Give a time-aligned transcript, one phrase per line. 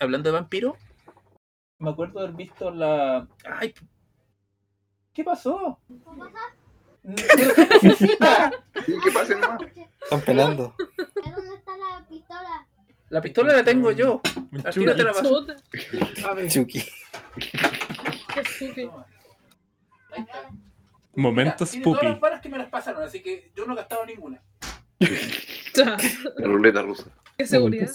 [0.00, 0.76] hablando de vampiro,
[1.78, 3.28] me acuerdo de haber visto la.
[3.44, 3.74] ¡Ay!
[5.12, 5.80] ¿Qué pasó?
[7.04, 7.14] ¿Qué
[9.12, 9.60] pasa, nomás?
[10.02, 10.74] Están pelando.
[10.96, 12.66] ¿Dónde está la pistola?
[13.10, 14.20] La pistola la tengo yo.
[14.64, 15.46] Al tiro te la paso.
[16.28, 16.50] A ver.
[16.50, 16.84] Chucky.
[20.10, 20.50] Ahí está.
[21.14, 23.76] Momento Mira, tiene todas las balas que me las pasaron, así que yo no he
[23.76, 24.42] gastado ninguna.
[25.74, 27.10] La ruleta rusa.
[27.38, 27.88] Qué seguridad.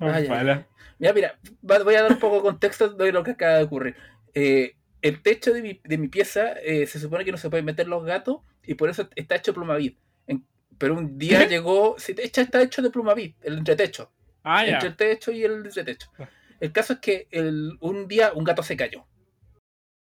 [0.00, 0.30] Ah, ya.
[0.30, 0.66] Bala.
[0.98, 3.94] Mira, mira, voy a dar un poco de contexto de lo que acaba de ocurrir.
[4.34, 7.66] Eh, el techo de mi, de mi pieza eh, se supone que no se pueden
[7.66, 9.98] meter los gatos y por eso está hecho plumavit.
[10.26, 10.44] En-
[10.78, 14.10] pero un día llegó, sí, de hecho está hecho de plumavit, el entretecho,
[14.42, 14.86] Ah, entre ya.
[14.88, 16.10] el techo y el entretecho.
[16.58, 19.04] El caso es que el- un día un gato se cayó,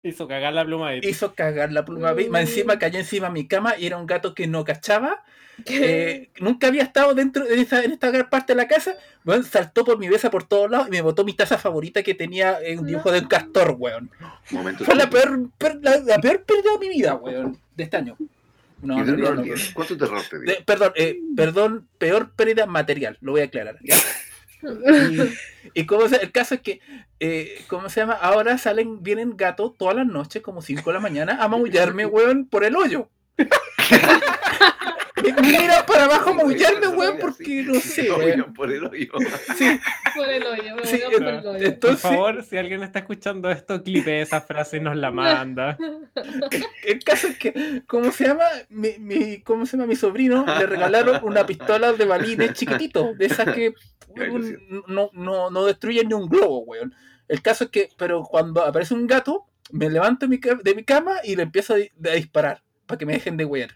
[0.04, 1.00] Hizo cagar la pluma ahí.
[1.04, 4.34] hizo cagar la plumavit, más encima cayó encima de mi cama y era un gato
[4.34, 5.24] que no cachaba
[5.68, 9.44] eh, nunca había estado dentro de esa, en esta gran parte de la casa, weón,
[9.44, 12.58] saltó por mi mesa por todos lados y me botó mi taza favorita que tenía
[12.64, 14.10] en un dibujo de un castor, weón.
[14.50, 14.84] Momento.
[14.86, 18.18] Fue la peor, per- la, la peor pérdida de mi vida, weón, de este año.
[18.82, 19.48] No, ¿Qué en realidad terror?
[19.60, 19.74] no.
[19.76, 20.46] ¿Cuánto terror te dio?
[20.56, 23.78] De- perdón, eh, perdón, peor pérdida material, lo voy a aclarar.
[24.64, 26.82] Y, y como el caso es que,
[27.20, 28.14] eh, ¿cómo se llama?
[28.14, 32.46] Ahora salen, vienen gatos todas las noches, como 5 de la mañana, a maullarme, weón,
[32.46, 33.10] por el hoyo.
[35.42, 38.04] Mira para abajo maullarme, weón, porque no sé,
[38.56, 39.08] por el hoyo.
[39.58, 39.80] Sí,
[40.16, 41.80] Por el hoyo, me voy por el hoyo.
[41.80, 45.78] Por favor, si alguien está escuchando esto, clipe esa frase y nos la manda.
[46.86, 48.46] el caso es que, ¿cómo se llama?
[48.70, 49.88] Mi, mi- ¿Cómo se llama?
[49.88, 53.74] Mi sobrino le regalaron una pistola de balines chiquitito, de esas que
[54.30, 56.94] un- no, no, no destruyen ni un globo, weón.
[57.28, 60.76] El caso es que, pero cuando aparece un gato, me levanto de mi, ca- de
[60.76, 61.78] mi cama y le empiezo a
[62.14, 63.70] disparar para que me dejen de wear.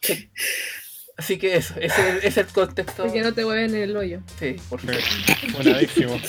[0.00, 0.30] Sí.
[1.16, 3.02] Así que eso, ese, ese es el contexto.
[3.02, 4.20] Porque no te mueven en el hoyo.
[4.38, 5.00] Sí, por favor.
[5.52, 6.20] Buenadísimo.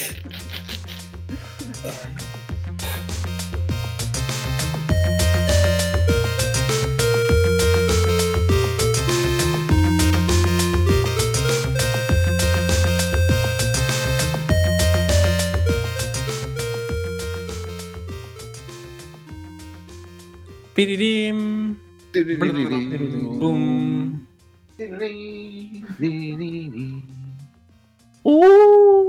[20.74, 21.89] Piririm.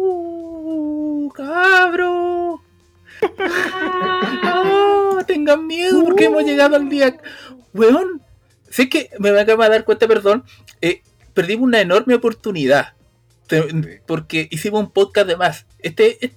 [0.00, 1.28] ¡Uh!
[1.34, 2.62] ¡Cabro!
[4.42, 5.24] ¡Ah!
[5.26, 7.16] Tengan miedo porque hemos llegado al día.
[7.74, 8.22] Weón,
[8.68, 10.44] sé que me acabo de dar cuenta, perdón.
[10.80, 11.02] eh,
[11.34, 12.94] perdimos una enorme oportunidad.
[14.06, 15.66] Porque hicimos un podcast de más.
[15.80, 16.32] Este, es-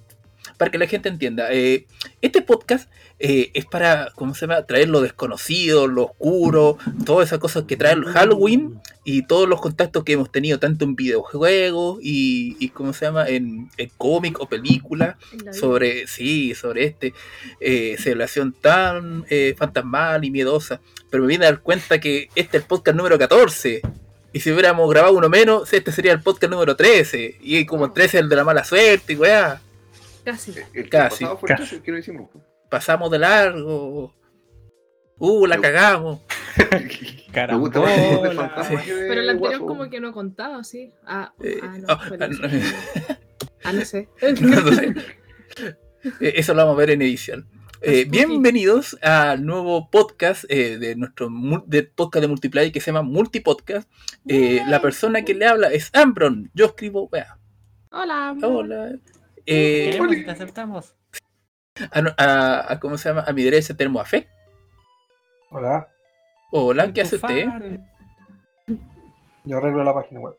[0.56, 1.86] para que la gente entienda, eh,
[2.22, 2.88] este podcast
[3.20, 4.66] eh, es para, ¿cómo se llama?
[4.66, 9.60] Traer lo desconocido, lo oscuro, todas esas cosas que trae el Halloween y todos los
[9.60, 13.28] contactos que hemos tenido, tanto en videojuegos y, y ¿cómo se llama?
[13.28, 15.16] En, en cómic o película,
[15.52, 17.14] sobre, sí, sobre este
[17.60, 20.80] eh, celebración tan eh, fantasmal y miedosa.
[21.10, 23.82] Pero me vine a dar cuenta que este es el podcast número 14.
[24.32, 27.38] Y si hubiéramos grabado uno menos, este sería el podcast número 13.
[27.40, 29.60] Y como el 13 es el de la mala suerte, y weá.
[30.24, 30.52] Casi.
[30.72, 31.76] El que Casi, pasado fue casi.
[31.76, 32.30] el que no hicimos.
[32.70, 34.14] Pasamos de largo.
[35.18, 36.20] Uh, la cagamos.
[37.32, 37.86] Carambola.
[37.90, 40.92] de Pero el anterior como que no contaba, sí.
[41.06, 41.86] Ah, Eh, ah, no.
[41.88, 42.38] ah, ah, no.
[43.64, 44.08] Ah, no sé.
[46.20, 47.48] Eh, Eso lo vamos a ver en edición.
[47.80, 51.28] Eh, bienvenidos al nuevo podcast eh, de nuestro
[51.66, 53.88] de podcast de multiplayer que se llama Multipodcast.
[54.26, 56.50] Eh, la persona que le habla es Ambron.
[56.54, 57.38] Yo escribo, vea,
[57.90, 58.34] Hola.
[58.42, 58.92] hola.
[59.46, 60.94] Eh, Queremos te aceptamos.
[61.90, 63.24] a, no- a- a- ¿Cómo se llama?
[63.26, 64.28] A mi derecha tenemos a Fe.
[65.50, 65.88] Hola,
[66.50, 67.48] Hola, ¿qué hace usted?
[69.44, 70.34] yo arreglo la página web.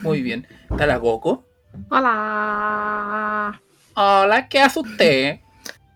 [0.00, 0.46] Muy bien.
[0.70, 1.44] Está la Goku.
[1.90, 3.60] Hola.
[3.94, 5.40] Hola, ¿qué hace usted?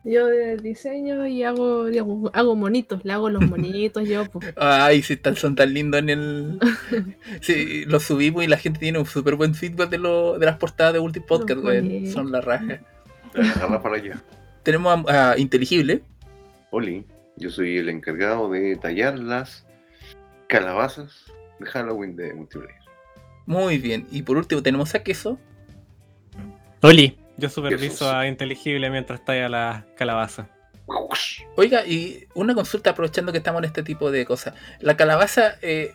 [0.04, 0.28] Yo
[0.58, 4.26] diseño y hago, hago, hago monitos, le hago los monitos yo.
[4.26, 4.52] Pues.
[4.56, 6.58] Ay, sí, están, son tan lindos en el.
[7.40, 10.58] Sí, los subimos y la gente tiene un súper buen feedback de, lo, de las
[10.58, 12.06] portadas de Ulti Podcast, güey.
[12.08, 12.80] Son la raja.
[13.82, 14.22] Para allá.
[14.62, 16.02] Tenemos a, a Inteligible.
[16.70, 19.66] Oli, yo soy el encargado de tallar las
[20.48, 22.76] calabazas de Halloween de multiplayer.
[23.46, 24.06] Muy bien.
[24.10, 25.38] Y por último tenemos a Queso.
[26.82, 27.23] Oli.
[27.36, 30.48] Yo superviso a Inteligible mientras talla la calabaza.
[31.56, 34.54] Oiga, y una consulta aprovechando que estamos en este tipo de cosas.
[34.80, 35.94] La calabaza, eh,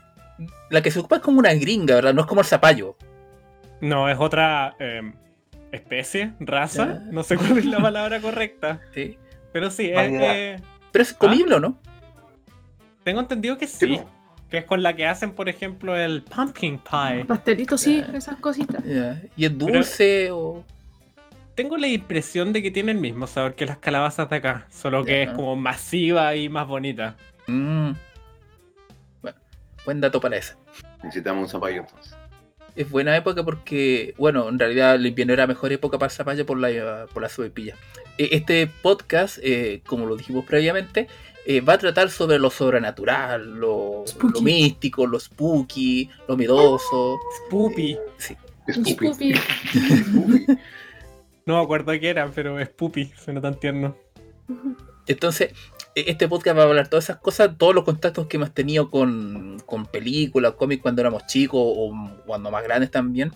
[0.69, 2.13] la que se ocupa es como una gringa, ¿verdad?
[2.13, 2.95] No es como el zapallo.
[3.81, 5.13] No, es otra eh,
[5.71, 6.87] especie, raza.
[6.87, 7.11] Ya.
[7.11, 8.81] No sé cuál es la palabra correcta.
[8.93, 9.17] ¿sí?
[9.53, 11.77] Pero sí, es, eh, Pero es comible, ¿o ¿no?
[13.03, 14.01] tengo entendido que Sí.
[14.49, 17.23] Que es con la que hacen, por ejemplo, el pumpkin pie.
[17.25, 18.17] Pastelitos, sí, Ya.
[18.17, 18.83] esas cositas.
[18.83, 19.21] Ya.
[19.37, 20.63] ¿Y es dulce o...?
[21.59, 25.03] Tengo la impresión de que tiene el mismo sabor que las calabazas de acá, solo
[25.03, 27.17] que es como masiva y más bonita.
[27.47, 27.91] Mm.
[29.21, 29.37] Bueno,
[29.83, 30.55] buen dato para eso.
[31.03, 32.15] Necesitamos un zapallo entonces.
[32.77, 36.45] Es buena época porque, bueno, en realidad el invierno era mejor época para el zapallo
[36.45, 37.27] por la, por la.
[37.27, 41.09] Eh, Este podcast, eh, como lo dijimos previamente,
[41.45, 44.05] eh, va a tratar sobre lo sobrenatural, lo,
[44.41, 47.19] místico, lo spooky, lo miedoso.
[47.47, 47.97] Spoopy.
[48.17, 48.37] Sí.
[48.65, 49.33] Es Un pupi.
[49.33, 50.57] Spoopy.
[51.49, 51.53] Es pupi.
[51.53, 53.95] No me acuerdo qué era, pero es Puppy, suena tan tierno.
[55.07, 55.53] Entonces,
[55.95, 58.89] e- este podcast va a hablar todas esas cosas, todos los contactos que hemos tenido
[58.91, 61.91] con, con películas, cómics cuando éramos chicos o
[62.25, 63.31] cuando más grandes también.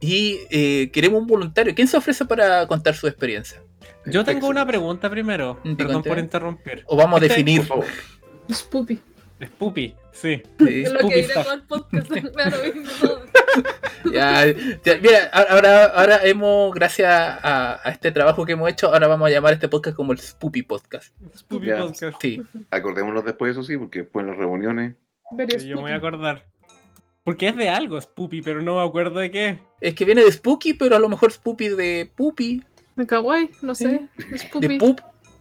[0.00, 1.74] Y eh, queremos un voluntario.
[1.74, 3.62] ¿Quién se ofrece para contar su experiencia?
[4.04, 6.84] Yo tengo una pregunta primero, perdón por interrumpir.
[6.86, 7.62] O vamos a Este- definir.
[7.64, 7.86] Favor.
[8.52, 9.00] Spoopy.
[9.40, 10.42] Es Puppy, sí.
[10.58, 10.82] Sí.
[10.82, 12.10] Es lo que diré todo el podcast.
[12.34, 13.22] Claro, mismo todo.
[14.12, 19.08] Ya, ya, mira, ahora, ahora hemos, gracias a, a este trabajo que hemos hecho, ahora
[19.08, 21.12] vamos a llamar este podcast como el Spoopy Podcast.
[21.36, 21.78] Spoopy Ya.
[21.78, 22.20] Podcast.
[22.20, 22.40] Sí,
[22.70, 24.94] Acordémonos después, eso sí, porque después en las reuniones.
[25.66, 26.44] Yo me voy a acordar.
[27.24, 29.58] Porque es de algo, Spoopy, pero no me acuerdo de qué.
[29.80, 32.62] es que viene de Spooky, pero a lo mejor Spoopy de Poopy,
[32.94, 34.08] De kawaii, no sé.
[34.30, 34.78] de Spoopy.
[34.78, 35.00] Poop.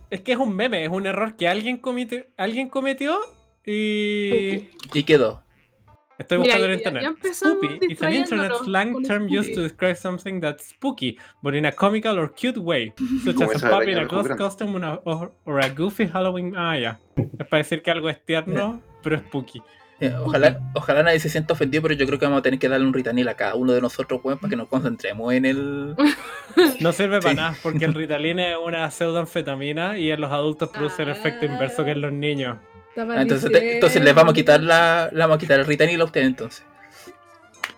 [0.09, 3.19] Es que es un meme, es un error que alguien cometió, alguien cometió
[3.65, 5.41] y Y quedó.
[6.17, 7.03] estoy Mira, buscando en internet.
[7.33, 11.71] Spoopy is an internet slang term used to describe something that's spooky, but in a
[11.71, 15.59] comical or cute way, such as a puppy in a ghost costume una- or, or
[15.59, 16.55] a goofy Halloween.
[16.55, 16.99] Ah, ya.
[17.17, 19.61] Es para decir que algo es tierno, pero es spooky.
[20.01, 22.67] Eh, Ojalá, ojalá nadie se sienta ofendido, pero yo creo que vamos a tener que
[22.67, 25.95] darle un ritanil a cada uno de nosotros, weón, para que nos concentremos en el.
[26.81, 31.03] No sirve para nada, porque el Ritalin es una pseudoanfetamina y en los adultos produce
[31.03, 32.57] el efecto inverso que en los niños.
[32.97, 35.99] Ah, entonces, te- entonces les vamos a quitar la, le vamos a quitar el ritanil
[36.01, 36.63] a ustedes entonces.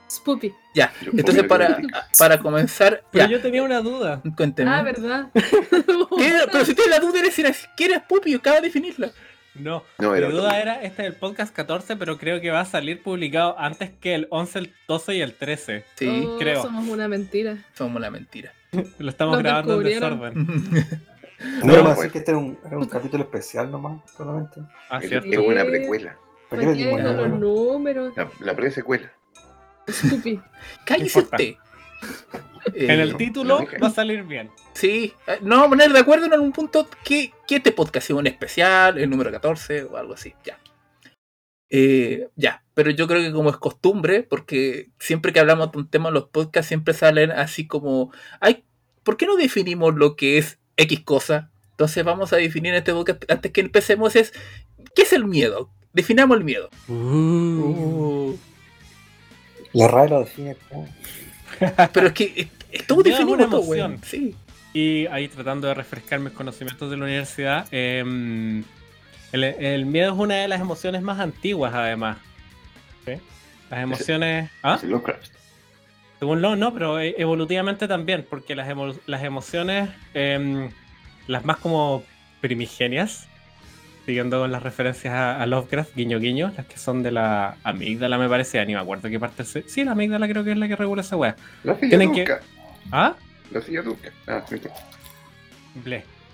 [0.10, 0.54] Spoopy.
[0.74, 0.94] Ya.
[1.06, 1.80] Entonces para,
[2.18, 4.22] para comenzar, Pero ya, yo tenía una duda.
[4.36, 4.72] cuéntenme.
[4.72, 5.28] Ah, ¿verdad?
[5.34, 6.34] ¿Qué?
[6.52, 9.12] Pero si tienes la duda eres si eres- ¿quién es Pupi, yo acabo de definirla.
[9.56, 12.60] No, No, mi era duda era, este es el podcast 14, pero creo que va
[12.62, 15.84] a salir publicado antes que el 11, el 12 y el 13.
[15.96, 16.62] Sí, Oh, creo.
[16.62, 17.58] Somos una mentira.
[17.75, 18.54] somos la mentira.
[19.00, 21.02] Lo estamos Nos grabando en desorden.
[21.63, 22.12] No, No, más pues.
[22.12, 24.62] que este era un, era un capítulo especial nomás, solamente.
[24.89, 25.30] Ah, Es, cierto.
[25.30, 26.18] es una precuela.
[26.50, 27.39] ¿Para qué ¿Para le qué dimos con los nombre?
[27.39, 28.13] números?
[28.16, 29.12] La, la pre-secuela.
[30.86, 31.56] Cállese usted.
[32.74, 34.51] En Eh, el título no va a salir bien.
[34.74, 38.06] Sí, eh, no vamos a poner de acuerdo en algún punto que, que este podcast
[38.07, 40.60] sea un especial, el número 14 o algo así, ya.
[41.69, 45.90] Eh, ya, pero yo creo que como es costumbre, porque siempre que hablamos de un
[45.90, 48.12] tema en los podcasts siempre salen así como,
[48.42, 48.66] ay,
[49.04, 51.50] ¿por qué no definimos lo que es X cosa?
[51.72, 54.34] Entonces vamos a definir este podcast, antes que empecemos, es,
[54.96, 55.70] ¿qué es el miedo?
[55.94, 56.70] Definamos el miedo.
[56.88, 58.36] Uh,
[59.74, 60.56] La RAE lo define
[61.94, 63.16] pero es que es, todo una
[63.46, 63.68] todo, emoción.
[63.68, 64.02] weón.
[64.04, 64.36] Sí.
[64.74, 68.64] Y ahí tratando de refrescar mis conocimientos de la universidad, em,
[69.32, 72.18] el, el miedo es una de las emociones más antiguas además.
[73.06, 73.14] ¿Sí?
[73.70, 74.52] Las emociones...
[74.62, 74.80] ¿Ah?
[74.84, 75.37] Lovecraft.
[76.19, 80.69] Según lo, no, pero e- evolutivamente también, porque las, emo- las emociones, em,
[81.28, 82.04] las más como
[82.42, 83.28] primigenias,
[84.06, 88.18] siguiendo con las referencias a, a Lovecraft, guiño guiño, las que son de la amígdala
[88.18, 89.64] me parece, ni me acuerdo qué parte es.
[89.68, 91.36] Sí, la amígdala creo que es la que regula esa weá.
[91.64, 92.25] La silla Tienen que-.
[92.92, 93.16] ¿Ah?
[93.52, 94.10] La silla turca.
[94.28, 94.44] Ah.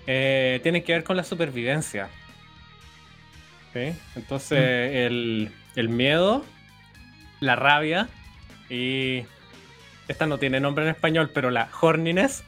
[0.06, 2.08] Eh, tienen que ver con la supervivencia.
[3.72, 3.92] ¿Sí?
[4.16, 6.44] Entonces, el, el miedo,
[7.40, 8.08] la rabia
[8.70, 9.24] y.
[10.08, 12.42] Esta no tiene nombre en español, pero la horniness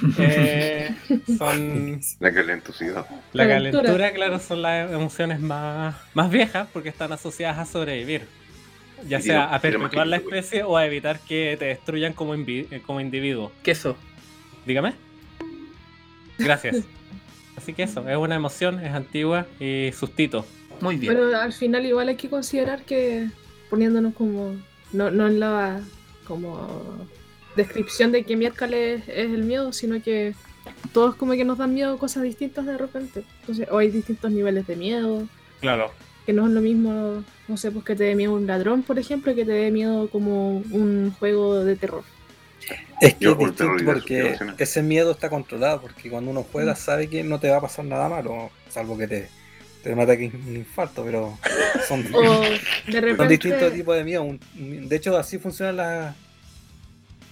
[0.18, 0.94] eh,
[1.38, 2.00] son.
[2.20, 3.06] La calentosidad.
[3.32, 4.12] La Calentura.
[4.12, 8.22] claro, son las emociones más, más viejas porque están asociadas a sobrevivir.
[9.08, 12.34] Ya Y sea a perpetuar la que- especie o a evitar que te destruyan como,
[12.86, 13.50] como individuo.
[13.62, 13.96] ¿Qué eso?
[14.66, 14.94] Dígame.
[16.38, 16.84] Gracias.
[17.56, 20.46] Así que eso, es una emoción, es antigua y sustito.
[20.80, 21.12] Muy bien.
[21.14, 23.28] Pero al final igual hay que considerar que
[23.68, 24.56] poniéndonos como
[24.92, 25.80] no, no en la
[26.30, 27.06] como
[27.56, 30.34] descripción de qué miércoles es el miedo, sino que
[30.92, 33.24] todos como que nos dan miedo cosas distintas de repente.
[33.40, 35.26] Entonces, o hay distintos niveles de miedo,
[35.60, 35.90] Claro.
[36.24, 38.98] que no es lo mismo, no sé, pues que te dé miedo un ladrón, por
[38.98, 42.04] ejemplo, que te dé miedo como un juego de terror.
[43.00, 47.08] Es que Yo es distinto porque ese miedo está controlado, porque cuando uno juega sabe
[47.08, 49.28] que no te va a pasar nada malo, salvo que te,
[49.82, 51.38] te dé un ataque, un infarto, pero
[51.88, 53.28] son, de son repente...
[53.28, 54.26] distintos tipos de miedo.
[54.54, 56.14] De hecho, así funcionan la-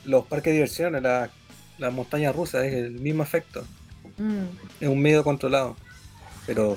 [0.04, 1.30] los parques de diversiones, la-
[1.78, 3.64] las montañas rusas, es el mismo efecto,
[4.16, 4.44] Mm.
[4.80, 5.76] es un miedo controlado.
[6.46, 6.76] Pero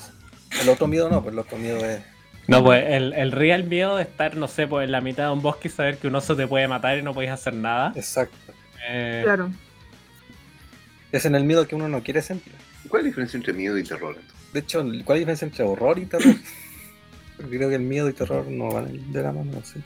[0.62, 2.02] el otro miedo no, pues el otro miedo es...
[2.48, 5.32] No, pues el, el real miedo de estar, no sé, pues en la mitad de
[5.32, 7.94] un bosque y saber que un oso te puede matar y no podéis hacer nada.
[7.96, 8.36] Exacto.
[8.90, 9.50] Eh, Claro.
[11.12, 12.54] Es en el miedo que uno no quiere sentir.
[12.92, 14.16] ¿Cuál es la diferencia entre miedo y terror?
[14.20, 14.54] entonces?
[14.54, 16.36] De hecho, ¿cuál es la diferencia entre horror y terror?
[17.38, 19.80] Porque creo que el miedo y terror no van de la mano, no sé.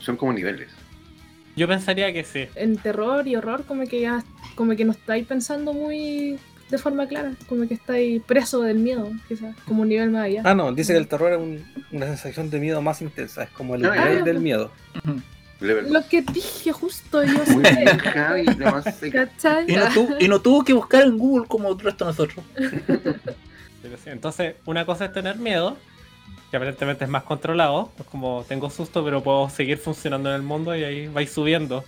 [0.00, 0.68] Son como niveles.
[1.54, 2.46] Yo pensaría que sí.
[2.54, 6.38] En terror y horror como que ya como que no estáis pensando muy
[6.70, 10.42] de forma clara, como que estáis preso del miedo, quizás, como un nivel más allá.
[10.44, 13.50] Ah, no, dice que el terror es un- una sensación de miedo más intensa, es
[13.50, 14.72] como el Ah, nivel del miedo.
[15.04, 15.22] Level
[15.60, 17.84] Lo que dije justo yo Muy sé.
[19.66, 22.44] Y no, tuvo, y no tuvo que buscar en Google como el resto de nosotros.
[23.82, 25.76] Pero sí, Entonces, una cosa es tener miedo,
[26.50, 27.90] que aparentemente es más controlado.
[27.98, 31.84] Es como tengo susto, pero puedo seguir funcionando en el mundo y ahí vais subiendo.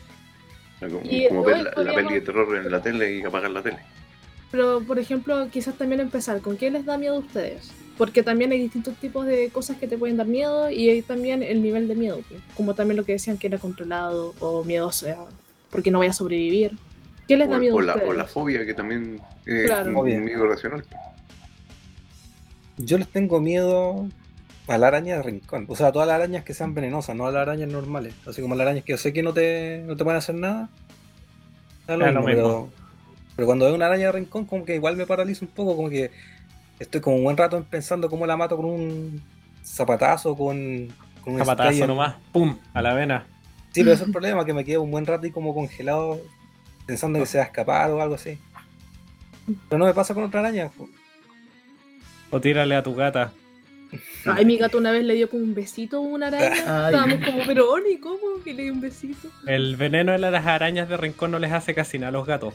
[0.78, 3.62] Como, Y como ver la, la peli de terror en la tele y apagar la
[3.62, 3.78] tele.
[4.50, 7.72] Pero, por ejemplo, quizás también empezar, ¿con qué les da miedo a ustedes?
[7.99, 11.43] Porque también hay distintos tipos de cosas que te pueden dar miedo y hay también
[11.43, 15.09] el nivel de miedo, pues, como también lo que decían que era controlado o miedoso,
[15.11, 15.26] a-
[15.71, 16.73] porque no voy a sobrevivir.
[17.26, 18.11] ¿Qué les da O, miedo o a la, ustedes?
[18.11, 19.99] o la fobia, que también es Claro.
[20.00, 20.85] un miedo racional.
[22.76, 24.07] Yo les tengo miedo
[24.69, 25.67] a la araña de rincón.
[25.69, 28.14] O sea, a todas las arañas que sean venenosas, no a las arañas normales.
[28.26, 30.69] Así como las arañas que yo sé que no te, no te pueden hacer nada.
[31.87, 32.69] da lo lo mismo, Pero,
[33.35, 35.90] pero cuando veo una araña de rincón, como que igual me paraliza un poco, como
[35.90, 36.11] que
[36.78, 39.23] estoy como un buen rato pensando cómo la mato con un
[39.64, 40.88] zapatazo, con,
[41.23, 42.56] con un Zapatazo en- nomás, ¡pum!
[42.73, 43.26] a la vena.
[43.73, 46.20] Sí, pero ese es el problema, que me quedo un buen rato y como congelado,
[46.87, 48.38] pensando que se va a escapar o algo así.
[49.68, 50.70] Pero no me pasa con otra araña.
[52.30, 53.32] O tírale a tu gata.
[54.26, 56.47] Ay, mi gato una vez le dio como un besito a una araña.
[56.87, 56.94] Ay.
[56.94, 58.18] Estábamos como, pero Oni, ¿cómo?
[58.44, 59.28] Que le dio un besito.
[59.47, 62.54] El veneno de las arañas de rincón no les hace casi nada a los gatos.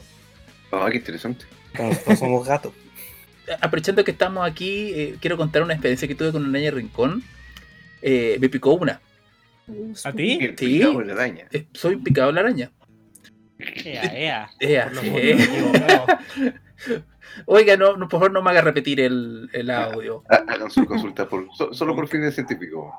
[0.70, 1.44] Ah, qué interesante.
[1.78, 2.72] Nosotros somos gatos.
[3.60, 6.76] Aprovechando que estamos aquí, eh, quiero contar una experiencia que tuve con una araña de
[6.76, 7.22] rincón.
[8.02, 9.00] Eh, me picó una.
[10.04, 10.38] ¿A ti?
[10.56, 10.66] Sí.
[10.66, 11.46] picado la araña.
[11.52, 12.70] Eh, soy picado la araña.
[13.58, 14.50] Ea, ea.
[14.60, 14.90] Ea.
[17.46, 20.22] Oiga, no, no, por favor no me haga repetir el, el audio.
[20.30, 22.92] Ha- Hagan su consulta por, so- solo por fines científicos.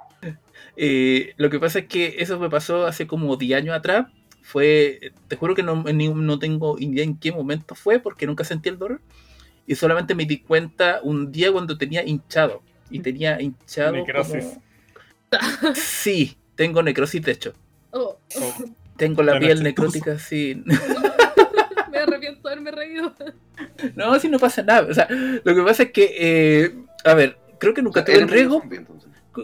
[0.76, 4.08] Eh, lo que pasa es que eso me pasó hace como 10 años atrás.
[4.42, 8.44] Fue, te juro que no, ni- no tengo idea en qué momento fue porque nunca
[8.44, 9.02] sentí el dolor.
[9.68, 12.62] Y solamente me di cuenta un día cuando tenía hinchado.
[12.90, 13.94] Y tenía hinchado.
[13.94, 14.44] Necrosis.
[14.46, 14.62] como-
[15.76, 17.54] Sí, tengo necrosis de hecho.
[17.92, 18.18] Oh,
[18.98, 20.64] Tengo la piel necrótica, sí.
[21.92, 23.14] me arrepiento de haberme reído.
[23.96, 24.88] No, sí, no pasa nada.
[24.90, 28.24] O sea, lo que pasa es que, eh, a ver, creo que nunca tuve el
[28.24, 28.64] un riesgo.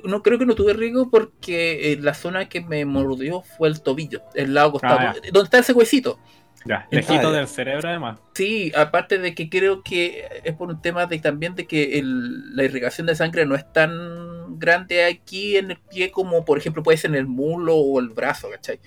[0.04, 3.82] No creo que no tuve riesgo porque eh, la zona que me mordió fue el
[3.82, 6.20] tobillo, el lado costado, Ah, donde está ese huesito.
[6.66, 8.20] Ya, lejito del cerebro además.
[8.36, 12.56] Sí, aparte de que creo que es por un tema de también de que el-
[12.56, 16.84] la irrigación de sangre no es tan grande aquí en el pie como por ejemplo
[16.84, 18.80] puede ser en el muslo o el brazo, ¿cachai?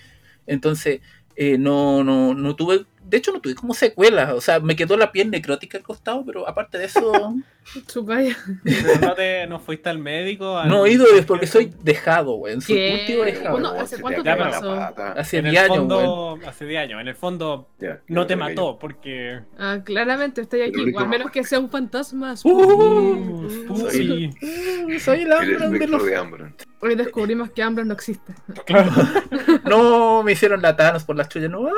[0.47, 1.01] Entonces,
[1.35, 4.97] eh, no, no, no tuve, de hecho no tuve como secuelas, o sea, me quedó
[4.97, 7.35] la piel necrótica al costado, pero aparte de eso,
[9.01, 10.57] no, te, no fuiste al médico.
[10.57, 13.51] al- no he ido es porque soy dejado, güey, soy dejado.
[13.51, 14.71] ¿Cuándo- Pero hace cuánto te pasó?
[15.17, 15.87] Hace En el 10 años, güey.
[16.05, 17.01] fondo, hace 10 años.
[17.01, 17.69] En el fondo
[18.07, 19.39] no te mató porque.
[19.57, 22.35] Ah, claramente estoy aquí, único- a menos que sea un fantasma.
[22.43, 24.29] Uh, Uh, sí,
[24.99, 26.05] Soy el hambre de los...
[26.05, 26.53] de hambre.
[26.81, 28.33] Hoy descubrimos que Ambros no existe.
[28.65, 28.91] claro.
[29.65, 31.67] No, me hicieron la Thanos por las chuyas, no.
[31.67, 31.71] ah.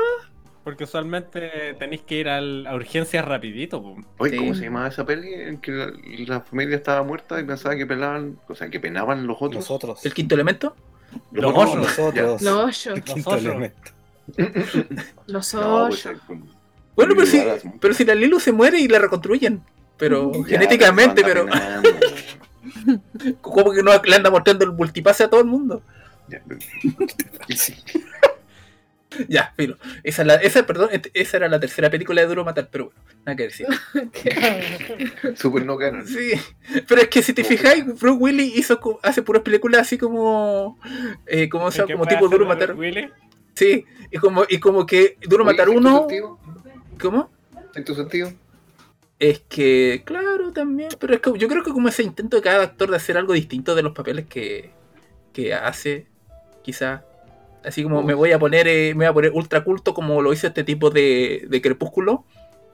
[0.67, 3.81] Porque usualmente tenéis que ir al- a urgencias rapidito.
[3.81, 3.95] po.
[4.17, 4.37] Oye, Sí.
[4.37, 5.33] ¿cómo se llamaba esa peli?
[5.33, 5.93] En que la,
[6.27, 9.55] la familia estaba muerta y pensaba que pelaban, o sea, que penaban los otros.
[9.63, 10.05] Nosotros.
[10.05, 10.75] ¿El quinto elemento?
[11.31, 11.77] Los otros, osos.
[11.77, 12.41] Nosotros.
[12.41, 13.45] Los ocho, El quinto osos.
[13.45, 13.91] elemento.
[15.27, 15.53] los.
[15.53, 16.45] No, pues, como-
[16.97, 17.41] Bueno, pero si,
[17.79, 19.61] pero si la Lilu se muere y la reconstruyen.
[19.95, 21.89] Pero Ya, genéticamente, pero penando.
[23.41, 25.81] como que no le anda mostrando el multipase a todo el mundo.
[26.27, 26.59] Ya, pero-
[27.55, 27.73] Sí.
[29.29, 32.85] Ya, pero esa, la- esa, perdón, esa era la tercera película de Duro Matar, pero
[32.85, 33.67] bueno, nada que decir.
[35.35, 36.05] Super no canon.
[36.05, 36.31] Sí,
[36.87, 40.77] pero es que si te fijáis, Bruce Willis hizo, hace puras películas así como,
[41.25, 42.75] eh, como, o sea, ¿El que como tipo Duro Matar.
[42.75, 43.09] Willy?
[43.55, 46.39] Sí, y como, y como que Duro Oye, Matar ¿sexto uno, sentido?
[47.01, 47.31] ¿cómo?
[47.73, 48.33] ¿Sexto sentido?
[49.19, 52.63] Es que, claro, también, pero es que yo creo que como ese intento de cada
[52.63, 54.69] actor de hacer algo distinto de los papeles que,
[55.33, 56.05] que hace,
[56.61, 57.03] quizá.
[57.67, 60.31] Así como me voy a poner, eh, me voy a poner ultra culto como lo
[60.33, 62.23] hizo este tipo de, de Crepúsculo,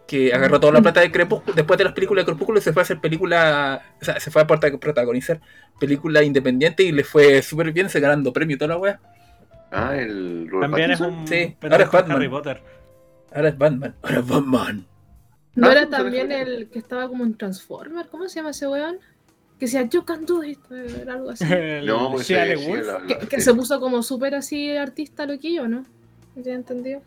[0.08, 2.82] que agarró toda la plata de Crepúsculo, después de las películas de Crepúsculo se fue
[2.82, 5.42] a hacer película, o sea, se fue a prota- protagonizar
[5.80, 9.00] película independiente y le fue súper bien, se ganando premio y toda la wea.
[9.72, 11.28] Ah, el Robert También es un.
[11.28, 12.18] Sí, ahora es Batman.
[12.18, 12.62] Harry Potter.
[13.34, 14.86] Ahora es Batman, ahora es Batman.
[15.56, 18.08] ¿No Ah, era sí, pues, también el que estaba como en Transformer?
[18.08, 18.98] ¿Cómo se llama ese weón?
[19.64, 21.46] Que decía, yo can do it, era algo así.
[21.86, 23.44] No, pues sí, la- la- que, que sí.
[23.44, 25.86] se puso como súper así artista loquillo, ¿no?
[26.36, 27.02] ¿No tiene entendido?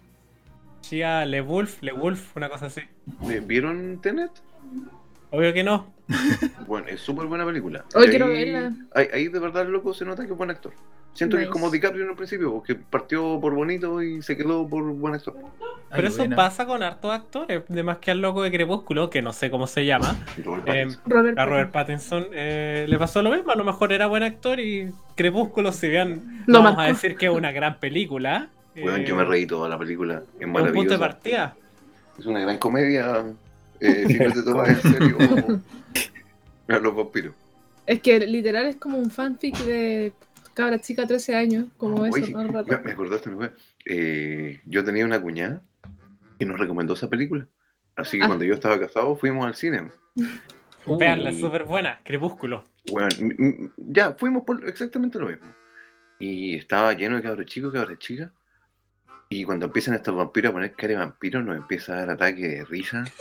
[0.81, 2.81] Shia LeWolf, LeWolf, una cosa así.
[3.29, 4.31] ¿Eh, ¿Vieron Tenet?
[5.37, 5.93] Obvio que no.
[6.67, 7.85] Bueno, es súper buena película.
[7.95, 8.73] Hoy quiero verla.
[8.95, 10.73] Ahí, ahí de verdad el loco se nota que es buen actor.
[11.13, 14.69] Siento que es como DiCaprio en un principio, porque partió por bonito y se quedó
[14.69, 15.35] por buen actor.
[15.39, 16.37] Ay, Pero eso buena.
[16.37, 17.63] pasa con hartos actores.
[17.69, 20.15] De más que al loco de Crepúsculo, que no sé cómo se llama.
[20.45, 20.87] Robert Eh.
[21.07, 23.51] Robert, A Robert Pattinson eh, le pasó lo mismo.
[23.51, 27.17] A lo mejor era buen actor y Crepúsculo, si bien Lo no vamos a decir
[27.17, 28.49] que es una gran película.
[28.75, 30.23] Eh, yo me reí toda la película.
[30.39, 31.57] Es es un punto de partida.
[32.19, 33.25] Es una gran comedia.
[33.81, 35.17] Eh, si no te tomas en serio
[36.69, 37.35] a los vampiros.
[37.87, 40.13] Es que literal es como un fanfic de
[40.55, 42.81] cabra chica 13 años, como Oye, eso todo el rato.
[42.85, 43.53] me, acordaste, me fue.
[43.85, 45.63] Eh, yo tenía una cuñada
[46.39, 47.47] que nos recomendó esa película.
[47.95, 48.27] Así que Ah.
[48.27, 49.91] cuando yo estaba casado fuimos al cine.
[50.87, 52.01] Uh, Veanla, es súper buena.
[52.05, 52.65] Crepúsculo.
[52.91, 53.09] Bueno,
[53.77, 55.47] ya fuimos por exactamente lo mismo.
[56.19, 58.31] Y estaba lleno de cabros chicos, cabras chicas.
[59.29, 62.49] Y cuando empiezan estos vampiros a poner cara de vampiro, nos empieza a dar ataque
[62.49, 63.05] de risa.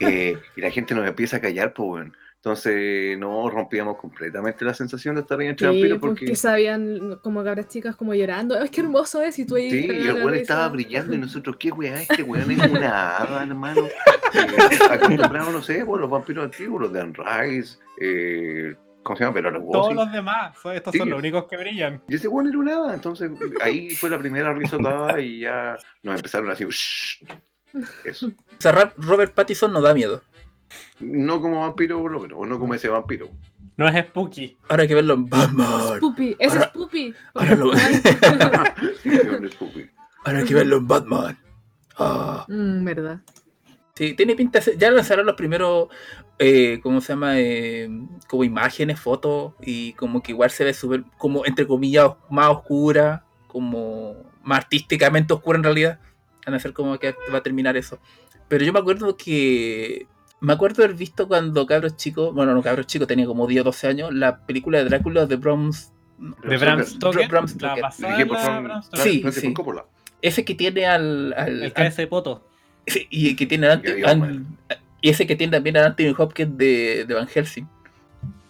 [0.00, 2.12] Eh, y la gente nos empieza a callar, pues, bueno.
[2.36, 6.36] Entonces, no rompíamos completamente la sensación de estar ahí entre Sí, vampiros porque porque.
[6.36, 8.60] sabían como cabras chicas como llorando.
[8.60, 9.70] Es que hermoso es y tú ahí.
[9.70, 12.02] Sí, y el weón estaba brillando y nosotros, ¿qué weá?
[12.02, 13.86] Este weón es una hada, hermano.
[13.86, 18.74] Eh, acostumbrado, no sé, por los vampiros antiguos, los de Anne Rice, eh,
[19.06, 19.34] ¿cómo se llama?
[19.34, 20.56] Pero los Todos los demás.
[20.60, 20.98] son- Estos Sí.
[20.98, 22.02] son los únicos que brillan.
[22.08, 23.30] Y ese weón era una hada, entonces
[23.62, 27.24] ahí fue la primera risotada y ya nos empezaron así, "Shh".
[28.04, 28.26] Eso.
[28.28, 30.22] O sea, Ra- Robert Pattinson no da miedo.
[30.98, 33.28] No como vampiro, por lo menos, o no como ese vampiro.
[33.76, 34.56] No es Spooky.
[34.68, 36.00] Ahora hay que verlo en Batman.
[36.00, 37.14] Pupi, ese Ahora- es Pupi.
[37.34, 37.72] ahora lo-
[39.02, 39.10] Sí.
[40.24, 41.38] Ahora hay que verlo en Batman.
[41.98, 42.44] Ah.
[42.48, 43.20] Mm, verdad.
[43.94, 44.58] Sí, tiene pinta.
[44.58, 45.88] de ser- Ya lanzaron los primeros,
[46.38, 47.38] eh, ¿cómo se llama?
[47.40, 47.88] Eh,
[48.28, 53.24] como imágenes, fotos, y como que igual se ve súper, como entre comillas, más oscura,
[53.46, 55.98] como más artísticamente oscura en realidad.
[56.44, 57.98] Van a ser como que va a terminar eso.
[58.48, 60.06] Pero yo me acuerdo que.
[60.38, 63.64] Me acuerdo haber visto cuando cabros chicos, bueno, no cabros chicos, tenía como 10 o
[63.64, 65.70] 12 años, la película de Drácula de Bram.
[66.44, 67.28] De Bram Stoker.
[67.28, 67.82] Bram Stoker.
[69.02, 69.46] Sí, sí.
[70.22, 71.32] Ese que tiene al.
[71.36, 72.46] al- El cabeza de poto.
[72.86, 74.58] Sí, y que tiene a- Gary a- Oldman.
[75.06, 77.68] Y ese que tiene también a Anthony Hopkins de, de Van Helsing.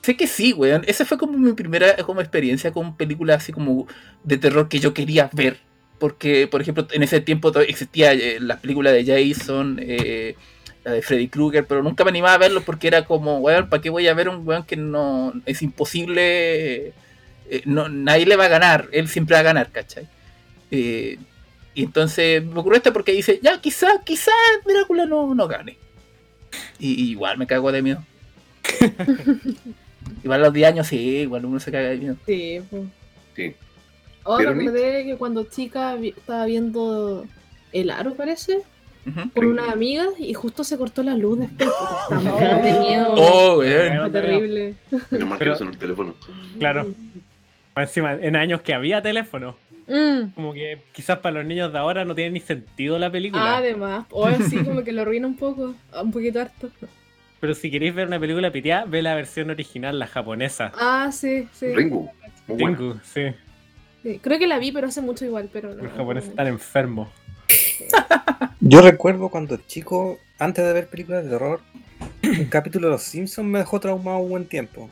[0.01, 0.85] Sé que sí, weón.
[0.87, 3.87] Esa fue como mi primera como experiencia con películas así como
[4.25, 5.59] de terror que yo quería ver.
[5.99, 10.35] Porque, por ejemplo, en ese tiempo existía eh, las películas de Jason, eh,
[10.83, 13.83] la de Freddy Krueger, pero nunca me animaba a verlo porque era como, weón, ¿para
[13.83, 16.95] qué voy a ver un weón que no es imposible?
[17.51, 20.09] eh, no, nadie le va a ganar, él siempre va a ganar, ¿cachai?
[20.71, 21.19] Eh,
[21.75, 25.77] y entonces me ocurrió esto porque dice, ya, quizás, quizás Drácula no, no gane.
[26.79, 28.03] Y, y igual me cago de miedo.
[30.25, 32.17] igual a los 10 años, sí, igual uno se caga de miedo.
[32.27, 32.83] Sí, pues.
[33.35, 33.55] Sí.
[34.25, 37.25] Oh, me acordé que cuando chica vi- estaba viendo
[37.73, 38.59] El Aro, parece,
[39.07, 39.31] Ujú.
[39.35, 41.69] con una amiga y justo se cortó la luz después.
[42.09, 43.13] porque Estaba de miedo.
[43.17, 44.01] Oh, weón.
[44.01, 44.75] Fue terrible.
[45.11, 46.15] Menos mal que no el teléfono.
[46.59, 46.87] Claro.
[47.77, 49.57] Más Encima, en años que había teléfono.
[49.87, 50.35] Mm.
[50.35, 53.55] Como que quizás para los niños de ahora no tiene ni sentido la película.
[53.55, 56.70] Ah, además, o así como que lo arruina un poco, un poquito harto.
[57.40, 60.72] Pero si queréis ver una película piteada, ve la versión original, la japonesa.
[60.79, 61.75] Ah, sí, sí.
[61.75, 62.11] Ringo.
[62.46, 62.57] Muy.
[62.57, 63.22] Tengu, sí.
[64.03, 65.83] Sí, Creo que la vi, pero hace mucho igual, pero no.
[65.83, 67.09] Los japoneses están enfermos.
[68.61, 71.61] Yo recuerdo cuando chico, antes de ver películas de terror,
[72.22, 74.90] un capítulo de Los Simpsons me dejó traumado un buen tiempo.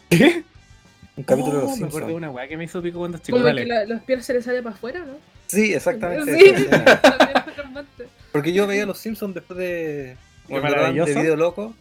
[1.17, 2.17] Un capítulo de Los me acuerdo de Simpsons.
[2.17, 3.39] una weá que me hizo pico cuando chico.
[3.39, 3.67] Como que Dale.
[3.67, 5.15] la- los pies se les sale para afuera, ¿no?
[5.47, 6.37] Sí, exactamente.
[6.39, 6.67] Sí.
[8.33, 10.17] Porque yo veía Los Simpsons después de.
[10.49, 11.21] Daban de maravilloso.
[11.21, 11.75] video loco.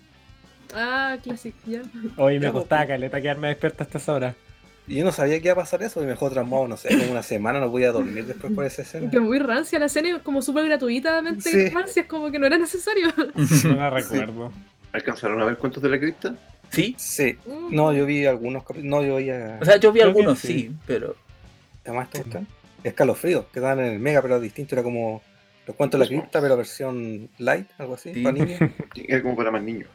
[0.76, 1.82] Ah, clásico, ya.
[2.17, 4.36] Hoy me Ya, costaba caleta quedarme despierta hasta esa hora.
[4.88, 6.89] Y yo no sabía que iba a pasar eso y me dejó traumado, no sé,
[6.89, 9.10] como una semana no podía dormir después por esa escena.
[9.12, 11.69] Que muy rancia la escena, y como súper gratuitamente Sí.
[11.69, 13.08] rancia, es como que no era necesario.
[13.65, 14.52] No la recuerdo.
[14.91, 16.36] ¿Alcanzaron a ver cuentos de la cripta?
[16.74, 16.96] Sí.
[16.98, 17.38] Sí.
[17.72, 19.58] No, yo vi algunos No, yo veía.
[19.62, 20.48] O sea, yo vi Creo algunos, sí.
[20.48, 21.16] sí, pero.
[21.86, 22.48] ¿Además te gustan?
[22.84, 24.76] Escalofrío, que daban en el Mega, pero distinto.
[24.76, 25.22] Era como
[25.68, 28.22] los cuentos de la cripta, pero versión light, algo así, Sí.
[28.24, 28.60] para niños.
[29.08, 29.90] Era como para más niños.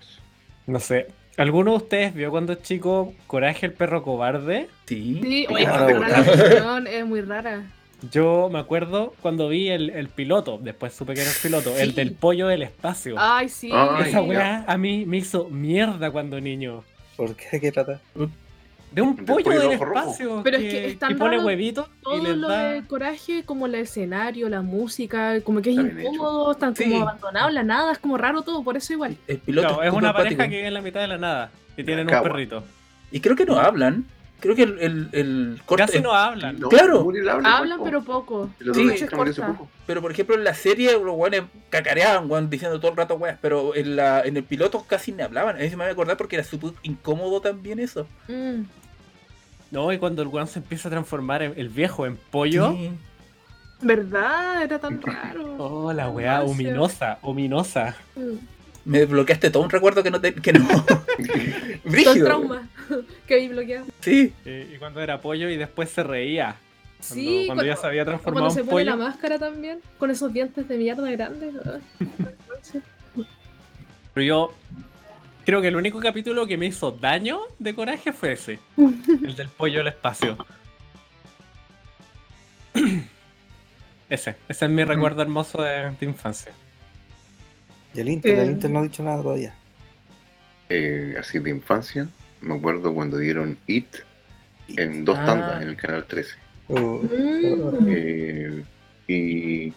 [0.67, 1.09] No sé.
[1.37, 4.69] ¿Alguno de ustedes vio cuando chico Coraje el perro cobarde?
[4.87, 5.21] Sí.
[5.23, 7.71] Sí, oye, Ah, es muy rara.
[8.13, 11.95] Yo me acuerdo cuando vi el, el piloto, después supe que era el piloto, el
[11.95, 13.17] del pollo del espacio.
[13.19, 13.71] Ay, sí.
[13.73, 16.85] Ay, Esa weá a mí me hizo mierda cuando niño.
[17.17, 17.47] ¿Por qué?
[17.53, 18.01] ¿De qué trata?
[18.93, 19.99] De un Del pollo pollo del rojo.
[19.99, 20.41] espacio.
[20.45, 22.73] Pero es que es tan pone huevitos y Todo les lo da.
[22.75, 26.85] de coraje, como el escenario, la música, como que es incómodo, están Sí.
[26.85, 29.17] como abandonados, la nada, es como raro todo, por eso igual.
[29.27, 31.83] El piloto Claro, es una pareja que vive en la mitad de la nada y
[31.83, 32.63] tienen un perrito.
[33.11, 34.07] Y creo que no hablan.
[34.41, 35.85] Creo que el, el, el corto.
[35.87, 36.61] Casi no hablan.
[36.61, 37.01] No, Claro.
[37.29, 38.51] Habla, Hablan, pero poco.
[38.61, 39.05] Otro Sí.
[39.41, 39.69] poco.
[39.87, 43.37] Pero por ejemplo en la serie los weones cacareaban, weón, diciendo todo el rato weas,
[43.43, 45.57] pero en la, en el piloto casi me hablaban.
[45.57, 48.07] A mí se me va a acordar porque era súper incómodo también eso.
[48.29, 48.63] Mm.
[49.71, 52.73] No, y cuando el weón se empieza a transformar en- el viejo en pollo.
[52.73, 52.91] Sí.
[53.81, 54.63] ¿Verdad?
[54.63, 55.49] Era tan raro.
[55.59, 57.97] Oh, la weá, ominosa, ominosa.
[58.15, 58.37] Mm.
[58.85, 60.67] Me desbloqueaste todo un recuerdo que no te, que no.
[60.87, 61.03] Todo
[61.85, 62.25] Brígido.
[62.25, 62.69] trauma
[63.27, 63.87] que vi bloqueado.
[64.01, 64.33] Sí.
[64.45, 66.57] Y cuando era pollo y después se reía.
[66.99, 69.81] Cuando, Sí, cuando ya cuando- se había Cuando transformado se en pone la máscara también,
[69.99, 71.55] con esos dientes de mierda grandes.
[74.15, 74.53] Pero yo
[75.45, 78.59] creo que el único capítulo que me hizo daño de coraje fue ese.
[78.77, 80.37] el del pollo al espacio.
[84.11, 86.51] Ese, ese es mi recuerdo hermoso de, de infancia.
[87.93, 88.53] Y el Inter, el Eh.
[88.53, 89.55] Inter no ha dicho nada todavía.
[90.71, 92.09] Eh, así de infancia,
[92.41, 93.87] me acuerdo cuando dieron It
[94.77, 95.27] en dos Ah.
[95.27, 96.37] tandas en el canal 13.
[96.69, 97.87] Uh, Mm.
[97.89, 98.65] Eh,
[99.07, 99.73] y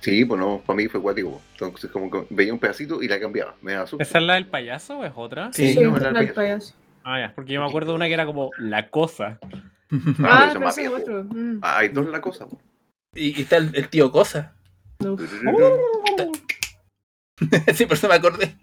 [0.00, 1.40] sí, pues no, para mí fue cuático.
[1.52, 3.54] Entonces, como que veía un pedacito y la cambiaba.
[3.62, 4.02] Me da susto.
[4.02, 5.50] ¿Esa es la del payaso o es otra?
[5.52, 6.34] Sí, Sí, no, era el el payaso.
[6.34, 6.74] payaso.
[7.04, 9.38] Ah, ya, porque yo me acuerdo de una que era como la cosa.
[9.42, 9.48] Ah,
[10.22, 11.24] Ah, pero es es otro.
[11.24, 11.60] Mm.
[11.62, 12.46] Ah, hay dos la cosa.
[12.46, 12.60] po.
[13.14, 14.52] Y, y está el, el tío Cosa.
[15.00, 15.16] No.
[17.74, 18.56] sí, por eso me acordé.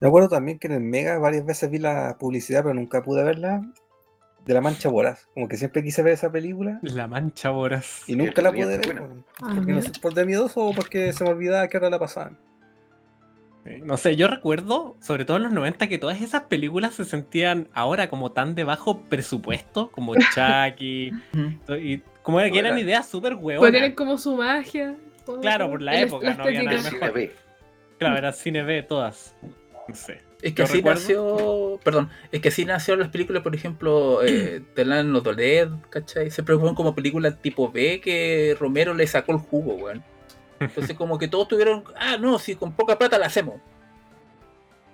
[0.00, 3.24] Me acuerdo también que en el Mega varias veces vi la publicidad, pero nunca pude
[3.24, 3.62] verla.
[4.44, 5.26] De la Mancha Voraz.
[5.34, 8.04] Como que siempre quise ver esa película La mancha voraz.
[8.06, 8.96] y nunca la pude ver.
[9.42, 9.82] Ah, Porque no mira.
[9.82, 12.38] sé, por de miedoso o porque se me olvidaba que hora la pasaban.
[13.82, 17.66] No sé, yo recuerdo, sobre todo en los 90, que todas esas películas se sentían
[17.74, 21.10] ahora como tan de bajo presupuesto, como Chucky,
[21.80, 23.72] y como que eran ideas súper Pues hueonas.
[23.72, 24.94] tienen como su magia.
[25.24, 25.40] todo.
[25.40, 27.30] Claro, por la época, no había nada mejor.
[27.98, 29.34] Claro, era cine B todas.
[29.88, 30.20] No sé.
[30.42, 31.80] Es que así recuerdo- nació.
[31.82, 36.30] Perdón, es que así nacieron las películas, por ejemplo, eh, Telan los Doled, ¿cachai?
[36.30, 40.02] Siempre fueron como películas tipo B que Romero le sacó el jugo, weón.
[40.60, 41.84] Entonces, como que todos tuvieron.
[41.98, 43.60] Ah, no, si con poca plata la hacemos.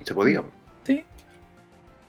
[0.05, 0.43] Se podía.
[0.85, 1.05] Sí.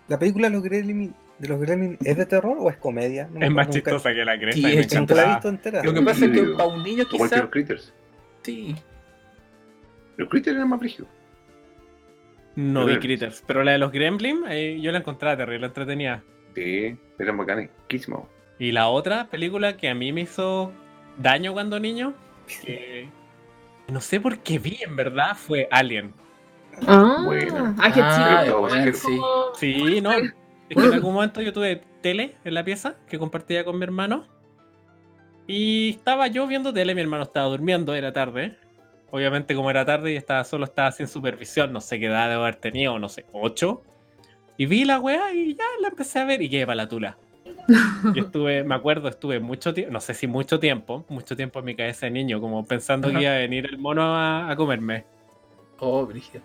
[0.08, 3.28] ¿La película de los Gremlins, de los Gremlins es de terror o es comedia?
[3.32, 5.84] No Es más nunca- chistosa que la cresta Sí, y es la he visto entera.
[5.84, 7.93] Lo que pasa es que para un niño Igual que los Critters.
[8.43, 8.76] Sí.
[10.17, 11.10] Los Critters eran más brígidos.
[12.55, 12.99] No vi.
[12.99, 16.23] Critters, pero la de los Gremlins eh, yo la encontraba terrible, entretenida.
[16.55, 17.69] Sí, eran bacanes.
[18.59, 20.71] Y la otra película que a mí me hizo
[21.17, 22.13] daño cuando niño,
[22.63, 23.09] que
[23.87, 26.13] no sé por qué vi en verdad, fue Alien.
[26.87, 27.25] Ah,
[27.79, 28.59] ah, qué Ah, chido.
[28.61, 29.17] bueno, Es sí.
[29.17, 30.11] como- Sí, no.
[30.11, 30.31] Es
[30.77, 34.27] que en algún momento yo tuve tele en la pieza que compartía con mi hermano.
[35.47, 38.57] Y estaba yo viendo tele, mi hermano estaba durmiendo, era tarde.
[39.13, 42.41] Obviamente, como era tarde y estaba solo, estaba sin supervisión, no sé qué edad debo
[42.41, 43.84] haber tenido, no sé, ocho.
[44.58, 47.19] Y vi la weá y ya la empecé a ver y quedé para la tula.
[48.15, 51.65] Y estuve, me acuerdo, estuve mucho tiempo, no sé si mucho tiempo, mucho tiempo en
[51.65, 53.17] mi cabeza de niño, como pensando Ajá.
[53.17, 55.06] que iba a venir el mono a, a comerme.
[55.78, 56.41] Oh, Brígido.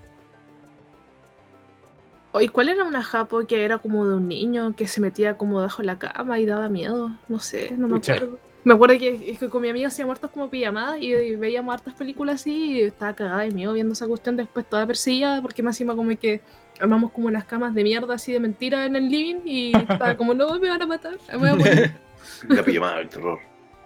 [2.32, 5.60] Oye, ¿cuál era una japo que era como de un niño que se metía como
[5.60, 7.12] debajo de la cama y daba miedo?
[7.28, 8.16] No sé, no me Pucha.
[8.16, 8.38] acuerdo.
[8.64, 11.72] Me acuerdo que, es que con mi amiga hacíamos hartas como pijamadas y, y veíamos
[11.72, 15.62] hartas películas así y estaba cagada de miedo viendo esa cuestión después toda perseguida porque
[15.62, 16.40] más encima como que
[16.80, 20.34] armamos como unas camas de mierda así de mentira en el living y estaba como
[20.34, 21.92] no me van a matar, me voy a morir.
[22.48, 23.38] La pijamada del terror.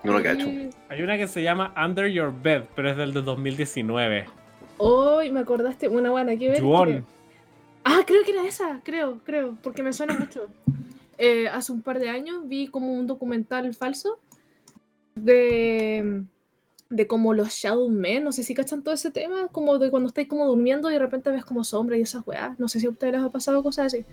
[0.05, 0.47] No lo cacho.
[0.89, 4.27] Hay una que se llama Under Your Bed, pero es del de 2019.
[4.79, 6.57] Hoy me acordaste, una buena que ver.
[6.57, 6.63] Que-
[7.85, 10.47] Ah, creo que era esa, creo, creo, porque me suena mucho.
[11.19, 14.19] Eh, hace un par de años vi como un documental falso
[15.15, 16.25] de,
[16.91, 20.09] de como los Shadow Men, no sé si cachan todo ese tema, como de cuando
[20.09, 22.59] estáis como durmiendo y de repente ves como sombras y esas weas.
[22.59, 24.05] No sé si a ustedes les ha pasado cosas así.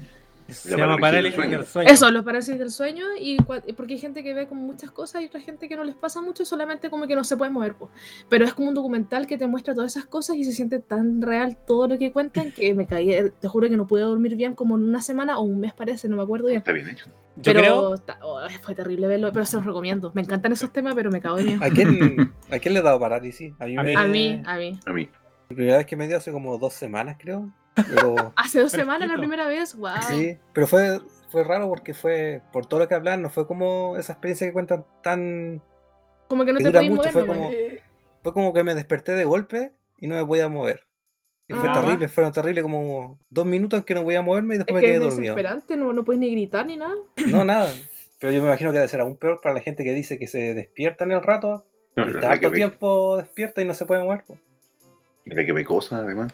[0.52, 1.90] Se La llama parálisis del del Sueño.
[1.90, 5.26] Eso, los parálisis del sueño, y porque hay gente que ve como muchas cosas y
[5.26, 7.76] otra gente que no les pasa mucho, solamente como que no se puede mover.
[7.76, 7.90] po.
[8.30, 11.22] Pero es como un documental que te muestra todas esas cosas y se siente tan
[11.22, 14.36] real todo lo que cuentan que me caí, eh, te juro que no pude dormir
[14.36, 16.60] bien como en una semana o un mes parece, no me acuerdo bien.
[16.60, 17.06] Está bien hecho.
[17.36, 20.12] Yo pero creo, ta- oh, fue terrible verlo, pero se los recomiendo.
[20.14, 21.64] Me encantan esos temas, pero me cago de miedo.
[21.64, 23.54] ¿A quién, ¿A quién le he dado parálisis?
[23.60, 23.96] A mí, A me- mí.
[23.96, 24.80] A mí, a mí.
[24.86, 25.10] A mí.
[25.50, 27.50] La primera vez que me dio hace como dos semanas, creo.
[27.76, 29.92] Pero, Hace dos semanas la primera vez, wow.
[30.08, 33.96] sí, pero fue, fue raro porque fue, por todo lo que hablan, no fue como
[33.98, 35.62] esa experiencia que cuentan tan...
[36.28, 37.26] Como que no que te dura podías mucho, mover.
[37.26, 37.50] fue como-
[38.24, 40.82] Fue como que me desperté de golpe y no me podía mover.
[41.48, 41.74] Y fue Ah.
[41.82, 44.82] terrible, fueron terribles como dos minutos en que no podía moverme y Es después me
[44.82, 45.36] que quedé es dormido.
[45.36, 46.94] desesperante, no, no puedes ni gritar ni nada.
[47.28, 47.74] No, nada.
[48.20, 50.28] Pero yo me imagino que debe ser aún peor para la gente que dice que
[50.28, 53.86] se despierta en el rato No, y no, está ve, tiempo despierta y no se
[53.86, 54.26] puede mover.
[55.26, 56.34] la que ve cosas, además.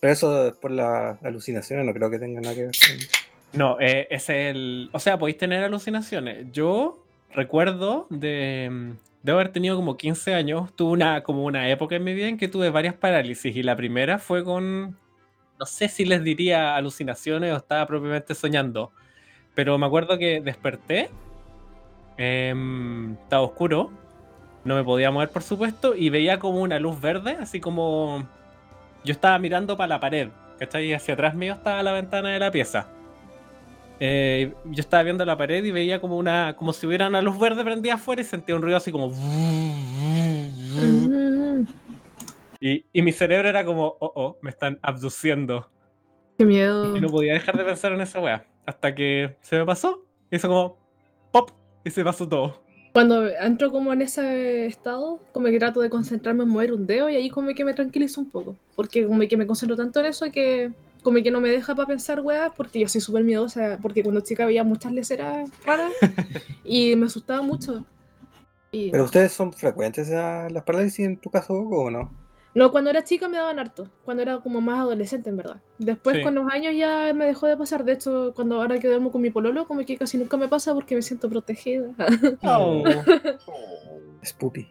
[0.00, 2.70] Pero eso por las alucinaciones no creo que tenga nada que ver.
[2.72, 4.90] con- No, eh, es el.
[4.92, 6.46] O sea, podéis tener alucinaciones.
[6.52, 8.90] Yo recuerdo de, mm,
[9.22, 10.74] de haber tenido como 15 años.
[10.76, 13.56] Tuve una, como una época en mi vida en que tuve varias parálisis.
[13.56, 14.96] Y la primera fue con.
[15.58, 18.92] No sé si les diría alucinaciones o estaba propiamente soñando.
[19.54, 21.08] Pero me acuerdo que desperté.
[22.18, 23.90] em, estaba oscuro.
[24.64, 25.94] No me podía mover, por supuesto.
[25.94, 28.26] Y veía como una luz verde, así como.
[29.06, 30.28] Yo estaba mirando para la pared.
[30.58, 30.86] ¿Cachai?
[30.86, 32.88] Y hacia atrás mío estaba la ventana de la pieza.
[34.00, 36.56] Eh, yo estaba viendo la pared y veía como una.
[36.56, 39.12] como si hubiera una luz verde prendida afuera y sentía un ruido así como.
[42.58, 45.70] Y, y mi cerebro era como, oh, oh, me están abduciendo.
[46.36, 46.96] Qué miedo.
[46.96, 48.44] Y no podía dejar de pensar en esa wea.
[48.66, 50.04] Hasta que se me pasó.
[50.32, 50.78] Hizo como
[51.30, 51.50] pop
[51.84, 52.65] y se pasó todo.
[52.96, 57.10] Cuando entro como en ese estado, como que trato de concentrarme en mover un dedo
[57.10, 58.56] y ahí como que me tranquilizo un poco.
[58.74, 61.88] Porque como que me concentro tanto en eso que como que no me deja para
[61.88, 63.78] pensar weas porque yo soy súper miedosa.
[63.82, 65.92] Porque cuando chica veía muchas leceras raras
[66.64, 67.84] y me asustaba mucho.
[68.72, 72.10] Y ¿Pero ustedes son frecuentes a las parálisis en tu caso, o no?
[72.56, 73.88] No, cuando era chica me daban harto.
[74.04, 75.60] Cuando era como más adolescente, en verdad.
[75.78, 76.22] Después Sí.
[76.22, 77.84] con los años ya me dejó de pasar.
[77.84, 80.74] De hecho, cuando ahora que duermo con mi pololo, como que casi nunca me pasa
[80.74, 81.88] porque me siento protegida.
[82.42, 82.82] Oh.
[84.24, 84.68] Spoopy.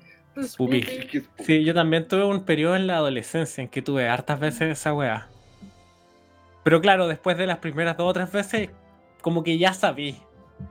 [0.57, 0.81] Pupi.
[0.81, 1.23] ¿Qué es?
[1.45, 4.93] Sí, yo también tuve un periodo en la adolescencia en que tuve hartas veces esa
[4.93, 5.29] weá.
[6.63, 8.69] Pero claro, después de las primeras dos o tres veces,
[9.21, 10.17] como que ya sabí.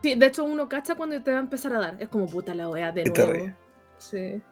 [0.02, 1.96] Sí, de hecho uno cacha cuando te va a empezar a dar.
[1.98, 3.52] Es como puta la wea de nuevo.
[3.98, 4.42] Sí.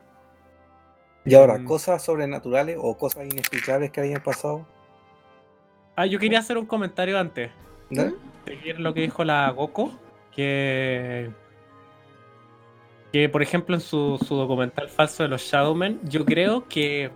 [1.24, 1.64] Y ahora, Mm.
[1.64, 4.66] cosas sobrenaturales o cosas inexplicables que hayan pasado.
[5.96, 7.50] Ah, yo quería hacer un comentario antes.
[7.90, 8.04] ¿no?
[8.06, 8.14] ¿Mm?
[8.46, 9.92] Seguir lo que dijo la Goku,
[10.34, 11.30] que.
[13.12, 17.10] Que, por ejemplo, en su, su documental falso de los Shadowmen, yo creo que.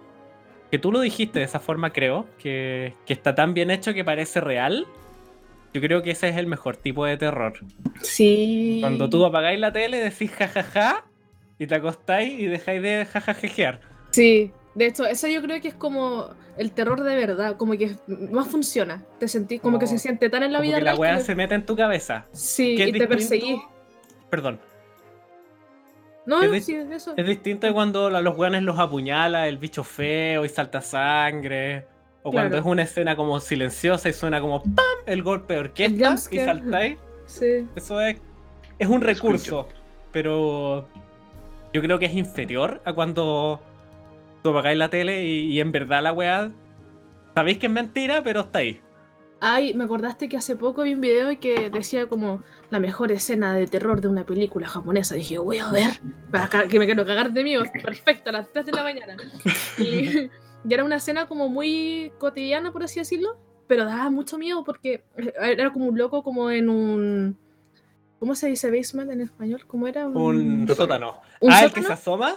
[0.71, 2.27] Que tú lo dijiste de esa forma, creo.
[2.39, 4.87] Que, que está tan bien hecho que parece real.
[5.73, 7.55] Yo creo que ese es el mejor tipo de terror.
[8.03, 8.79] Sí.
[8.81, 11.05] Cuando tú apagáis la tele, decís jajaja
[11.59, 13.81] y te acostáis y dejáis de jajajejear.
[14.17, 14.53] Sí.
[14.75, 17.97] De hecho, eso yo creo que es como el terror de verdad, como que
[18.31, 19.03] más funciona.
[19.19, 21.17] Te sentís como, que se siente tan en la Como vida que la real weá
[21.17, 22.27] que- se mete en tu cabeza.
[22.33, 23.61] Sí, y te perseguís.
[24.31, 24.61] Perdón.
[26.27, 27.15] No, es di- sí, es eso.
[27.17, 31.87] Es distinto de cuando a los weones los apuñala el bicho feo y salta sangre.
[32.23, 34.85] O cuando es una escena como silenciosa y suena como ¡pam!
[35.07, 36.99] el golpe de El orquesta y saltáis.
[37.27, 37.67] Sí.
[37.77, 38.17] Eso es,
[38.81, 39.69] es un recurso.
[40.11, 40.89] Pero
[41.73, 43.61] yo creo que es inferior a cuando
[44.47, 46.53] tú apagáis la tele y, y en verdad la weá.
[47.35, 48.81] Sabéis que es mentira, pero está ahí.
[49.41, 53.55] Ay, me acordaste que hace poco vi un video que decía como la mejor escena
[53.55, 55.17] de terror de una película japonesa.
[55.17, 57.55] Dije, voy a ver, para que me quiero cagar de mí.
[57.83, 59.17] Perfecto, a las 3 de la mañana.
[59.79, 60.31] Y,
[60.67, 65.05] y era una escena como muy cotidiana, por así decirlo, pero daba mucho miedo porque
[65.39, 67.39] era como un loco como en un...
[68.19, 69.67] ¿Cómo se dice basement en español?
[69.67, 70.09] ¿Cómo era?
[70.09, 71.21] Un sótano.
[71.41, 71.87] ¿Un ah, el que sótano?
[71.89, 72.37] se asoma.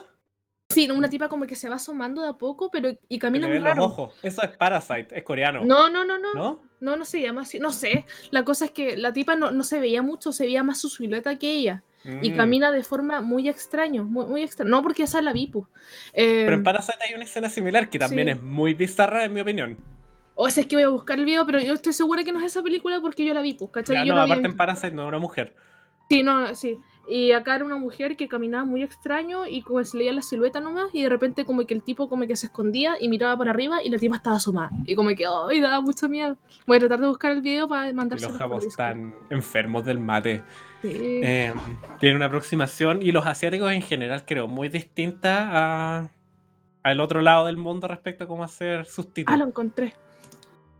[0.72, 3.56] Sí, una tipa como que se va asomando de a poco, pero y camina muy
[3.58, 3.86] los raro.
[3.86, 4.14] ojos.
[4.22, 5.66] Eso es Parasite, es coreano.
[5.66, 6.34] No, no, no, no.
[6.36, 6.60] ¿No?
[6.80, 7.58] No, no se llama así.
[7.60, 8.06] No sé.
[8.30, 10.88] La cosa es que la tipa no, no se veía mucho, se veía más su
[10.90, 11.82] silueta que ella.
[12.22, 12.38] Y Mm.
[12.38, 14.48] camina de forma muy extraño, muy, muy.
[14.64, 15.66] No porque esa es la Vipu.
[16.14, 18.32] Eh, Pero en Parasite hay una escena similar que también sí.
[18.34, 19.76] es muy bizarra, en mi opinión.
[20.36, 22.40] o sea, es que voy a buscar el video, pero yo estoy segura que no
[22.40, 23.96] es esa película porque yo la vi, pues, ¿cachai?
[23.98, 25.54] Ya, Yo no, vi aparte en- Parasite no era una mujer.
[26.10, 26.78] Sí, no, sí.
[27.10, 30.60] Y acá era una mujer que caminaba muy extraño y como se leía la silueta
[30.60, 33.50] nomás y de repente como que el tipo como que se escondía y miraba para
[33.50, 34.70] arriba y la tipa estaba asomada.
[34.86, 36.38] Y como que, ¡ay, daba mucho miedo!
[36.68, 40.44] Voy a tratar de buscar el video para mandárselo los japos están enfermos del mate.
[40.84, 40.90] Sí.
[40.94, 41.54] Eh,
[42.00, 46.10] tienen una aproximación, y los asiáticos en general, creo, muy distinta a,
[46.84, 49.94] al otro lado del mundo respecto a cómo hacer sus Ah, lo encontré.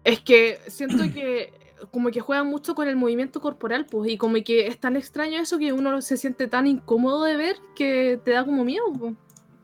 [0.04, 4.36] Es que siento que como que juegan mucho con el movimiento corporal, pues, y como
[4.44, 8.32] que es tan extraño eso que uno se siente tan incómodo de ver que te
[8.32, 9.14] da como miedo, pues.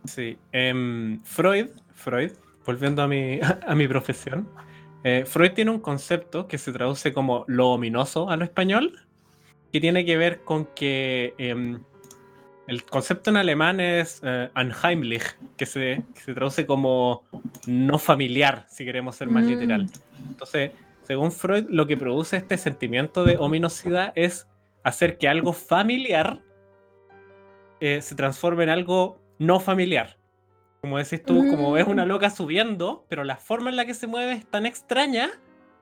[0.06, 0.38] Sí.
[0.52, 2.32] em, Freud, Freud,
[2.66, 4.48] volviendo a mi, a mi profesión,
[5.04, 9.00] eh, Freud tiene un concepto que se traduce como lo ominoso a lo español,
[9.72, 11.80] que tiene que ver con que em,
[12.68, 17.24] el concepto en alemán es eh, unheimlich, que se, que se traduce como
[17.68, 19.48] no familiar, si queremos ser más Mm.
[19.50, 19.88] literal.
[20.30, 20.72] Entonces,
[21.06, 24.48] según Freud, lo que produce este sentimiento de ominosidad es
[24.84, 26.42] hacer que algo familiar
[27.80, 30.18] eh, se transforme en algo no familiar.
[30.82, 32.08] Como decís tú, como ves una Mm.
[32.08, 35.30] loca subiendo, pero la forma en la que se mueve es tan extraña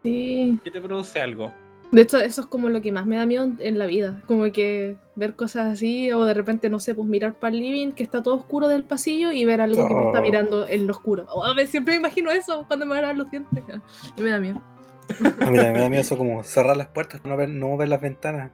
[0.01, 0.59] Sí.
[0.63, 1.53] que te produce algo.
[1.91, 4.21] De hecho, eso es como lo que más me da miedo en- la vida.
[4.25, 7.91] Como que ver cosas así, o de repente, no sé, pues mirar para el living,
[7.91, 10.23] que está todo oscuro del pasillo, y ver algo que me está Oh.
[10.23, 11.25] mirando en lo oscuro.
[11.29, 13.63] Oh, a ver, siempre me imagino eso cuando me van a dar los dientes.
[14.17, 14.59] Y me da miedo.
[15.19, 17.89] A mí también me da miedo eso como cerrar las puertas, no ver, no ver
[17.89, 18.51] las ventanas.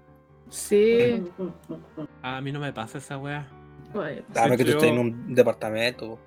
[0.49, 1.23] Sí.
[2.21, 3.47] A mí no me pasa esa weá.
[3.93, 6.19] Menos que tú yo- estés en un departamento.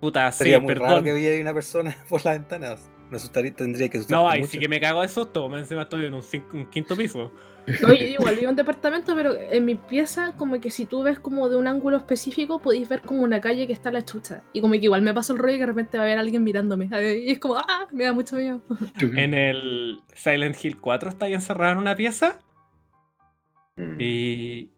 [0.00, 2.88] Puta, sí, Sería muy raro que viera una persona por las ventanas.
[3.10, 5.48] Me asustaría, tendría que asustar No, ahí sí que me cago de susto.
[5.48, 6.22] más Encima estoy en un,
[6.54, 7.30] un quinto piso.
[7.82, 11.18] No, yo igual vivo en departamento, pero en mi pieza, como que si tú ves
[11.20, 14.42] como de un ángulo específico, podéis ver como una calle que está a la chucha.
[14.52, 16.42] Y como que igual me pasa el rollo y de repente va a haber alguien
[16.42, 16.88] mirándome.
[17.24, 17.86] Y es como, ¡ah!
[17.92, 18.60] Me da mucho miedo.
[19.00, 22.38] En el Silent Hill 4 estáis encerrado en una pieza
[23.76, 23.96] Mm.
[23.98, 24.70] y.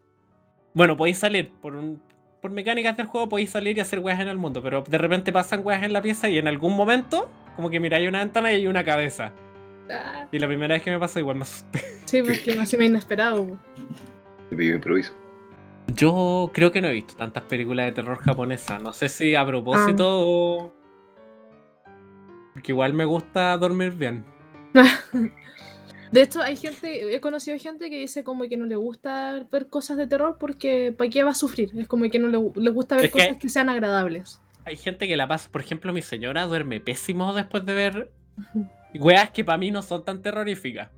[0.72, 2.00] Bueno, podéis salir por un.
[2.40, 5.32] Por mecánicas del juego podéis salir y hacer weas en el mundo, pero de repente
[5.32, 8.56] pasan weas en la pieza y en algún momento, como que miráis una ventana y
[8.56, 9.32] hay una cabeza.
[9.90, 11.80] Ah, Y la primera vez que me pasó, igual me asusté.
[12.06, 13.46] sí, porque así me inesperado.
[13.46, 13.58] po.
[14.50, 15.12] Te pido improviso.
[15.94, 18.82] Yo creo que no he visto tantas películas de terror japonesas.
[18.82, 20.72] No sé si a propósito o.
[22.54, 24.24] Porque igual me gusta dormir bien.
[26.12, 29.66] De hecho, hay gente, he conocido gente que dice como que no le gusta ver
[29.68, 31.70] cosas de terror porque ¿para qué va a sufrir?
[31.76, 34.40] Es como que no le, le gusta ver Es que- cosas que sean agradables.
[34.64, 38.10] Hay gente que la pasa, por ejemplo, mi señora duerme pésimo después de ver
[38.98, 40.90] weas que para mí no son tan terroríficas.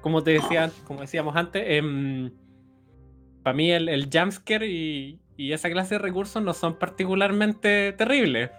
[0.00, 1.82] Como te decía, como decíamos antes,
[3.42, 8.50] para mí el, el jumpscare y, y esa clase de recursos no son particularmente terribles.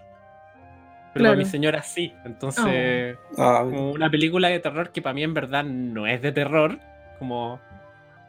[1.13, 2.11] Pero para mi señora sí.
[2.25, 6.31] Entonces, Ah, como una película de terror que para mí en verdad no es de
[6.31, 6.79] terror,
[7.19, 7.59] como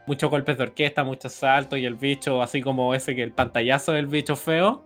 [0.06, 3.92] muchos golpes de orquesta, muchos saltos y el bicho, así como ese que el pantallazo
[3.92, 4.84] del bicho feo,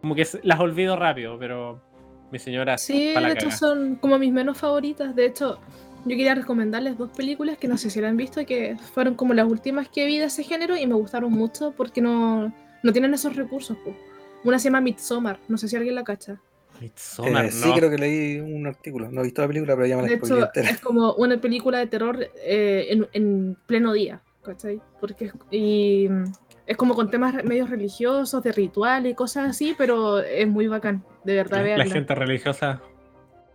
[0.00, 1.80] como que las olvido rápido, pero
[2.30, 3.56] mi señora Sí, pa' la de hecho caga.
[3.56, 5.14] son como mis menos favoritas.
[5.14, 5.58] De hecho,
[6.04, 9.34] yo quería recomendarles dos películas que no sé si la han visto, que fueron como
[9.34, 13.14] las últimas que vi de ese género y me gustaron mucho porque no, no tienen
[13.14, 13.76] esos recursos.
[13.78, 13.94] po.
[14.44, 16.40] Una se llama Midsommar, no sé si alguien la cacha.
[16.80, 17.74] Midsommar, eh, sí, no.
[17.74, 19.10] creo que leí un artículo.
[19.10, 20.70] No he visto la película, pero ya me la De hecho, entera.
[20.70, 24.80] es como una película de terror eh, en, en pleno día, ¿cachai?
[25.00, 26.08] Porque es, y,
[26.66, 31.04] es como con temas medios religiosos, de rituales y cosas así, pero es muy bacán,
[31.24, 31.84] de verdad, La veanla.
[31.86, 32.80] gente religiosa.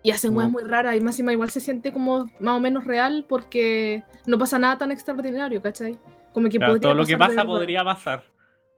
[0.03, 0.53] Y hacen weas No.
[0.53, 4.37] muy raras, y más encima igual se siente como más o menos real porque no
[4.39, 5.97] pasa nada tan extraordinario, ¿cachai?
[6.33, 8.23] Como que claro, podría todo lo que pasa podría pasar.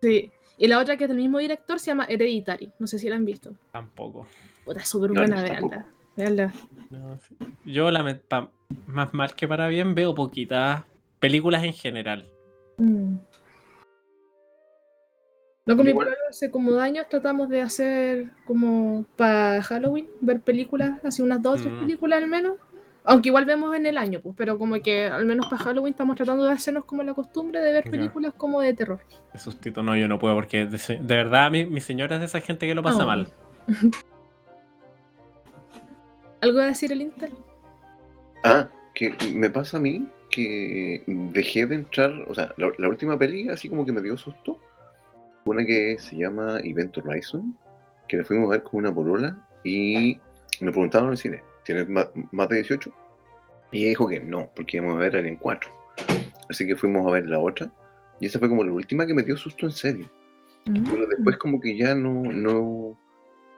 [0.01, 0.31] Sí.
[0.57, 3.15] Y la otra que es del mismo director se llama Hereditary, no sé si la
[3.15, 3.53] han visto.
[3.71, 4.27] Tampoco.
[4.65, 5.85] Puta, es súper No, buena, veanla.
[6.15, 6.53] Veanla.
[6.89, 7.35] No, sí.
[7.65, 7.89] Yo,
[8.27, 8.49] pa-
[8.87, 10.83] más mal que para bien, veo poquitas
[11.19, 12.27] películas en general.
[12.77, 13.15] Mm.
[15.65, 20.41] No, con mi polola hace como dos años tratamos de hacer como para Halloween, ver
[20.41, 21.79] películas, así unas dos o tres Mm.
[21.79, 22.57] películas al menos.
[23.05, 26.15] Aunque igual vemos en el año, pues, pero como que al menos para Halloween estamos
[26.15, 28.99] tratando de hacernos como la costumbre de ver películas como de terror.
[29.33, 32.39] De sustito no, yo no puedo porque de, verdad mi, mi señora es de esa
[32.41, 33.07] gente que lo pasa Oh.
[33.07, 33.27] mal.
[36.41, 37.31] ¿Algo a decir el Inter?
[38.43, 43.17] Ah, que me pasa a mí que dejé de entrar, o sea, la, la última
[43.17, 44.59] peli así como que me dio susto.
[45.45, 47.57] Una que se llama Event Horizon,
[48.07, 50.17] que la fuimos a ver con una polola y
[50.61, 52.91] me preguntaron en el cine, ¿tienes más, de 18?
[53.71, 55.69] Y ella dijo que no, porque íbamos a ver Alien 4.
[56.49, 57.71] Así que fuimos a ver la otra.
[58.19, 60.09] Y esa fue como la última que me dio susto en serio.
[60.65, 62.97] Pero después como que ya no, no,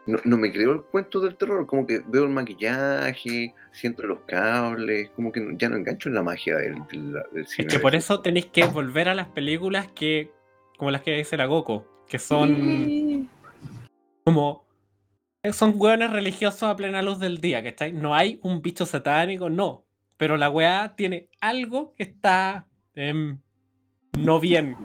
[0.07, 4.21] no, no me creo el cuento del terror, como que veo el maquillaje, siento los
[4.21, 7.67] cables, como que ya no engancho en la magia del, del, del Es cine.
[7.67, 10.31] que por eso tenéis que volver a las películas que,
[10.77, 13.29] como las que dice la Goku, que son Sí.
[14.23, 14.65] como.
[15.53, 17.93] Son hueones religiosos a plena luz del día, ¿cachai?
[17.93, 19.83] No hay un bicho satánico, no.
[20.17, 23.37] Pero la weá tiene algo que está em,
[24.17, 24.75] no bien.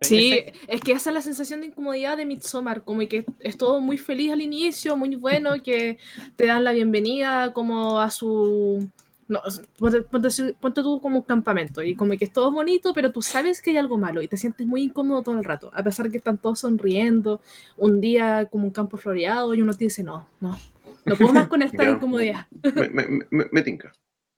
[0.00, 3.56] Sí, Ese- es que esa es la sensación de incomodidad de Midsommar, como que es
[3.56, 5.98] todo muy feliz al inicio, muy bueno, que
[6.36, 8.90] te dan la bienvenida como a su...
[9.26, 9.40] No,
[9.78, 13.10] ponte, ponte así- ponte tú como un campamento y como que es todo bonito, pero
[13.10, 15.82] tú sabes que hay algo malo y te sientes muy incómodo todo el rato, a
[15.82, 17.40] pesar que están todos sonriendo,
[17.78, 20.58] un día como un campo floreado y uno te dice, no, no,
[21.06, 22.46] no puedo más con esta incomodidad.
[22.74, 23.92] Me, me, me, me tinca,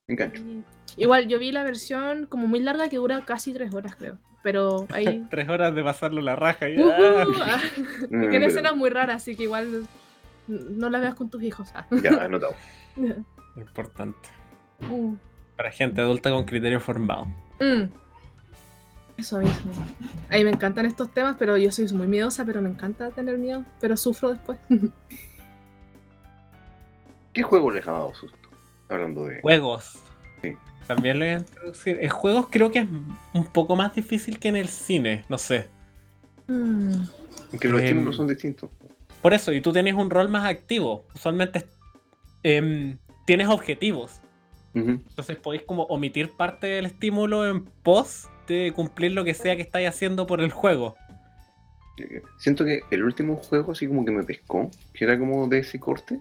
[0.07, 0.43] me engancho.
[0.97, 4.87] Igual yo vi la versión como muy larga que dura casi tres horas creo, pero
[4.91, 5.27] ahí...
[5.31, 6.79] Tres horas de pasarlo la raja y.
[6.81, 6.89] Uh,
[8.09, 9.87] Tiene pero- escenas muy raras, así que igual
[10.47, 11.71] no la veas con tus hijos.
[11.75, 11.85] ah.
[12.03, 12.55] Ya, anotado.
[13.57, 14.29] Importante.
[14.81, 15.15] Mm.
[15.57, 17.27] Para gente adulta con criterio formado.
[17.61, 17.85] Mm.
[19.17, 19.73] Eso mismo.
[20.29, 23.39] A mí me encantan estos temas, pero yo soy muy miedosa, pero me encanta tener
[23.39, 24.59] miedo, pero sufro después.
[27.33, 28.49] ¿Qué juego les ha dado susto?
[28.89, 29.41] Hablando de...
[29.41, 29.99] Juegos.
[30.43, 30.55] Sí.
[30.87, 31.99] También lo voy a introducir.
[32.01, 32.89] En juegos creo que es
[33.33, 35.69] un poco más difícil que en el cine, no sé.
[36.47, 37.03] Mm.
[37.61, 38.71] Que los Em, estímulos son distintos.
[39.23, 41.05] Por eso, y tú tienes un rol más activo.
[41.15, 41.67] Usualmente
[42.43, 44.21] em, tienes objetivos.
[44.79, 49.63] Entonces podéis como omitir parte del estímulo en pos de cumplir lo que sea que
[49.63, 50.95] estáis haciendo por el juego.
[51.99, 55.61] Eh, Siento que el último juego así como que me pescó, que era como de
[55.61, 56.19] ese corte,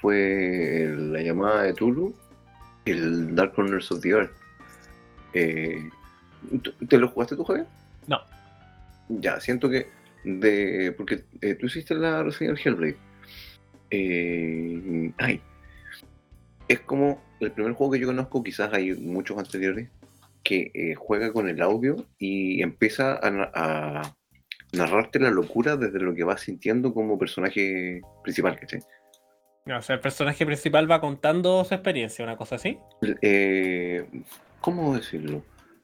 [0.00, 2.14] fue la llamada de Tulu,
[2.84, 4.30] el Dark Corners of the Earth.
[5.34, 5.90] Eh,
[6.62, 7.66] ¿tú- ¿Te lo jugaste tú, Javier?
[8.06, 8.20] No.
[9.08, 9.88] Ya, siento que
[10.24, 10.94] de.
[10.96, 12.96] Porque eh, tú hiciste la reseña del Hellblade.
[13.90, 15.40] Eh, ay.
[16.68, 19.88] Es como el primer juego que yo conozco, quizás hay muchos anteriores,
[20.42, 24.14] que eh, juega con el audio y empieza a, na- a
[24.72, 28.80] narrarte la locura desde lo que vas sintiendo como personaje principal, ¿cachai?
[29.76, 32.78] O sea, el personaje principal va contando su experiencia, una cosa así.
[33.20, 34.06] Eh,
[34.60, 35.42] ¿Cómo decirlo?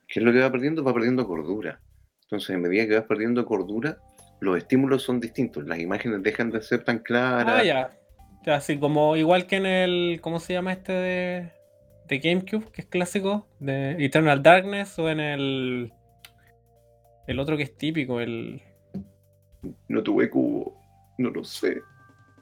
[0.08, 0.82] ¿Qué es lo que va perdiendo?
[0.82, 1.80] Va perdiendo cordura.
[2.22, 3.98] Entonces, a medida que vas perdiendo cordura,
[4.40, 5.66] los estímulos son distintos.
[5.66, 7.60] Las imágenes dejan de ser tan claras.
[7.60, 7.98] Ah, ya.
[8.46, 10.18] Así como igual que en el.
[10.20, 11.50] ¿Cómo se llama este de,
[12.08, 12.70] de GameCube?
[12.72, 13.46] Que es clásico.
[13.58, 14.98] De Eternal Darkness.
[14.98, 15.92] O en el.
[17.26, 18.60] El otro que es típico, el.
[19.88, 20.76] No tuve cubo.
[21.18, 21.80] No lo sé.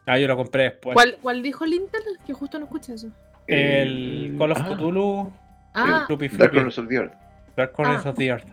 [0.06, 0.94] Ah, yo lo compré después.
[0.94, 2.02] ¿Cuál, ¿Cuál dijo el Intel?
[2.26, 3.08] Que justo no escuché eso.
[3.46, 5.32] El Call of ah, Cthulhu.
[5.74, 6.52] Ah, Floppy Dark.
[6.52, 7.12] Corners of the Earth.
[7.56, 8.10] Dark Corners Ah.
[8.10, 8.48] of the Earth.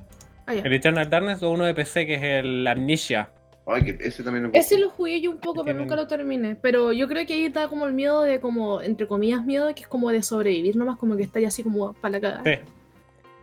[0.45, 0.54] ah.
[0.54, 3.30] El Eternal Darkness o uno de PC que es el Amnesia.
[3.72, 6.55] Ay, que ese también lo Ese lo jugué yo un poco, pero nunca lo terminé.
[6.55, 9.82] Pero yo creo que ahí está como el miedo de como, entre comillas, miedo, que
[9.84, 12.43] es como de sobrevivir nomás, como que está ya así como para la cagada.
[12.43, 12.59] Sí.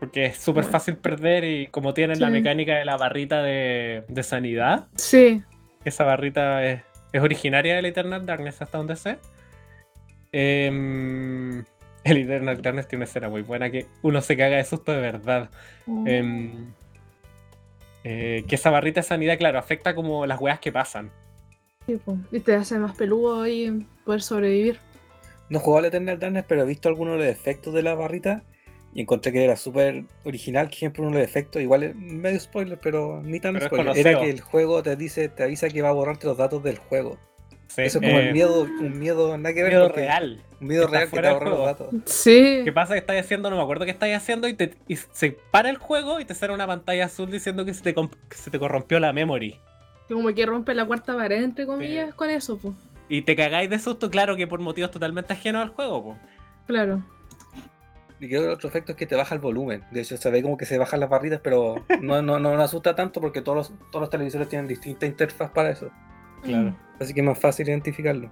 [0.00, 0.72] Porque es súper Bueno.
[0.72, 5.42] fácil perder y como tienen la mecánica de la barrita de, de sanidad, Sí.
[5.84, 9.16] esa barrita es, es originaria del Eternal Darkness hasta donde sé.
[10.32, 11.60] Em,
[12.04, 15.00] el Eternal Darkness tiene una escena muy buena que uno se caga de susto de
[15.00, 15.50] verdad.
[15.86, 16.52] Em, eh,
[18.06, 21.10] que esa barrita de sanidad, claro, afecta como las weas que pasan.
[21.86, 21.98] Sí.
[22.32, 24.78] Y te hace más peludo y poder sobrevivir.
[25.48, 27.94] No he jugado al Eternal Darkness, pero he visto algunos de los efectos de la
[27.94, 28.42] barrita
[28.92, 30.68] y encontré que era súper original.
[30.68, 33.70] Que ejemplo, uno de los efectos, igual es medio spoiler, pero ni tan Pero es
[33.70, 33.96] spoiler.
[33.96, 36.78] Era que el juego te dice, te avisa que va a borrarte los datos del
[36.78, 37.18] juego.
[37.68, 39.72] Sí, Eso es como eh, el miedo, un miedo nada que ver.
[39.72, 40.42] miedo porque- real.
[40.60, 41.88] Un miedo real que te borra los datos.
[42.06, 42.62] Sí.
[42.64, 43.50] ¿Qué pasa que estáis haciendo?
[43.50, 46.34] No me acuerdo qué estáis haciendo y, te, y se para el juego y te
[46.34, 49.58] sale una pantalla azul diciendo que se te, que se te corrompió la memory.
[50.08, 52.74] Que Como que rompe la cuarta pared, entre comillas, con eso, pues.
[53.10, 56.02] Y te cagáis de susto, claro que por motivos totalmente ajenos al juego.
[56.02, 56.16] po.
[56.66, 57.02] Claro.
[58.18, 59.84] Y creo que el otro efecto es que te baja el volumen.
[59.90, 62.62] De hecho, se ve como que se bajan las barritas, pero no, no, no, no
[62.62, 65.90] asusta tanto porque todos los, todos los televisores tienen distinta interfaz para eso.
[66.42, 66.74] Claro.
[67.00, 68.30] Así que es más fácil identificarlo.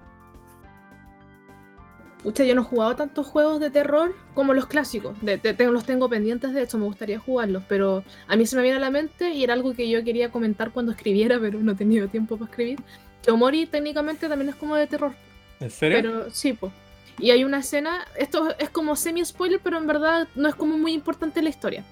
[2.22, 5.14] Pucha, yo no he jugado tantos juegos de terror como los clásicos.
[5.20, 7.62] De, los tengo pendientes, de hecho, me gustaría jugarlos.
[7.68, 10.30] Pero a mí se me viene a la mente y era algo que yo quería
[10.30, 12.80] comentar cuando escribiera, pero no he tenido tiempo para escribir.
[13.22, 15.12] Que Omori técnicamente también es como de terror.
[15.60, 15.98] ¿En serio?
[16.00, 16.72] Pero sí, pues.
[17.18, 20.94] Y hay una escena, esto es como semi-spoiler, pero en verdad no es como muy
[20.94, 21.84] importante la historia.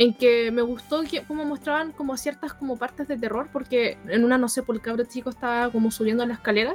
[0.00, 4.24] En que me gustó que como mostraban como ciertas como partes de terror, porque en
[4.24, 6.74] una, no sé, por el cabro chico estaba como subiendo la escalera.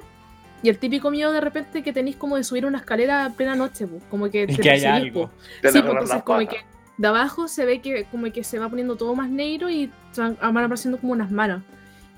[0.62, 3.56] Y el típico miedo de repente que tenéis como de subir una escalera a plena
[3.56, 5.32] noche, como que Y te que perseguís, algo.
[5.62, 6.58] Te Sí, entonces como que
[6.98, 10.38] de abajo se ve que como que se va poniendo todo más negro y van,
[10.42, 11.64] apareciendo como unas manos.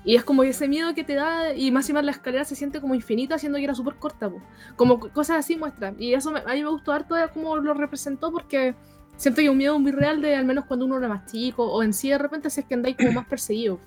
[0.04, 2.54] Y es como ese miedo que te da, y más y más la escalera se
[2.54, 4.40] siente como infinita, siendo que era súper corta, po.
[4.76, 5.96] como co- cosas así muestran.
[5.98, 8.74] Y eso me- a mí me gustó harto de cómo lo representó, porque
[9.18, 11.70] siento que es un miedo muy real de al menos cuando uno era más chico,
[11.70, 13.78] o en sí de repente si es que andáis como más perseguido.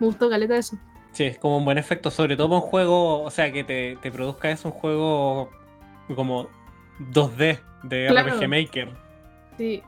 [0.00, 0.78] Me gustó caleta eso.
[1.12, 3.96] Sí, es como un buen efecto, sobre todo para un juego, o sea, que te,
[4.02, 5.50] te produzca eso, un juego
[6.14, 6.48] como
[7.12, 8.34] 2D de Claro.
[8.36, 8.90] RPG Maker.
[9.58, 9.82] Sí.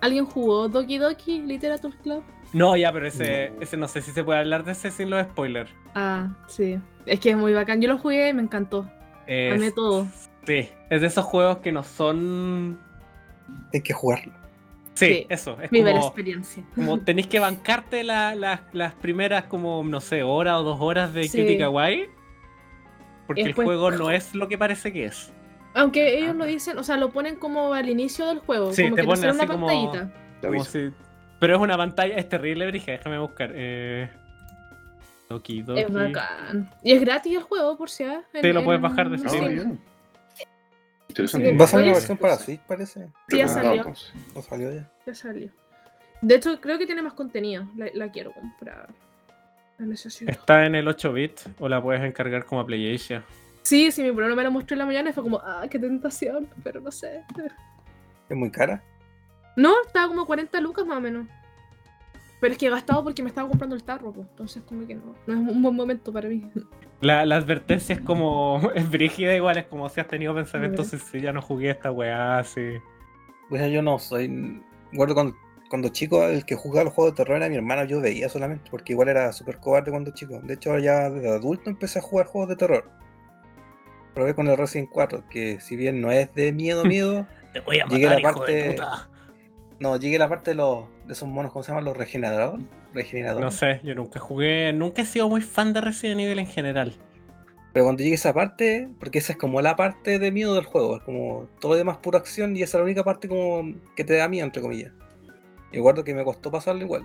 [0.00, 2.22] ¿Alguien jugó Doki Doki Literature Club?
[2.52, 3.56] No, ya, pero ese No.
[3.56, 3.62] no.
[3.62, 5.70] ese no sé si se puede hablar de ese sin los spoilers.
[5.94, 6.78] Ah, sí.
[7.06, 7.80] Es que es muy bacán.
[7.80, 8.88] Yo lo jugué y me encantó.
[9.26, 10.06] Es- Amé todo.
[10.46, 12.78] Sí, es de esos juegos que no son.
[13.72, 14.32] Hay que jugarlo.
[14.94, 15.60] Sí, Sí, eso.
[15.60, 16.62] Es Vive la como, experiencia.
[16.74, 21.12] como tenéis que bancarte la- la- las primeras, como, no sé, hora o dos horas
[21.12, 21.40] de Sí.
[21.40, 22.06] Cutie Kawaii.
[23.26, 25.32] Porque el después- juego no es lo que parece que es.
[25.74, 28.72] Aunque ellos lo dicen, o sea, lo ponen como al inicio del juego.
[28.72, 30.12] Sí, como te que ponen sale una así como- pantallita.
[30.40, 30.70] Te Como aviso.
[30.70, 30.94] si-
[31.40, 33.50] Pero es una pantalla, es terrible, Brige, déjame buscar.
[33.54, 34.08] Eh...
[35.28, 35.80] Doki Doki.
[35.80, 36.70] Es bacán.
[36.82, 38.24] Y es gratis el juego, por si acaso.
[38.40, 39.78] Sí, lo puedes bajar de Ah, Steam.
[41.14, 41.56] Interesante.
[41.56, 43.06] Va a salir una versión para Switch, parece.
[43.28, 43.74] Sí, ya Recomendado, salió.
[43.82, 44.12] entonces.
[44.34, 44.90] ¿O salió ya?
[45.06, 45.50] Ya salió.
[46.20, 47.68] De hecho, creo que tiene más contenido.
[47.76, 48.88] La, la quiero comprar.
[49.78, 50.30] La necesito.
[50.30, 53.22] Está en el 8 bit o la puedes encargar como a PlayAsia.
[53.62, 55.78] Sí, sí, mi problema me lo mostró en la mañana y fue como, ah, qué
[55.78, 57.22] tentación, pero no sé.
[58.28, 58.82] Es muy cara.
[59.56, 61.26] No, estaba como 40 lucas más o menos.
[62.44, 64.26] Pero es que he gastado porque me estaba comprando el tarro, pues.
[64.28, 65.14] Entonces, como que no.
[65.26, 66.42] No es un buen momento para mí.
[67.00, 68.60] La, la advertencia es como.
[68.74, 71.90] Es brígida igual, es como si has tenido pensamientos si, si ya no jugué esta
[71.90, 72.60] weá, así.
[73.48, 74.60] Bueno, yo no soy.
[74.94, 75.34] Cuando,
[75.70, 78.70] cuando chico, el que jugaba los juegos de terror era mi hermano, yo veía solamente,
[78.70, 80.38] porque igual era súper cobarde cuando chico.
[80.42, 82.90] De hecho, ahora ya desde adulto empecé a jugar juegos de terror.
[84.12, 87.78] Probé con el Resident 4, que si bien no es de miedo, miedo, Te voy
[87.78, 89.08] a Llegué a la matar, hijo de parte- puta.
[89.80, 91.84] No, llegué a la parte de los de esos monos, ¿cómo se llaman?
[91.84, 92.64] Los regeneradores.
[93.44, 96.94] No sé, yo nunca jugué, nunca he sido muy fan de Resident Evil en general.
[97.72, 100.64] Pero cuando llegué a esa parte, porque esa es como la parte de miedo del
[100.64, 103.74] juego, es como todo lo demás pura acción y esa es la única parte como
[103.96, 104.92] que te da miedo, entre comillas.
[105.72, 107.04] Y recuerdo que me costó pasarlo igual.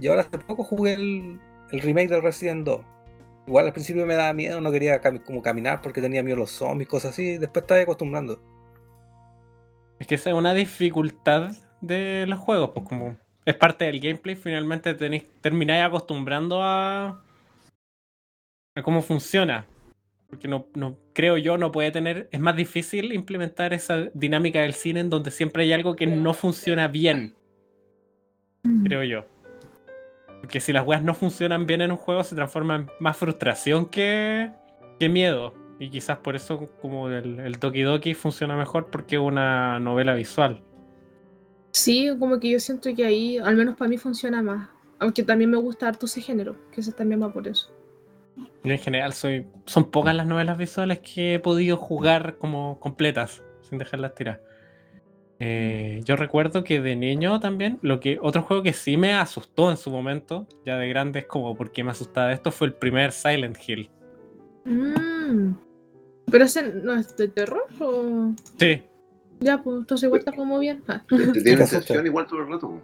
[0.00, 1.38] Y ahora hace poco jugué el,
[1.70, 2.80] el remake del Resident 2.
[3.46, 6.50] Igual al principio me daba miedo, no quería como caminar porque tenía miedo a los
[6.50, 8.42] zombies, cosas así, después estaba acostumbrando.
[10.00, 11.52] Es que esa es una dificultad
[11.86, 17.22] de los juegos, pues como es parte del gameplay, finalmente tenéis, termináis acostumbrando a,
[18.74, 19.66] a cómo funciona.
[20.28, 22.28] Porque no, no creo yo, no puede tener.
[22.32, 26.34] Es más difícil implementar esa dinámica del cine en donde siempre hay algo que no
[26.34, 27.34] funciona bien,
[28.84, 29.26] creo yo.
[30.40, 33.86] Porque si las weas no funcionan bien en un juego, se transforma en más frustración
[33.86, 34.50] que,
[34.98, 35.54] que miedo.
[35.78, 40.14] Y quizás por eso, como el, el Doki Doki funciona mejor porque es una novela
[40.14, 40.62] visual.
[41.74, 44.68] Sí, como que yo siento que ahí, al menos para mí, funciona más.
[45.00, 47.68] Aunque también me gusta harto ese género, que ese también va por eso.
[48.62, 49.44] Yo en general soy.
[49.66, 54.40] Son pocas las novelas visuales que he podido jugar como completas, sin dejarlas tirar.
[55.40, 58.18] Eh, yo recuerdo que de niño también, lo que.
[58.22, 61.82] Otro juego que sí me asustó en su momento, ya de grande es como porque
[61.82, 63.90] me asustaba esto, fue el primer Silent Hill.
[64.64, 65.54] Mm.
[66.30, 68.32] ¿Pero ese no es de terror o...?
[68.60, 68.80] Sí.
[69.44, 70.82] Ya, pues entonces igual está como bien.
[70.88, 71.02] Ah.
[71.08, 71.78] Te, te tiene te asusta.
[71.86, 72.82] tensión igual todo el rato.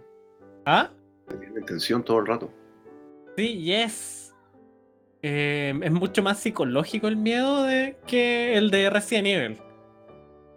[0.65, 0.89] ¿Ah?
[1.27, 2.51] Te tiene tensión todo el rato.
[3.37, 4.33] Sí, y es.
[5.23, 9.57] eh, es mucho más psicológico el miedo de, que el de Resident Evil.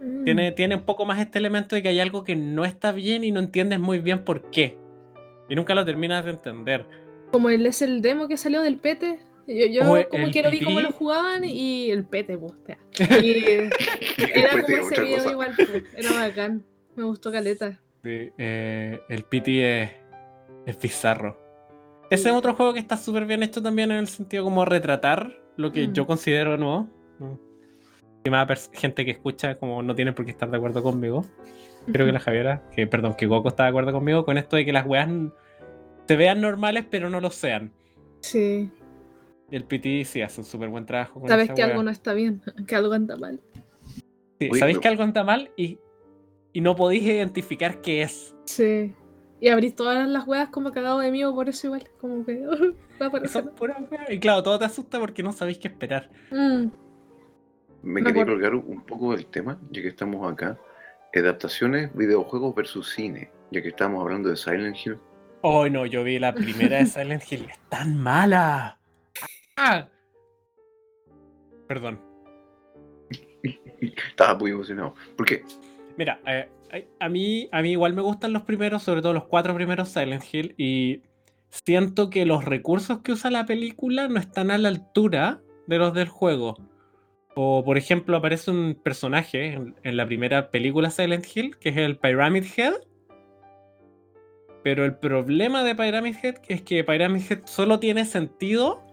[0.00, 0.24] Mm.
[0.24, 3.24] Tiene, tiene un poco más este elemento de que hay algo que no está bien
[3.24, 4.76] y no entiendes muy bien por qué.
[5.48, 6.86] Y nunca lo terminas de entender.
[7.30, 9.20] Como el, es el demo que salió del pete.
[9.46, 12.52] Yo, yo como que lo vi como lo jugaban y el pete, pues.
[13.22, 13.44] Y
[14.18, 15.30] era como ese video cosa.
[15.32, 16.64] igual, pues, era bacán.
[16.96, 17.80] Me gustó caleta.
[18.02, 19.90] Sí, eh, el PT es,
[20.66, 21.38] es bizarro.
[22.10, 25.32] Ese es otro juego que está súper bien hecho también en el sentido como retratar
[25.56, 25.92] lo que Mm.
[25.92, 26.88] yo considero nuevo.
[28.24, 31.24] Y más gente que escucha como no tiene por qué estar de acuerdo conmigo.
[31.92, 34.64] Creo que la Javiera, que perdón, que Goku está de acuerdo conmigo con esto de
[34.64, 35.08] que las weas
[36.06, 37.72] se vean normales pero no lo sean.
[38.20, 38.70] Sí.
[39.54, 41.66] El PT sí hace un súper buen trabajo con Sabes que wea.
[41.66, 43.40] algo no está bien, que algo anda mal.
[44.40, 45.78] Sí, Sabéis pero- que algo anda mal y,
[46.52, 48.34] y no podéis identificar qué es.
[48.46, 48.94] Sí.
[49.40, 51.88] Y abrís todas las weas como cagado de miedo por eso igual.
[52.00, 52.44] Como que
[53.00, 53.44] va a aparecer.
[53.44, 54.10] Son puras weas.
[54.10, 56.10] Y claro, todo te asusta porque no sabéis qué esperar.
[56.30, 56.66] Mm.
[57.82, 60.58] Me quería colgar un poco del tema, ya que estamos acá.
[61.14, 64.98] Adaptaciones, videojuegos versus cine, ya que estamos hablando de Silent Hill.
[65.42, 67.46] Oh, no, yo vi la primera de Silent Hill.
[67.50, 68.80] Es tan mala.
[69.56, 69.88] Ah.
[71.68, 72.00] Perdón.
[73.82, 74.94] Estaba muy emocionado.
[75.16, 75.44] ¿Por qué?
[75.96, 76.48] Mira, eh,
[76.98, 80.24] a, mí, a mí igual me gustan los primeros, sobre todo los cuatro primeros Silent
[80.32, 81.02] Hill, y
[81.50, 85.94] siento que los recursos que usa la película no están a la altura de los
[85.94, 86.56] del juego.
[87.36, 91.76] O, por ejemplo, aparece un personaje en, en la primera película Silent Hill, que es
[91.76, 92.74] el Pyramid Head.
[94.62, 98.83] Pero el problema de Pyramid Head es que Pyramid Head solo tiene sentido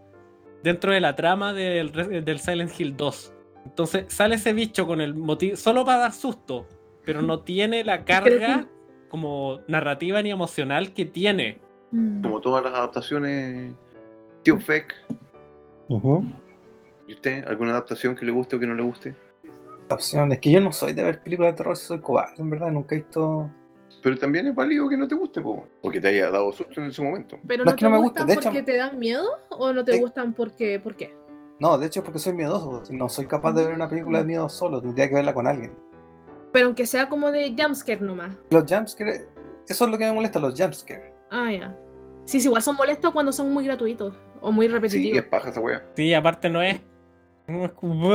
[0.63, 3.33] dentro de la trama del, del Silent Hill 2.
[3.65, 6.67] Entonces sale ese bicho con el motivo solo para dar susto,
[7.05, 8.67] pero no tiene la carga
[9.09, 11.59] como narrativa ni emocional que tiene.
[11.91, 12.21] Mm.
[12.21, 13.73] Como todas las adaptaciones,
[14.43, 14.95] Tío Feck,
[17.07, 17.45] ¿y usted?
[17.47, 19.15] ¿Alguna adaptación que le guste o que no le guste?
[20.31, 22.95] Es que yo no soy de ver películas de terror, soy cobarde, en verdad, nunca
[22.95, 23.51] he visto.
[24.01, 26.81] Pero también es válido que no te guste, po, o que te haya dado susto
[26.81, 27.37] en ese momento.
[27.47, 29.71] ¿Pero No no, es que te no me gustan hecho- porque te dan miedo o
[29.73, 29.99] no te Sí.
[29.99, 31.15] gustan porque por qué?
[31.59, 34.25] No, de hecho es porque soy miedoso, no soy capaz de ver una película de
[34.25, 35.71] miedo solo, tendría que verla con alguien.
[36.51, 38.35] Pero aunque sea como de jumpscare nomás.
[38.49, 39.27] Los jumpscares,
[39.67, 41.13] eso es lo que me molesta, los jumpscares.
[41.29, 41.77] Ah, ya.
[42.25, 45.17] Sí, sí, igual son molestos cuando son muy gratuitos o muy Sí, repetitivos.
[45.19, 45.85] es paja esa wea.
[45.95, 46.81] Sí, aparte no es.
[47.47, 48.09] No es como.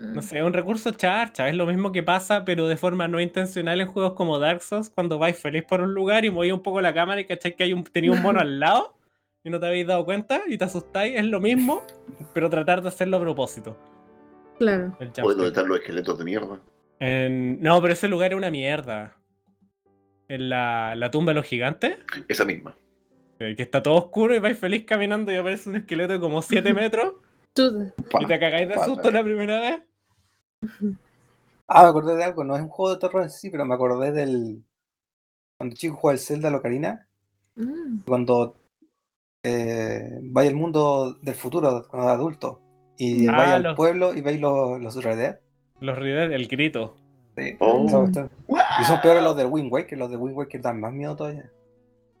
[0.00, 0.14] Mm.
[0.14, 3.20] No sé, es un recurso charcha, es lo mismo que pasa, pero de forma no
[3.20, 6.62] intencional en juegos como Dark Souls, cuando vais feliz por un lugar y movéis un
[6.62, 8.94] poco la cámara y cacháis que hay un, tenía un mono al lado
[9.44, 11.82] y no te habéis dado cuenta y te asustáis, es lo mismo,
[12.32, 13.76] pero tratar de hacerlo a propósito.
[14.58, 14.96] Claro.
[15.22, 16.60] O donde están los esqueletos de mierda.
[16.98, 19.16] En- No, pero ese lugar es una mierda.
[20.28, 21.98] en la, la tumba de los gigantes,
[22.28, 22.76] Esa misma.
[23.38, 26.40] eh, que está todo oscuro y vais feliz caminando y aparece un esqueleto de como
[26.42, 27.14] 7 metros
[27.52, 27.90] Tú-
[28.20, 29.80] y te cagáis de susto la primera vez.
[31.68, 33.74] Ah, me acordé de algo, no es un juego de terror en sí, pero me
[33.74, 34.62] acordé del.
[35.56, 37.06] Cuando el chico juega el Zelda Locarina,
[37.56, 38.00] Mm.
[38.06, 38.56] cuando
[39.42, 42.60] eh, vaya al mundo del futuro, cuando adulto,
[42.98, 45.36] y Ah, vaya al los- pueblo y veis los, los Red.
[45.80, 46.96] Los Red el grito.
[47.36, 47.86] Sí, Oh.
[47.86, 51.50] Y son peores los del Wind Waker, los de Wind Waker dan más miedo todavía.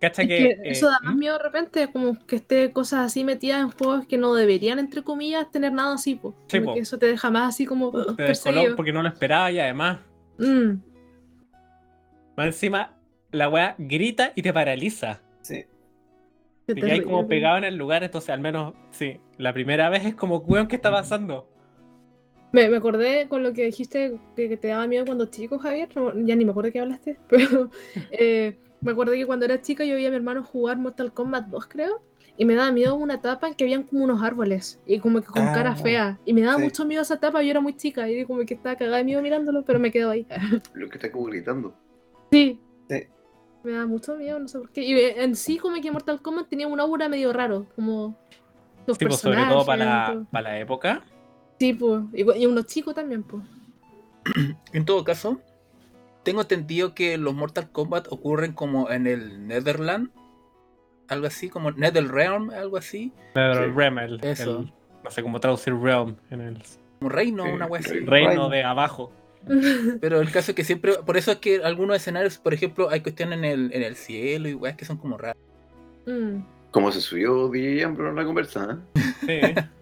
[0.00, 0.36] Cacha Es que.
[0.38, 1.18] que eh, eso da más ¿mm?
[1.18, 5.02] miedo de repente, como que esté cosas así metidas en juegos que no deberían, entre
[5.02, 6.34] comillas, tener nada así, po.
[6.48, 6.74] Sí, Como po.
[6.74, 8.34] que eso te deja más así como te
[8.76, 9.98] porque no lo esperaba y además,
[10.38, 10.78] Mm.
[12.36, 12.96] más encima,
[13.30, 15.20] la weá grita y te paraliza.
[15.42, 15.64] Sí.
[16.66, 20.04] Y que hay como pegado en el lugar, entonces al menos, sí, la primera vez
[20.06, 21.46] es como, weón, ¿qué está pasando?
[22.52, 25.88] Me, me acordé con lo que dijiste que, que te daba miedo cuando chico, Javier.
[25.94, 27.70] no- ya ni me acuerdo de qué hablaste, pero
[28.12, 31.46] eh, me acordé que cuando era chica yo veía a mi hermano jugar Mortal Kombat
[31.46, 32.02] 2, creo.
[32.36, 35.26] Y me daba miedo una etapa en que habían como unos árboles y como que
[35.26, 36.18] con Ah, cara fea.
[36.24, 36.64] Y me daba sí.
[36.64, 39.20] mucho miedo esa etapa, yo era muy chica y como que estaba cagada de miedo
[39.20, 40.26] mirándolo, pero me quedo ahí.
[40.74, 41.74] Lo que está como gritando.
[42.30, 42.58] Sí.
[42.88, 43.02] Sí.
[43.62, 44.82] Me da mucho miedo, no sé por qué.
[44.82, 48.16] Y en sí como que Mortal Kombat tenía un aura medio raro, como
[48.86, 51.02] los Sí, pues, sobre todo para la, para la época.
[51.58, 52.04] Sí, pues.
[52.14, 53.42] Y, y unos chicos también, pues.
[54.72, 55.42] En todo caso,
[56.22, 60.10] tengo entendido que los Mortal Kombat ocurren como en el Netherland,
[61.08, 63.40] algo así, como Netherrealm, algo así, Sí.
[63.40, 64.60] el Eso.
[64.60, 66.62] el- no sé cómo traducir Realm en el
[66.98, 68.00] como reino, Sí, una wea así.
[68.00, 68.48] reino.
[68.50, 69.10] de abajo.
[70.02, 73.00] Pero el caso es que siempre, por eso es que algunos escenarios, por ejemplo, hay
[73.00, 75.38] cuestiones en el, en el cielo y weas que son como raras.
[76.06, 76.42] Mm.
[76.70, 78.78] Como se subió DJ Ambro en la conversa.
[78.94, 79.54] ¿eh?
[79.54, 79.64] Sí.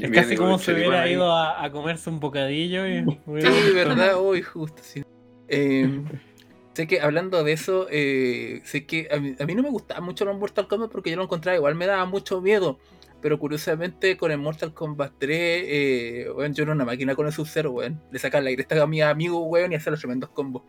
[0.00, 4.42] Es casi como si hubiera ido a, a comerse un bocadillo y Sí, verdad, hoy
[4.42, 5.04] justo, sí.
[5.48, 6.02] Eh,
[6.74, 10.04] sé que hablando de eso, eh, sé que a mí, a mí no me gustaban
[10.04, 12.78] mucho los Mortal Kombat porque yo lo encontraba igual, me daba mucho miedo.
[13.22, 17.32] Pero curiosamente con el Mortal Kombat 3, eh, weón, yo era una máquina con el
[17.32, 18.00] Sub-Zero, weón.
[18.12, 20.62] Le sacan la cresta a mi amigo, weón, y hacer los tremendos combos.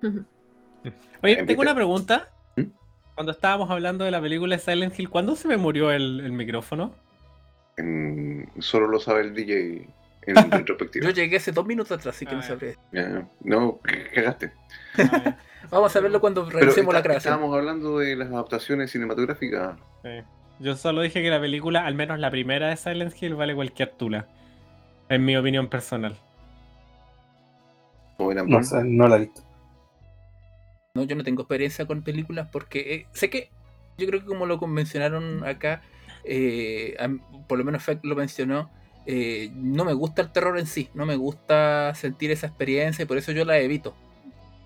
[1.22, 2.30] Oye, tengo una pregunta.
[2.56, 2.62] ¿Mm?
[3.14, 6.32] Cuando estábamos hablando de la película de Silent Hill, ¿cuándo se me murió el, el
[6.32, 6.94] micrófono?
[7.76, 9.88] En- solo lo sabe el DJ
[10.26, 11.06] en retrospectiva.
[11.06, 12.76] Yo llegué hace dos minutos atrás, así que Ah, no sabré.
[12.92, 13.80] Ya, No,
[14.14, 14.52] cagaste.
[14.98, 15.36] Ah,
[15.70, 17.34] Vamos a verlo cuando revisemos la creación.
[17.34, 19.76] estábamos hablando de las adaptaciones cinematográficas.
[20.02, 20.10] sí.
[20.58, 23.90] Yo solo dije que la película, al menos la primera de Silent Hill, vale cualquier
[23.90, 24.26] tula.
[25.10, 26.16] En mi opinión personal.
[28.18, 28.32] No
[28.84, 29.42] no la he visto.
[30.94, 33.50] No, yo no tengo experiencia con películas porque eh, sé que
[33.98, 35.82] yo creo que como lo mencionaron acá,
[36.24, 36.96] eh,
[37.46, 38.70] por lo menos Feck lo mencionó,
[39.06, 43.06] eh, no me gusta el terror en sí, no me gusta sentir esa experiencia y
[43.06, 43.94] por eso yo la evito.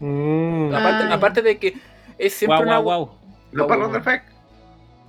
[0.01, 0.75] Mm.
[0.75, 1.75] Aparte, aparte de que
[2.19, 3.11] es siempre Guau,
[3.53, 4.23] una- de Feck.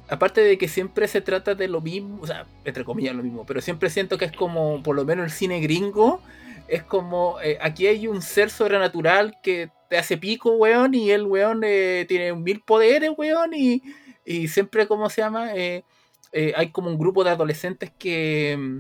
[0.10, 3.46] aparte de que siempre se trata de lo mismo, o sea, entre comillas lo mismo,
[3.46, 6.22] pero siempre siento que es como, por lo menos el cine gringo,
[6.68, 11.24] es como, eh, aquí hay un ser sobrenatural que te hace pico, weón, y el
[11.26, 13.82] weón eh, tiene mil poderes, weón, y,
[14.26, 15.54] y siempre, ¿cómo se llama?
[15.54, 15.84] Eh,
[16.32, 18.80] eh, hay como un grupo de adolescentes que, mm,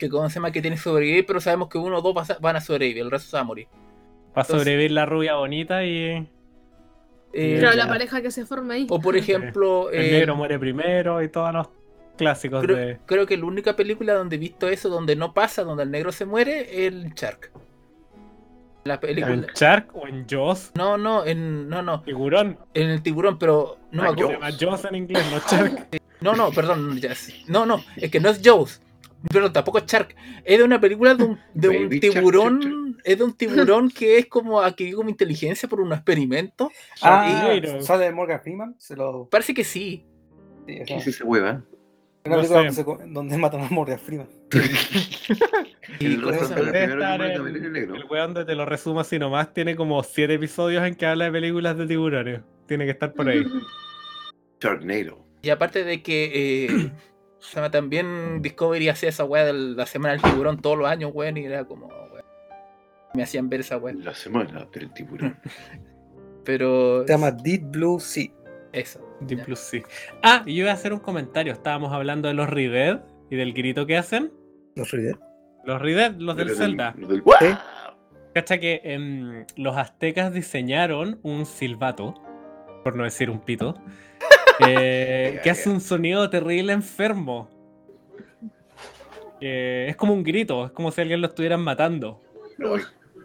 [0.00, 0.50] que, ¿cómo se llama?
[0.50, 3.30] Que tienen que sobrevivir, pero sabemos que uno o dos van a sobrevivir, el resto
[3.30, 3.68] se va a morir.
[4.34, 6.28] Para Entonces- sobrevivir la rubia bonita y
[7.32, 8.86] Eh, la pareja que se forma ahí.
[8.90, 9.90] o por ejemplo...
[9.90, 11.68] el eh, negro muere primero y todos los
[12.18, 12.98] clásicos Creo, de.
[13.06, 16.10] creo que la única película donde he visto eso, donde no pasa, donde el negro
[16.12, 17.52] se muere, es el Shark.
[18.84, 19.34] La película.
[19.34, 20.72] ¿En Shark o en Jaws?
[20.74, 22.58] No, no, en, no, no, Tiburón.
[22.74, 24.40] en el tiburón, pero no me Ah, Se acuerdo.
[24.40, 25.88] llama Jaws en inglés, no Shark.
[26.20, 27.32] No, no, perdón, ya sé.
[27.46, 28.82] no, no, es que no es Jaws,
[29.32, 30.14] pero tampoco es Shark.
[30.44, 33.90] Es de una película de un, de un Baby Shark, tiburón, es de un tiburón
[33.96, 36.70] que es como adquirido como inteligencia por un experimento.
[37.02, 37.82] Ah, Sharknado.
[37.82, 38.74] ¿sale de Morgan Freeman?
[38.78, 39.28] Se lo...
[39.30, 40.04] Parece que sí.
[40.66, 41.62] sí, esa- ¿Qué es esa hueva?
[42.24, 42.82] una No película sé.
[42.84, 44.28] donde, se donde matan a Morgan Freeman.
[45.98, 46.20] Y El.
[47.94, 51.26] El weón de te lo resumo así nomás tiene como siete episodios en que habla
[51.26, 52.40] de películas de tiburones.
[52.66, 53.44] Tiene que estar por ahí.
[54.60, 55.24] Sharknado.
[55.42, 56.90] Y aparte de que eh,
[57.40, 61.10] se llama, también Discovery hacía esa weá de la semana del tiburón todos los años,
[61.14, 62.24] weón, y era como, weón,
[63.14, 63.94] me hacían ver esa weá.
[63.94, 65.36] La semana del tiburón.
[66.44, 68.30] Pero Se llama Deep Blue Sea.
[68.72, 69.00] eso.
[69.20, 69.44] Deep ya.
[69.44, 69.82] Blue Sea.
[70.22, 71.52] Ah, y yo iba a hacer un comentario.
[71.52, 72.98] Estábamos hablando de los Rided
[73.30, 74.32] y del grito que hacen.
[74.76, 75.18] Los Reader.
[75.64, 76.94] Los Rided, los del Pero Zelda.
[76.96, 77.22] Los del...
[77.40, 77.46] Sí.
[78.34, 82.14] Cacha que em, los aztecas diseñaron un silbato,
[82.84, 83.74] por no decir un pito,
[84.66, 87.48] eh, que hace un sonido terrible enfermo.
[89.40, 92.20] Eh, es como un grito, es como si alguien lo estuvieran matando.
[92.58, 92.74] No,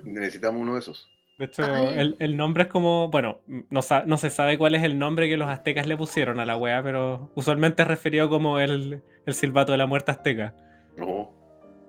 [0.03, 1.09] necesitamos uno de esos.
[1.37, 4.97] De hecho, el, el nombre es como, bueno, no, no se sabe cuál es el
[4.97, 9.01] nombre que los aztecas le pusieron a la wea, pero usualmente es referido como el,
[9.25, 10.53] el silbato de la muerte azteca.
[10.95, 11.33] No.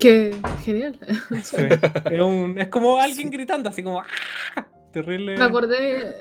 [0.01, 0.35] Qué
[0.65, 0.99] genial.
[1.45, 1.57] Sí.
[2.11, 4.67] es, un- es como alguien gritando, así como ¡ah!
[4.93, 5.37] terrible.
[5.39, 6.17] Me acordé.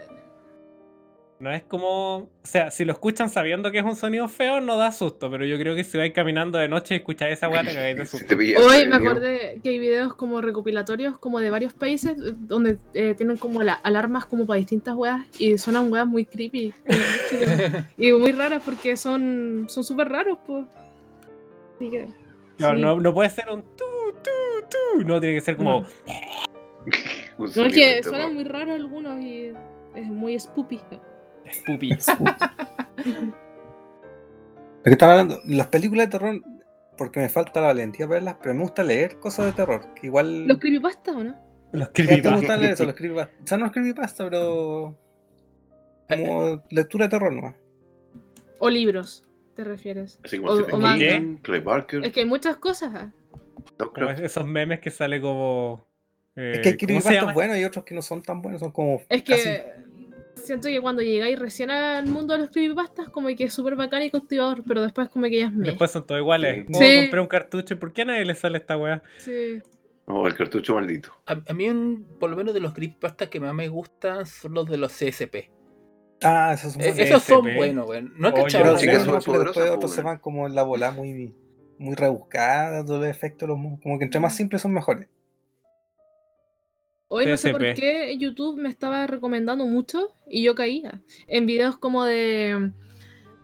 [1.37, 4.77] No es como, o sea, si lo escuchan sabiendo que es un sonido feo, no
[4.77, 7.61] da susto, pero yo creo que si vais caminando de noche y escucháis esa wea,
[7.61, 8.35] te cagáis de susto.
[8.35, 13.35] Hoy me acordé que hay videos como recopilatorios como de varios países donde eh, tienen
[13.35, 16.73] como la, alarmas como para distintas weas y suenan weas muy creepy
[17.97, 20.65] y muy raras porque son son súper raros pues.
[21.75, 22.07] Así que,
[22.57, 22.81] Claro, sí.
[22.81, 23.83] no, no puede ser un tu,
[24.23, 25.81] tu, tu, no, tiene que ser como,
[27.37, 27.45] No.
[27.45, 29.51] es que de suenan muy raros algunos y
[29.95, 30.35] es muy
[31.53, 31.89] spoopy.
[31.89, 31.97] Lo
[34.83, 36.41] que estaba hablando, las películas de terror,
[36.97, 39.93] porque me falta la valentía para verlas, pero me gusta leer cosas de terror.
[39.95, 40.47] Que igual.
[40.47, 41.35] ¿Los creepypastas o no?
[41.71, 42.39] Los Ya te creepypastas.
[42.39, 43.35] gusta leer eso, los creepypastas.
[43.43, 44.97] O sea, no los creepypasta, pero.
[46.07, 47.55] Como lectura de terror, ¿no?
[48.59, 49.23] ¿O libros?
[49.55, 50.19] ¿Te refieres?
[50.23, 50.95] Así como o- Stephen o.
[50.97, 52.91] King, Clay Barker, Es que hay muchas cosas.
[52.93, 53.11] ah.
[54.21, 55.87] Esos memes que sale como.
[56.35, 58.61] eh, Es que hay ¿cómo se creepypastas buenos y otros que no son tan buenos,
[58.61, 59.01] son como.
[59.09, 59.73] Es casi- que
[60.45, 64.03] siento que cuando llegáis recién al mundo de los creepypastas, como que es súper bacán
[64.03, 65.65] y cautivador, pero después como que ya es me.
[65.67, 66.57] Después son todos iguales.
[66.59, 66.63] Sí.
[66.65, 67.01] Como Sí.
[67.01, 69.03] compré un cartucho y ¿por qué a nadie le sale esta wea?
[69.17, 69.61] Sí.
[70.05, 71.11] O el cartucho maldito.
[71.25, 74.53] A, a mí, un- por lo menos de los creepypastas que más me gustan son
[74.53, 75.49] los de los CSP.
[76.23, 76.99] Ah, esos son Eh, buenos.
[77.09, 78.13] esos son buenos, weón.
[78.17, 80.55] No he cachado Pero sí que son después poderosas, otros po, se van como en
[80.55, 81.35] la bola muy,
[81.77, 85.07] muy rebuscadas, todo el efecto, los como que entre más simples son mejores.
[87.15, 91.77] Hoy no sé por qué YouTube me estaba recomendando mucho y yo caía en videos
[91.77, 92.71] como de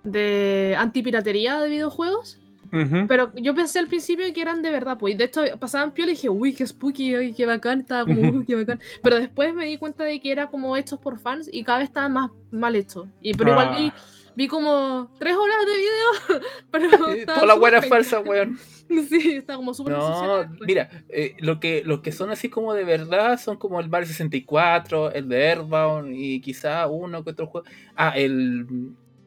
[0.04, 2.40] de antipiratería de videojuegos,
[2.74, 3.06] Ujú.
[3.08, 6.16] pero yo pensé al principio que eran de verdad, pues de hecho pasaban piola y
[6.16, 8.80] dije, uy, qué spooky, ay, qué bacán, estaba como, uy, qué bacán.
[9.04, 11.90] Pero después me di cuenta de que era como hechos por fans y cada vez
[11.90, 13.08] estaban más mal hechos.
[13.22, 13.96] Y pero igual vi, Ah.
[14.36, 17.82] Vi como tres horas de video, pero Toda la penca.
[17.84, 18.58] falsa, weón.
[19.10, 20.68] Sí, está como súper No, pues.
[20.68, 24.08] mira, eh, lo que, los que son así como de verdad son como el Mario
[24.08, 27.66] 64, el de Airbound y quizá uno que otro juego.
[27.96, 28.66] Ah, el.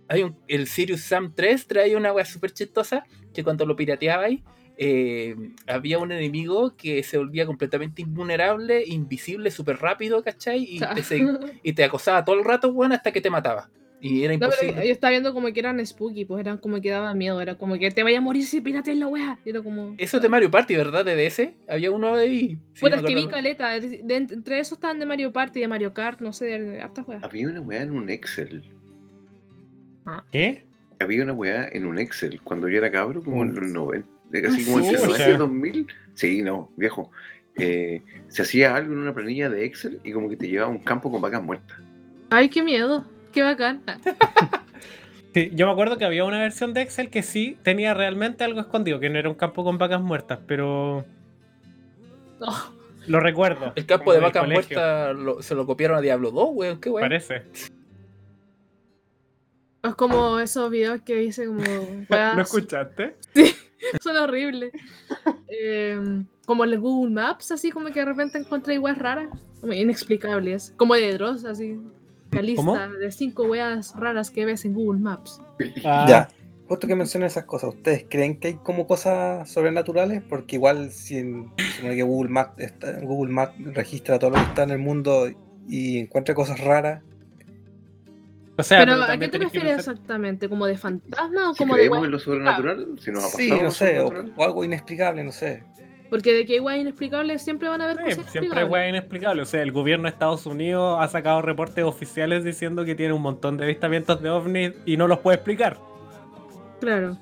[0.09, 4.43] Hay un, el Sirius Sam 3 trae una weá súper chistosa que cuando lo pirateabais
[4.77, 5.35] eh,
[5.67, 10.63] había un enemigo que se volvía completamente invulnerable, invisible, súper rápido, ¿cachai?
[10.63, 11.27] Y te,
[11.63, 13.71] y te acosaba todo el rato, weón, hasta que te mataba.
[14.07, 14.87] Y era No, pero imposible.
[14.87, 17.79] yo estaba viendo como que eran spooky, pues eran como que daba miedo, era como
[17.79, 19.39] que te vaya a morir si pirateas la wea.
[19.47, 19.95] Y Era como.
[19.97, 21.07] Eso es de Mario Party, ¿verdad?
[21.07, 21.55] De DS.
[21.67, 22.59] Había uno ahí.
[22.75, 23.71] Sí, me es que vi caleta.
[23.81, 26.81] de- de- entre esos estaban de Mario Party, de Mario Kart, no sé, de, de
[26.83, 27.25] hartas weas.
[27.25, 28.63] Había una weá en un Excel.
[30.31, 30.65] ¿Qué?
[31.01, 34.07] Había una weá en un Excel cuando yo era cabro, como en los 90,
[34.43, 35.07] casi Ah, como entre sí.
[35.07, 35.87] 90 y 2000.
[36.13, 37.11] Sí, no, viejo.
[37.57, 40.75] Eh, se hacía algo en una planilla de Excel y como que te llevaba a
[40.77, 41.79] un campo con vacas muertas.
[42.31, 43.07] Ay, qué miedo.
[43.35, 43.83] Qué bacán.
[45.35, 48.61] Sí, yo me acuerdo que había una versión de Excel que sí tenía realmente algo
[48.61, 51.05] escondido, que no era un campo con vacas muertas, pero
[52.39, 52.71] Oh,
[53.09, 53.73] lo recuerdo.
[53.75, 56.81] El campo de vacas muertas lo- se lo copiaron a Diablo 2, weón.
[56.81, 57.03] Qué weón.
[57.05, 57.43] Parece.
[59.83, 61.61] es como esos videos que dice como.
[62.09, 63.17] ¿Lo escuchaste?
[64.03, 64.71] son horribles.
[65.49, 69.29] Eh, como el Google Maps, así como que de repente encontré weas raras.
[69.65, 70.73] Inexplicables.
[70.77, 71.77] Como de Dross, así.
[72.35, 72.77] La lista ¿Cómo?
[72.79, 75.41] de cinco weas raras que ves en Google Maps.
[75.85, 76.29] Ah, Ya.
[76.67, 80.23] Justo que mencioné esas cosas, ¿ustedes creen que hay como cosas sobrenaturales?
[80.27, 84.43] Porque igual si en, supone que Google Maps, está, Google Maps registra todo lo que
[84.45, 85.29] está en el mundo
[85.69, 87.03] y encuentra cosas raras.
[88.57, 90.49] O sea, Pero, ¿a qué te refieres exactamente?
[90.49, 93.51] ¿Como de fantasma o Si como de en lo sobrenatural, si nos ha pasado Sí,
[93.51, 94.33] no algo sé, o, sobrenatural.
[94.37, 95.65] o algo inexplicable, no sé.
[96.15, 98.71] Porque de que hay weas inexplicables siempre van a haber Sí, cosas siempre es inexplicables.
[98.73, 99.43] weá inexplicable.
[99.43, 103.23] O sea, el gobierno de Estados Unidos ha sacado reportes oficiales diciendo que tiene un
[103.23, 105.77] montón de avistamientos de ovnis y no los puede explicar.
[106.81, 107.19] Claro.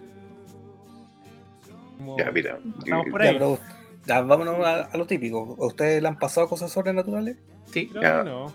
[1.97, 2.59] Como- Ya, mira.
[2.85, 3.37] Estamos por eh, Ya, ahí.
[3.39, 3.59] pero
[4.07, 5.57] ya, vámonos a, a lo típico.
[5.59, 7.39] ¿A ustedes le han pasado cosas sobrenaturales?
[7.73, 7.89] Sí.
[7.89, 8.53] Que no.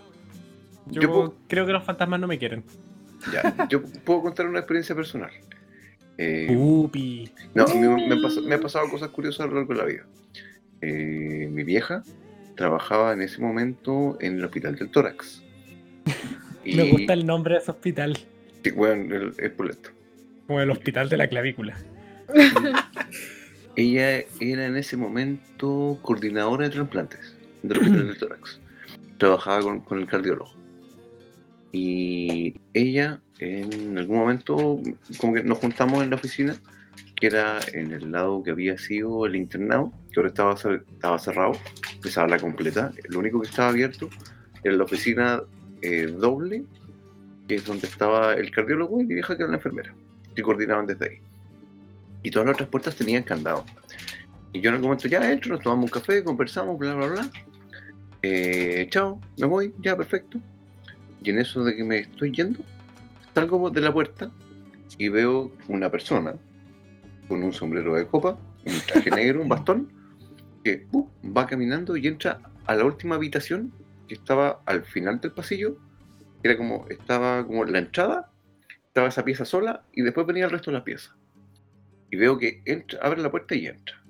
[0.86, 2.62] Yo, Yo puedo- creo que los fantasmas no me quieren.
[3.32, 5.30] ya, yo puedo contar una experiencia personal.
[6.16, 7.30] Eh, Upi.
[7.54, 9.84] No, me, me han pas- me han pasado cosas curiosas a lo largo de la
[9.86, 10.02] vida.
[10.80, 12.02] Eh, mi vieja
[12.56, 15.42] trabajaba en ese momento en el hospital del tórax.
[16.64, 18.18] Y, Me gusta el nombre de ese hospital.
[18.62, 19.90] sí, bueno, el- es pulento.
[20.46, 21.76] Como el hospital de la clavícula.
[23.76, 28.60] Ella era en ese momento coordinadora de trasplantes del hospital del tórax.
[29.18, 30.52] Trabajaba con, con el cardiólogo.
[31.70, 34.80] Y ella, en algún momento,
[35.18, 36.56] como que nos juntamos en la oficina,
[37.18, 41.52] que era en el lado que había sido el internado, que ahora estaba, estaba cerrado,
[42.04, 42.92] esa la completa.
[43.08, 44.08] Lo único que estaba abierto
[44.62, 45.42] en la oficina
[45.82, 46.64] eh, doble,
[47.48, 49.92] que es donde estaba el cardiólogo y mi vieja que era la enfermera,
[50.34, 51.18] que coordinaban desde ahí.
[52.22, 53.64] Y todas las otras puertas tenían candado.
[54.52, 57.30] Y yo en algún momento ya entro, nos tomamos un café, conversamos, bla, bla, bla.
[58.22, 60.38] Eh, chao, me voy, ya, perfecto.
[61.22, 62.60] Y en eso de que me estoy yendo,
[63.34, 64.30] salgo de la puerta
[64.96, 66.34] y veo una persona
[67.28, 69.92] con un sombrero de copa, un traje negro, un bastón,
[70.64, 73.72] que uh, va caminando y entra a la última habitación
[74.08, 75.76] que estaba al final del pasillo.
[76.42, 78.30] Era como, estaba como la entrada,
[78.86, 81.16] estaba esa pieza sola y después venía el resto de la pieza.
[82.10, 84.02] Y veo que entra, abre la puerta y entra.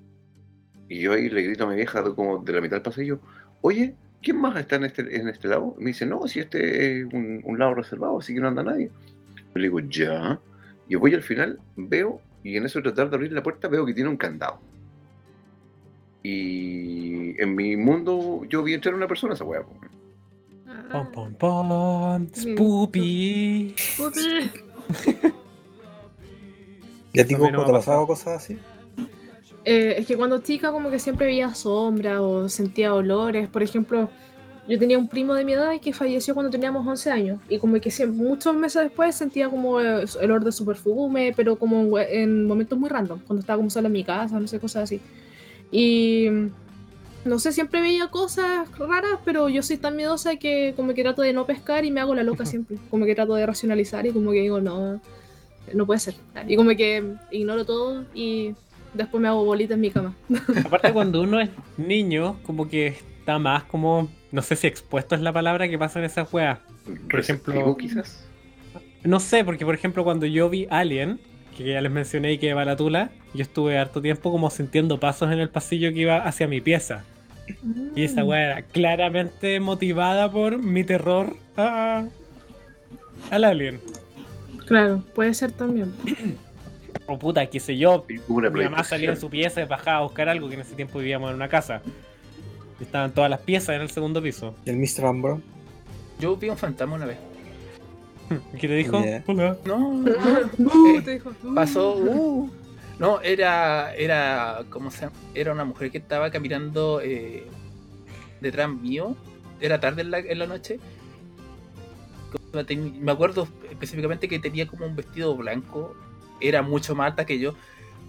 [0.87, 3.19] Y yo ahí le grito a mi vieja como de la mitad del pasillo,
[3.61, 5.75] oye, ¿quién más está en este, en este lado?
[5.77, 8.63] Y me dice, no, si este es un, un lado reservado, así que no anda
[8.63, 8.89] nadie.
[9.35, 10.39] Yo le digo, ya.
[10.87, 13.93] Y voy al final, veo, y en eso tratar de abrir la puerta, veo que
[13.93, 14.59] tiene un candado.
[16.23, 19.63] Y en mi mundo yo vi entrar una persona a esa weá.
[19.63, 19.73] po.
[20.91, 22.27] Pom, pom, pom.
[22.33, 23.75] Spoopy.
[23.97, 24.51] Pupi.
[27.13, 28.57] ¿Y a ti A mí Coco, no me te ha pasado cosas así?
[29.65, 33.47] Eh, es que cuando chica como que siempre veía sombras o sentía olores.
[33.49, 34.09] Por ejemplo,
[34.69, 37.39] yo tenía un primo de mi edad que falleció cuando teníamos 11 años.
[37.49, 41.57] Y como que siempre- muchos meses después sentía como el olor de su perfume, pero
[41.57, 43.19] como en, momentos muy random.
[43.25, 45.01] Cuando estaba como sola en mi casa, no sé, cosas así.
[45.71, 46.27] Y
[47.25, 51.21] no sé, siempre veía cosas raras, pero yo soy tan miedosa que como que trato
[51.21, 52.77] de no pescar y me hago la loca siempre.
[52.89, 55.01] Como que trato de racionalizar y como que digo, no,
[55.73, 56.13] no puede ser.
[56.47, 58.53] Y como que ignoro todo y
[58.93, 60.15] después me hago bolita en mi cama.
[60.63, 64.07] Aparte, cuando uno es niño, como que está más como.
[64.31, 66.59] No sé si expuesto es la palabra que pasa en esas weas.
[67.09, 68.25] Por ejemplo- quizás.
[69.03, 71.19] No sé, porque por ejemplo, cuando yo vi Alien,
[71.57, 74.99] que ya les mencioné y que va la tula, yo estuve harto tiempo como sintiendo
[74.99, 77.03] pasos en el pasillo que iba hacia mi pieza.
[77.95, 82.05] Y esa wea era claramente motivada por mi terror a-
[83.31, 83.79] al Alien.
[84.67, 85.91] Claro, puede ser también.
[87.07, 90.01] O puta, qué sé yo, una Mi mamá salía de su pieza y bajaba a
[90.01, 91.81] buscar algo, que en ese tiempo vivíamos en una casa.
[92.79, 94.55] Estaban todas las piezas en el segundo piso.
[94.65, 95.05] ¿Y el Mr.
[95.05, 95.41] Ambro?
[96.19, 97.17] Yo vi un fantasma una vez.
[98.53, 99.01] ¿Y qué te dijo?
[99.03, 99.23] Yeah.
[99.27, 99.57] Hola.
[99.65, 99.89] No,
[100.57, 101.53] Uh, te dijo, uh.
[101.55, 101.95] pasó.
[101.97, 102.49] uh.
[102.99, 105.13] No, era, era, ¿cómo se llama?
[105.33, 107.45] Era una mujer que estaba caminando eh,
[108.41, 109.15] detrás mío.
[109.61, 110.79] Era tarde en la, en la noche.
[113.01, 115.95] Me acuerdo específicamente que tenía como un vestido blanco.
[116.41, 117.53] Era mucho más alta que yo.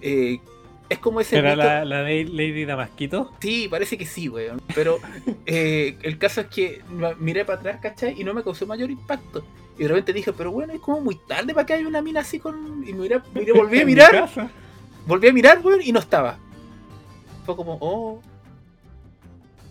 [0.01, 0.41] Eh,
[0.91, 1.39] es como ese.
[1.39, 3.33] ¿Era la, la de Lady Damasquito?
[3.41, 4.61] Sí, parece que sí, weón.
[4.75, 4.99] Pero
[5.47, 6.83] eh, el caso es que
[7.19, 8.21] miré para atrás, ¿cachai?
[8.21, 9.45] Y no me causó mayor impacto.
[9.79, 12.21] Y de repente dije, pero bueno, es como muy tarde para que haya una mina
[12.21, 12.85] así con.
[12.87, 14.29] Y miré, miré, volví a mirar,
[15.07, 16.39] volví a mirar, weón, y no estaba.
[17.47, 18.21] Fue como, oh.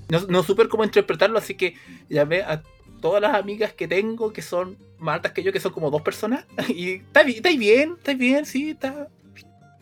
[0.07, 1.76] No, no supe cómo interpretarlo, así que
[2.07, 2.63] llamé a
[3.01, 6.01] todas las amigas que tengo que son más altas que yo, que son como dos
[6.01, 6.45] personas.
[6.70, 9.09] Y está bien, está bien, está bien, sí, está.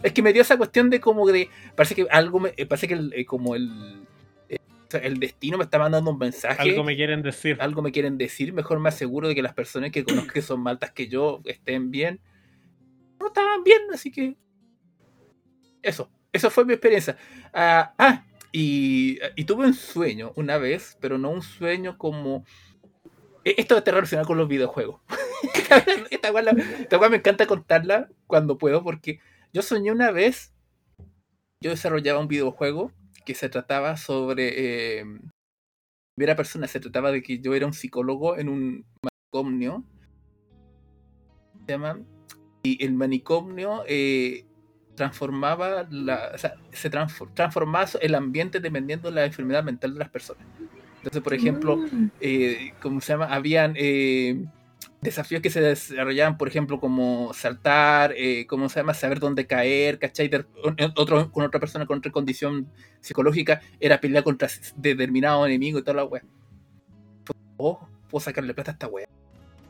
[0.04, 1.50] Es que me dio esa cuestión de como de.
[1.76, 2.54] Parece que algo me.
[2.58, 4.06] eh, Parece que el, eh, como el.
[4.50, 4.58] eh,
[5.02, 6.62] el destino me está mandando un mensaje.
[6.62, 7.58] Algo me quieren decir.
[7.60, 8.54] algo me quieren decir.
[8.54, 11.42] Mejor me aseguro de que las personas que conozco que son más altas que yo
[11.46, 12.20] estén bien.
[13.20, 14.36] No estaban bien, así que.
[15.82, 16.10] Eso.
[16.32, 17.18] Eso fue mi experiencia.
[17.54, 22.46] Ah, ah, y, y tuve un sueño una vez, pero no un sueño como.
[23.44, 25.02] e- Esto está relacionado con los videojuegos.
[26.12, 29.20] esta la- esta weá me encanta contarla cuando puedo, porque
[29.58, 30.54] yo soñé una vez.
[31.64, 32.92] Yo desarrollaba un videojuego
[33.26, 35.00] que se trataba sobre.
[35.00, 35.06] eh,
[36.16, 39.84] primera persona, se trataba de que yo era un psicólogo en un manicomio.
[41.66, 42.00] Se llama.
[42.62, 44.46] Y el manicomio eh,
[44.96, 46.32] transformaba la.
[46.36, 50.46] O sea, se transfor- transformaba el ambiente dependiendo de la enfermedad mental de las personas.
[50.98, 52.12] Entonces, por ejemplo, Mm.
[52.22, 53.26] eh, ¿cómo se llama?
[53.34, 54.46] Habían eh,
[55.02, 58.94] desafíos que se desarrollaban, por ejemplo, como saltar, eh, ¿cómo se llama?
[58.94, 60.28] Saber dónde caer, ¿cachai?
[60.28, 60.46] De-
[60.96, 62.68] otro, con otra persona con otra condición
[63.00, 66.24] psicológica era pelear contra determinado enemigo y toda la wea.
[67.58, 69.08] Oh, puedo sacarle plata a esta wea.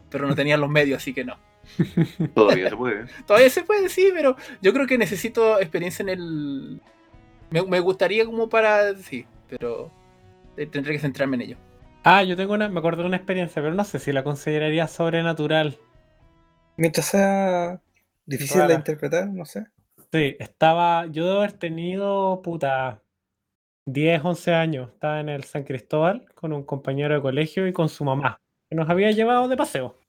[0.09, 1.37] Pero no tenían los medios, así que no.
[2.33, 3.05] Todavía se puede.
[3.25, 6.81] Todavía se puede, sí, pero yo creo que necesito experiencia en el.
[7.49, 8.95] Me, me gustaría como para.
[8.95, 9.91] Sí, pero
[10.55, 11.57] eh, tendré que centrarme en ello.
[12.09, 12.69] Ah, yo tengo una.
[12.69, 15.77] Me acuerdo de una experiencia, pero no sé si la consideraría sobrenatural.
[16.77, 17.81] Mientras sea
[18.25, 18.69] difícil Rara.
[18.69, 19.65] de interpretar, no sé.
[20.13, 21.07] Sí, estaba.
[21.07, 23.01] Yo debo haber tenido, puta.
[23.87, 24.89] 10, 11 años.
[24.93, 28.39] Estaba en el San Cristóbal con un compañero de colegio y con su mamá,
[28.69, 29.99] que nos había llevado de paseo.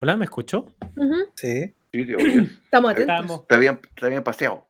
[0.00, 0.72] Hola, ¿me escuchó?
[1.34, 1.74] Sí.
[1.90, 3.00] Estamos atentos.
[3.00, 4.68] Estábamos, Te habían, te habían paseado.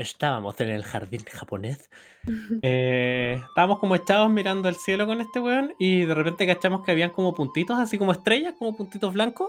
[0.00, 1.90] Estábamos en el jardín japonés.
[2.62, 6.90] Eh, estábamos como echados mirando el cielo con este weón y de repente cachamos que
[6.90, 9.48] habían como puntitos, así como estrellas, como puntitos blancos.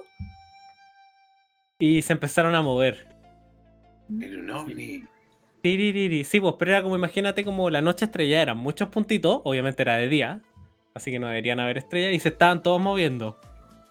[1.78, 3.10] Y se empezaron a mover.
[4.22, 5.04] Era un ovni.
[5.64, 9.98] Sí, pues, pero era como, imagínate como la noche estrella, eran muchos puntitos, obviamente era
[9.98, 10.42] de día,
[10.96, 13.40] así que no deberían haber estrellas, y se estaban todos moviendo.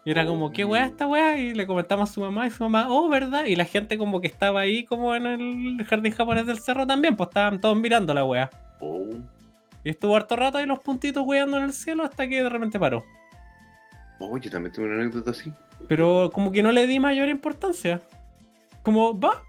[0.04, 1.36] Y era como, ¿qué weá esta weá?
[1.36, 3.44] Y le comentamos a su mamá y su mamá, oh, ¿verdad?
[3.44, 7.16] Y la gente como que estaba ahí como en el jardín japonés del cerro también,
[7.16, 8.50] pues estaban todos mirando la weá.
[8.80, 9.08] Oh,
[9.84, 12.80] Y estuvo harto rato ahí los puntitos weando en el cielo hasta que de repente
[12.80, 13.04] paró.
[14.20, 15.52] oh, yo también tengo una anécdota así.
[15.86, 18.00] Pero como que no le di mayor importancia.
[18.82, 19.42] Como, va.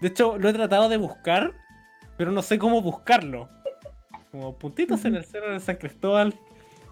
[0.00, 1.52] De hecho, lo he tratado de buscar,
[2.16, 3.48] pero no sé cómo buscarlo.
[4.32, 6.34] Como puntitos en el cerro de San Cristóbal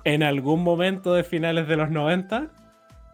[0.05, 2.51] en algún momento de finales de los 90.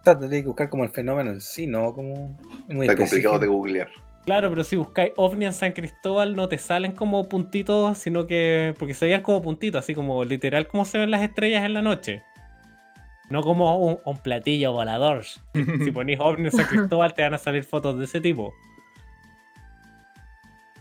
[0.05, 1.95] Tendría que buscar como el fenómeno en sí, ¿no?
[1.95, 2.39] Como
[2.69, 3.89] muy Está complicado de googlear.
[4.25, 8.75] Claro, pero si buscáis ovni en San Cristóbal no te salen como puntitos, sino que.
[8.79, 11.83] Porque se veían como puntitos, así como literal como se ven las estrellas en la
[11.83, 12.23] noche.
[13.31, 15.25] No como un, un platillo volador.
[15.55, 18.55] si ponís ovni en San Cristóbal te van a salir fotos de ese tipo.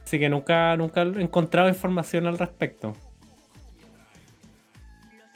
[0.03, 2.93] Así que nunca, nunca he encontrado información al respecto.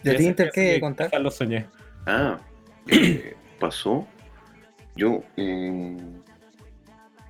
[0.03, 1.09] ¿De ti, Inter, qué que contar?
[1.19, 1.65] lo soñé.
[2.05, 2.37] Ah,
[2.87, 4.07] eh, pasó.
[4.95, 5.97] Yo, eh,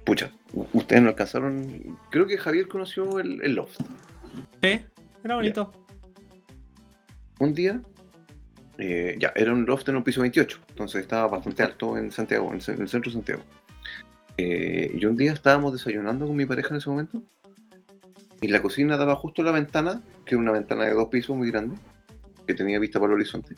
[0.05, 0.31] pucha,
[0.73, 1.97] ustedes no alcanzaron.
[2.09, 3.79] Creo que Javier conoció el, el loft.
[4.61, 4.79] Sí,
[5.23, 5.71] era bonito.
[7.39, 7.81] Un día,
[8.77, 12.49] eh, ya, era un loft en un piso 28, entonces estaba bastante alto en Santiago,
[12.49, 13.41] en, el centro de Santiago.
[14.37, 17.21] Eh, y un día estábamos desayunando con mi pareja en ese momento,
[18.39, 21.49] y la cocina daba justo la ventana, que era una ventana de dos pisos muy
[21.49, 21.75] grande,
[22.45, 23.55] que tenía vista para el horizonte.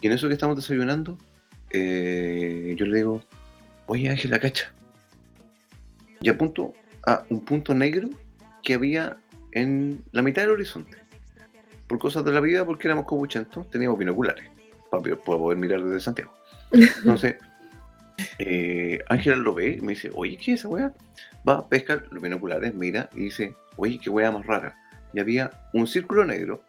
[0.00, 1.18] Y en eso que estamos desayunando,
[1.70, 3.22] eh, yo le digo,
[3.86, 4.72] oye Ángela, cacha.
[6.20, 6.74] Y apunto
[7.06, 8.10] a un punto negro
[8.62, 9.16] que había
[9.52, 10.96] en la mitad del horizonte
[11.86, 14.48] por cosas de la vida, porque éramos cobuchentos, teníamos binoculares
[14.90, 16.32] para, poder mirar desde Santiago.
[16.70, 17.36] Entonces,
[18.38, 20.94] eh, Ángela lo ve y me dice, oye, ¿qué es esa weá?
[21.48, 24.76] Va, pesca los binoculares, mira y dice, oye, qué weá más rara.
[25.12, 26.62] Y había un círculo negro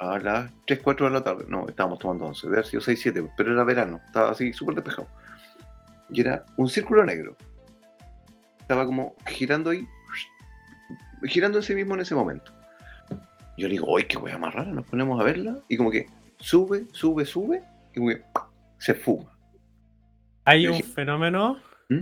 [0.00, 1.44] a las 3, 4 de la tarde.
[1.48, 4.76] No, estábamos tomando 11, debe haber sido 6, 7, pero era verano, estaba así súper
[4.76, 5.08] despejado.
[6.10, 7.36] Y era un círculo negro.
[8.60, 9.86] Estaba como girando ahí,
[11.24, 12.52] girando en sí mismo en ese momento.
[13.56, 14.70] Yo le digo, ¡ay, qué wea más rara!
[14.70, 16.06] Nos ponemos a verla y como que
[16.38, 18.22] sube, sube, sube y como que
[18.78, 19.30] se fuma.
[20.44, 22.00] Hay un dije- fenómeno, ¿Mm?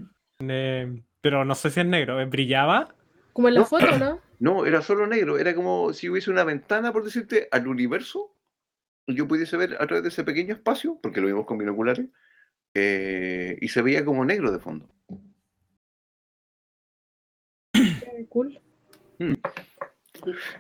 [0.49, 2.89] eh, pero no sé si es negro, brillaba.
[3.33, 3.67] Como en la No.
[3.67, 4.19] foto, ¿no?
[4.39, 8.35] No, era solo negro, era como si hubiese una ventana, por decirte, al universo.
[9.07, 12.07] Yo pudiese ver a través de ese pequeño espacio, porque lo vimos con binoculares,
[12.75, 14.89] eh, y se veía como negro de fondo.
[18.29, 18.61] Cool.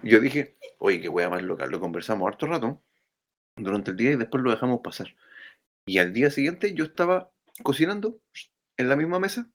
[0.03, 1.66] Y yo dije, oye, qué wea más loca.
[1.66, 2.83] Lo conversamos harto rato
[3.57, 5.09] durante el día y después lo dejamos pasar.
[5.87, 7.31] Y al día siguiente yo estaba
[7.62, 8.20] cocinando
[8.77, 9.51] en la misma mesa.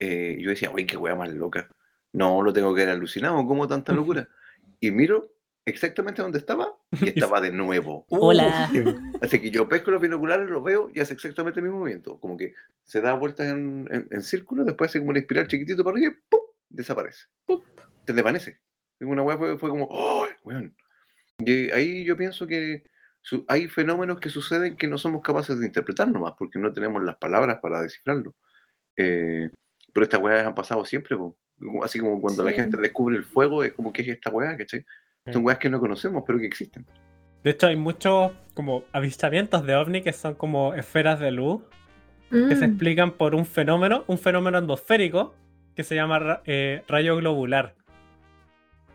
[0.00, 1.68] Eh, yo decía, oye, qué wea más loca.
[2.12, 4.28] No, lo tengo que ver alucinado, ¿cómo tanta locura?
[4.80, 5.30] Y miro
[5.64, 8.06] exactamente donde estaba y estaba de nuevo.
[8.08, 8.70] Hola.
[9.22, 12.18] Así que yo pesco los binoculares, los veo y hace exactamente el mismo movimiento.
[12.18, 12.54] Como que
[12.84, 16.12] se da vueltas en, en- en círculo, después hace como un espiral chiquitito para arriba
[16.12, 16.40] y ¡pum!
[16.70, 17.26] desaparece.
[17.44, 17.64] Pup.
[18.04, 18.58] Te desvanece.
[19.00, 20.26] Una weá fue, fue como, ¡oh!
[20.44, 20.74] weón!
[21.38, 22.84] Y ahí yo pienso que
[23.20, 27.04] su- hay fenómenos que suceden que no somos capaces de interpretar nomás, porque no tenemos
[27.04, 28.34] las palabras para descifrarlo.
[28.96, 29.50] Eh,
[29.92, 31.36] pero estas weas han pasado siempre, po.
[31.82, 32.56] Así como cuando la Sí.
[32.56, 34.84] gente descubre el fuego, es como que es esta weá, ¿cachai?
[35.26, 35.38] Son Sí.
[35.40, 36.86] weas que no conocemos, pero que existen.
[37.44, 41.62] De hecho, hay muchos como avistamientos de ovni que son como esferas de luz
[42.30, 42.70] que se Mm.
[42.70, 45.34] explican por un fenómeno, un fenómeno atmosférico
[45.74, 47.74] que se llama eh, rayo globular.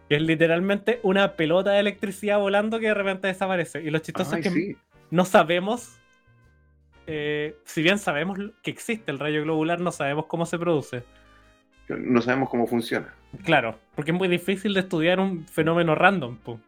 [0.10, 3.82] Que es literalmente una pelota de electricidad volando que de repente desaparece.
[3.82, 4.78] Y lo chistoso Ay, es que sí.
[5.10, 5.98] no sabemos,
[7.08, 11.04] eh, si bien sabemos que existe el rayo globular, no sabemos cómo se produce.
[11.98, 13.14] No sabemos cómo funciona.
[13.44, 16.38] Claro, porque es muy difícil de estudiar un fenómeno random.
[16.38, 16.60] po.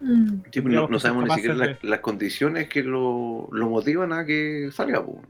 [0.00, 0.40] Mm.
[0.52, 5.04] Sí, no, sabemos ni siquiera la- las condiciones que lo, lo motivan a que salga.
[5.04, 5.22] po.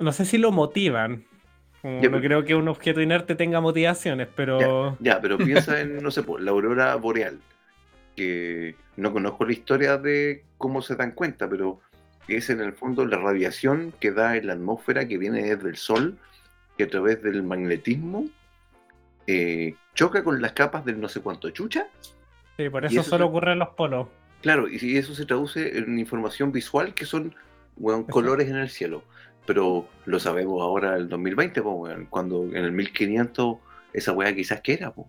[0.00, 1.24] No sé si lo motivan.
[1.80, 4.96] Como Ya, no pero- creo que un objeto inerte tenga motivaciones, pero...
[5.00, 7.38] Ya, pero piensa en, no sé, po, la aurora boreal.
[8.16, 11.80] Que no conozco la historia de cómo se dan cuenta, pero
[12.28, 15.76] es en el fondo la radiación que da en la atmósfera que viene desde el
[15.76, 16.18] sol,
[16.76, 18.26] que a través del magnetismo
[19.26, 21.86] eh, choca con las capas del no sé cuánto chucha.
[22.56, 24.08] Sí, por eso eso solo se- ocurre en los polos.
[24.42, 27.34] Claro, y si eso se traduce en información visual que son
[27.76, 28.10] weón, Eso.
[28.10, 29.04] colores en el cielo.
[29.46, 33.56] Pero lo sabemos ahora en el 2020, po, weón, cuando en el 1500
[33.92, 34.92] esa weá quizás que era.
[34.92, 35.08] po.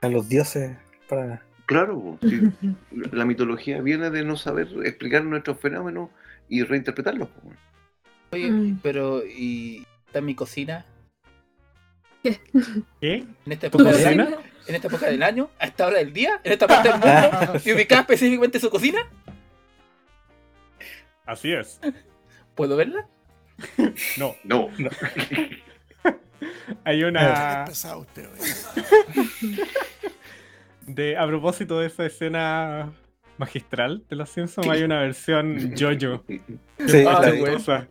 [0.00, 0.76] A los dioses
[1.08, 1.42] para.
[1.66, 2.40] Claro, sí.
[3.12, 6.10] la mitología viene de no saber explicar nuestros fenómenos
[6.48, 7.28] y reinterpretarlos.
[8.32, 8.80] Oye, Mm.
[8.82, 10.84] pero ¿y está mi cocina?
[13.00, 13.24] ¿Qué?
[13.46, 16.12] En esta ¿Tu época del año, en esta época del año, a esta hora del
[16.12, 19.00] día, en esta parte del mundo, y ubicada específicamente su cocina,
[21.26, 21.80] Así es.
[22.54, 23.06] ¿puedo verla?
[24.18, 24.68] No, No,
[26.84, 27.64] hay Qué una.
[27.66, 28.52] pesado usted, oye.
[30.86, 32.92] De, a propósito de esa escena
[33.38, 36.22] magistral de los Simpsons, hay una versión yo-yo.
[36.86, 37.86] Sí, Ah.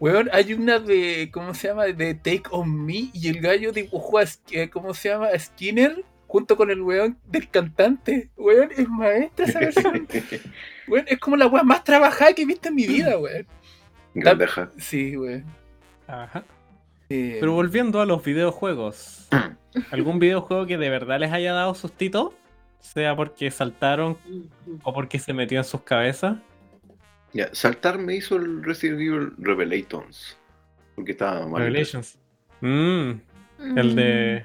[0.00, 1.84] Weón, hay una de, ¿cómo se llama?
[1.86, 5.28] De Take On Me y el gallo dibujó a, eh, ¿cómo se llama?
[5.28, 8.30] A Skinner junto con el weón del cantante.
[8.36, 10.06] Weón, es maestra esa versión.
[10.86, 13.46] Weón, es como la weá más trabajada que he visto en mi vida, weón.
[14.14, 14.70] Grandeja.
[14.78, 15.44] Sí, weón.
[16.06, 16.44] Ajá.
[17.10, 19.28] Eh, Pero volviendo a los videojuegos.
[19.90, 22.34] ¿Algún videojuego que de verdad les haya dado sustito?
[22.80, 24.16] Sea porque saltaron
[24.82, 26.36] o porque se metió en sus cabezas.
[27.32, 30.38] Ya, saltar me hizo el Resident Evil Revelations.
[30.94, 31.62] Porque estaba mal.
[31.62, 32.18] Revelations.
[32.60, 33.10] Mm,
[33.76, 34.44] el de.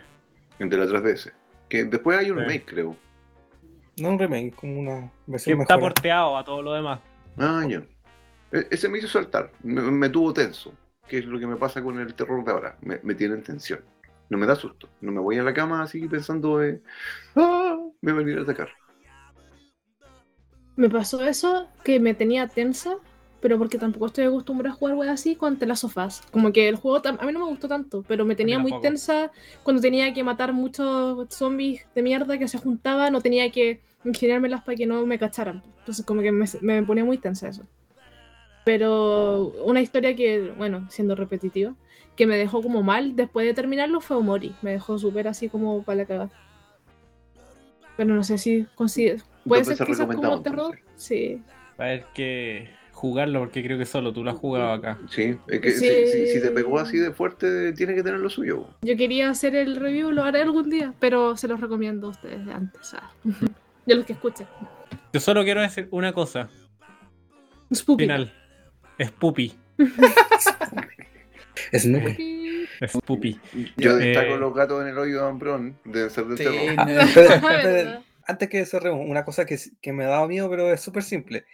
[0.60, 1.32] El de la 3DS.
[1.70, 2.44] Que después hay un Sí.
[2.44, 2.96] remake, creo.
[4.00, 5.94] No un remake, como una Que versión está mejor.
[5.94, 7.00] porteado a todo lo demás.
[7.38, 7.84] Ah, ya.
[8.52, 9.52] E- Ese me hizo saltar.
[9.64, 10.74] Me, me tuvo tenso.
[11.08, 12.78] Que es lo que me pasa con el terror de ahora.
[12.82, 13.82] Me, me tiene en tensión.
[14.30, 14.90] No me da susto.
[15.02, 16.82] No me voy a la cama así pensando de.
[17.36, 17.78] ¡Ah!
[18.02, 18.70] Me va a venir a atacar.
[20.76, 22.96] Me pasó eso que me tenía tensa,
[23.42, 26.22] pero porque tampoco estoy acostumbrada a jugar weas así con sofás.
[26.32, 29.32] Como que el juego a mí no me gustó tanto, pero me tenía muy tensa
[29.64, 34.64] cuando tenía que matar muchos zombies de mierda que se juntaban, no tenía que ingeniármelas
[34.64, 35.62] para que no me cacharan.
[35.80, 37.64] Entonces como que me, me ponía muy tensa eso.
[38.64, 41.76] Pero una historia que, bueno, siendo repetitiva,
[42.16, 44.56] que me dejó como mal después de terminarlo fue Omori.
[44.62, 46.32] Me dejó súper así como para la cagada.
[47.98, 49.22] Pero no sé si consider...
[49.46, 50.80] Puede ser quizás como terror.
[50.96, 51.42] Sí.
[51.80, 54.98] Va a haber que jugarlo porque creo que solo tú lo has jugado acá.
[55.10, 55.80] Sí, es que Sí.
[55.88, 58.68] si, si- si te pegó así de fuerte, tiene que tener lo suyo.
[58.82, 62.46] Yo quería hacer el review, lo haré algún día, pero se los recomiendo a ustedes
[62.46, 62.94] de antes.
[62.94, 63.12] ah.
[63.26, 64.48] A los que escuchen.
[65.12, 66.50] Yo solo quiero decir una cosa.
[67.74, 68.04] Spoopy.
[68.04, 68.34] Final.
[68.98, 69.54] Es pupi.
[71.76, 72.12] Snoopy.
[72.14, 72.68] Spoopy.
[72.82, 73.40] Es pupi.
[73.78, 74.06] Yo Eh.
[74.06, 75.78] destaco los gatos en el hoyo de Ambrón.
[75.86, 76.76] Deben ser del sí, terror.
[77.98, 78.04] no.
[78.26, 81.46] Antes que cerremos, una cosa que, que me ha dado miedo, pero es súper simple.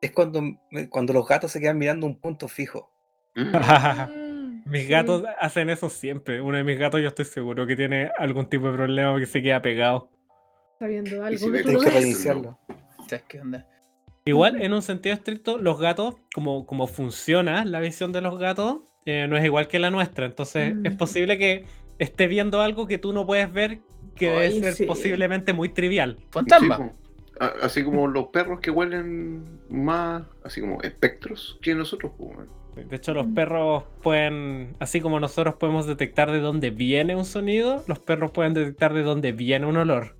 [0.00, 0.42] Es cuando,
[0.90, 2.90] cuando los gatos se quedan mirando un punto fijo.
[3.34, 3.52] Mm.
[4.66, 4.88] Mis sí.
[4.88, 6.42] gatos hacen eso siempre.
[6.42, 9.40] Uno de mis gatos yo estoy seguro que tiene algún tipo de problema que se
[9.40, 10.10] queda pegado.
[10.74, 12.58] Está viendo algo si que no reiniciarlo.
[13.08, 13.66] ¿Sabes qué onda?
[14.26, 18.80] Igual, en un sentido estricto, los gatos, como, como funciona la visión de los gatos,
[19.06, 20.26] eh, no es igual que la nuestra.
[20.26, 20.84] Entonces, Mm.
[20.86, 21.64] es posible que
[21.98, 23.78] esté viendo algo que tú no puedes ver,
[24.18, 24.86] que Ay, debe ser sí.
[24.86, 26.18] posiblemente muy trivial.
[26.30, 26.76] Fantasma.
[26.76, 26.82] Sí.
[27.40, 32.12] A- así como los perros que huelen más, así como espectros que nosotros.
[32.74, 37.84] De hecho, los perros pueden, así como nosotros podemos detectar de dónde viene un sonido,
[37.88, 40.14] los perros pueden detectar de dónde viene un olor.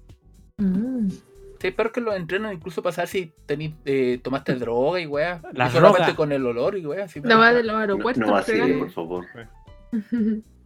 [0.59, 1.09] Mm.
[1.09, 5.07] Sí, hay perros que los entrenan incluso para saber si tení- eh, tomaste droga y
[5.07, 5.41] weá.
[5.53, 7.05] La Y solamente con el olor y weá.
[7.05, 8.27] así, La va de los No, aeropuertos.
[8.27, 9.27] no así, por favor.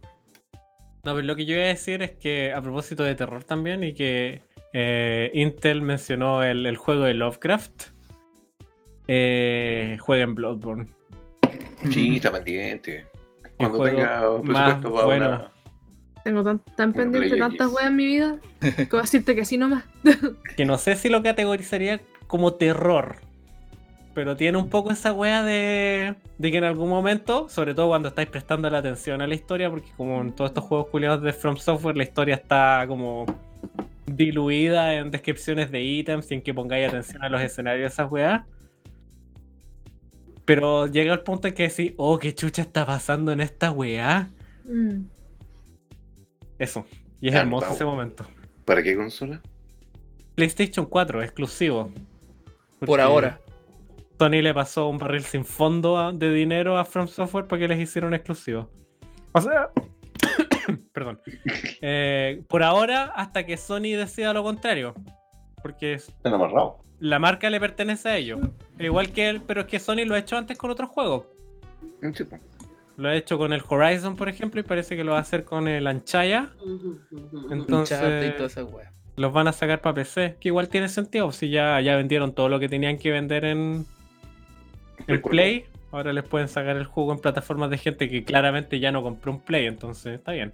[1.03, 3.83] No, pero lo que yo iba a decir es que a propósito de terror también
[3.83, 4.41] y que
[4.71, 7.89] eh, Intel mencionó el, el juego de Lovecraft.
[9.07, 10.87] Eh, jueguen Bloodborne.
[11.91, 13.05] Sí, está pendiente.
[13.57, 15.27] Cuando juego tenga más presupuesto para bueno.
[15.27, 15.51] una.
[16.23, 16.43] Tengo
[16.77, 19.83] tan, pendiente tantas weas en mi vida que voy a decirte que sí nomás.
[20.55, 23.17] Que no sé si lo categorizaría como terror.
[24.13, 28.09] Pero tiene un poco esa wea de, de que en algún momento, sobre todo cuando
[28.09, 31.33] estáis prestando la atención a la historia, porque como en todos estos juegos culiados de
[31.33, 33.25] From Software, la historia está como
[34.05, 38.43] diluida en descripciones de ítems en que pongáis atención a los escenarios de esas weas.
[40.45, 44.29] Pero llega el punto en que decís, oh, qué chucha está pasando en esta weá.
[44.65, 45.05] Mm.
[46.59, 46.85] Eso.
[47.21, 48.25] Y es hermoso ese momento.
[48.65, 49.41] ¿Para qué consola?
[50.35, 51.91] PlayStation 4, exclusivo.
[52.85, 53.39] Por ahora.
[54.19, 57.67] Sony le pasó un barril sin fondo a- de dinero a From Software para que
[57.67, 58.69] les hicieron exclusivo.
[59.33, 59.69] O sea,
[60.93, 61.19] perdón.
[61.81, 64.93] Eh, por ahora, hasta que Sony decida lo contrario.
[65.61, 66.11] Porque es-
[66.99, 68.39] la marca le pertenece a ellos.
[68.79, 71.25] Igual que él, pero es que Sony lo ha hecho antes con otros juegos.
[72.95, 75.43] Lo ha hecho con el Horizon, por ejemplo, y parece que lo va a hacer
[75.43, 76.51] con el Anchaya.
[77.49, 77.97] Entonces,
[79.15, 80.37] los van a sacar para PC.
[80.39, 83.85] Que igual tiene sentido, si ya, ya vendieron todo lo que tenían que vender en,
[84.99, 85.29] Recuerdo.
[85.29, 85.65] Play.
[85.91, 89.31] Ahora les pueden sacar el juego en plataformas de gente que claramente ya no compró
[89.31, 90.51] un Play, entonces está bien.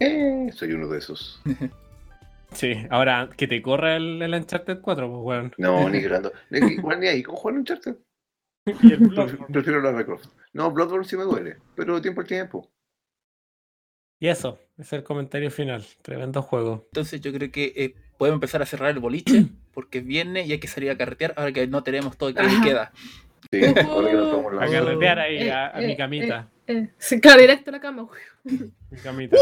[0.00, 1.40] Eh, soy uno de esos.
[2.52, 5.52] Sí, ahora que te corra el, el Uncharted 4, pues weón.
[5.58, 6.32] No, ni grando.
[6.50, 7.96] Ni- Igual ni ahí con jugar Uncharted.
[8.66, 9.46] Y el Prefiero, Bloodborne.
[9.52, 10.26] prefiero la de Croft.
[10.52, 12.70] No, Bloodborne sí me duele, pero tiempo al tiempo.
[14.20, 15.84] Y eso, ese es el comentario final.
[16.02, 16.84] Tremendo juego.
[16.92, 20.52] Entonces yo creo que eh, podemos empezar a cerrar el boliche porque es viernes y
[20.52, 22.62] hay que salir a carretear ahora que no tenemos todo el que Ajá.
[22.64, 22.92] queda.
[23.60, 26.48] Sí, ahora que tomamos A la carretear ahí, Eh, a, a eh, mi camita.
[26.66, 28.08] Eh, sí, claro, directo a la cama.
[28.44, 29.36] Mi camita.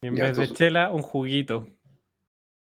[0.00, 1.68] Y en Ya, vez de chela, un juguito.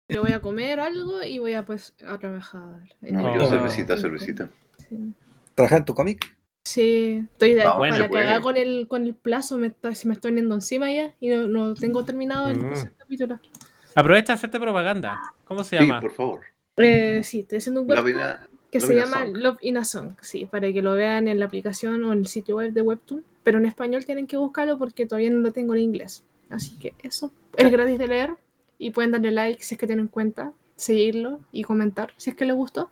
[0.10, 2.82] Yo voy a comer algo y voy a pues a trabajar.
[3.02, 3.50] No, yo Oh.
[3.50, 4.50] cervecita, cervecita.
[4.88, 5.14] Sí.
[5.56, 6.36] ¿Trabajar en tu cómic?
[6.64, 8.40] Sí, estoy de No, bueno, para pues.
[8.42, 11.48] con el, con el plazo, me está, se me estoy yendo encima ya y no,
[11.48, 12.68] no tengo terminado el Mm.
[12.70, 13.40] tercer capítulo.
[13.96, 15.20] Aprovecha de hacerte propaganda.
[15.46, 16.02] ¿Cómo se Sí, llama?
[16.02, 16.42] por favor.
[16.78, 18.48] Eh, sí, estoy haciendo un La webtoon vida.
[18.80, 19.26] Que Love se llama.
[19.26, 22.28] Love in a Song, sí, para que lo vean en la aplicación o en el
[22.28, 25.76] sitio web de Webtoon, pero en español tienen que buscarlo porque todavía no lo tengo
[25.76, 26.24] en inglés.
[26.50, 28.32] Así que eso, es gratis de leer
[28.78, 32.46] y pueden darle like si es que tienen cuenta, seguirlo y comentar si es que
[32.46, 32.90] les gustó.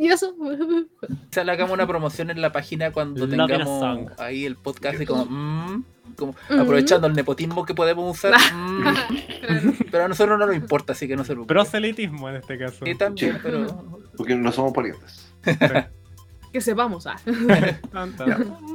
[0.00, 0.34] Y eso.
[0.40, 5.06] O sea, le hagamos una promoción en la página cuando tengamos ahí el podcast y
[5.06, 5.84] como, mm,
[6.16, 6.58] como Mm.
[6.60, 8.34] aprovechando el nepotismo que podemos usar.
[8.52, 8.84] mm,
[9.92, 11.54] pero a nosotros no nos importa, así que no se preocupen.
[11.54, 12.84] Proselitismo en este caso.
[12.84, 13.38] Sí, también, Sí.
[13.42, 13.84] pero
[14.16, 15.32] Porque no somos parientes.
[16.52, 17.06] que sepamos.
[17.06, 17.16] ah.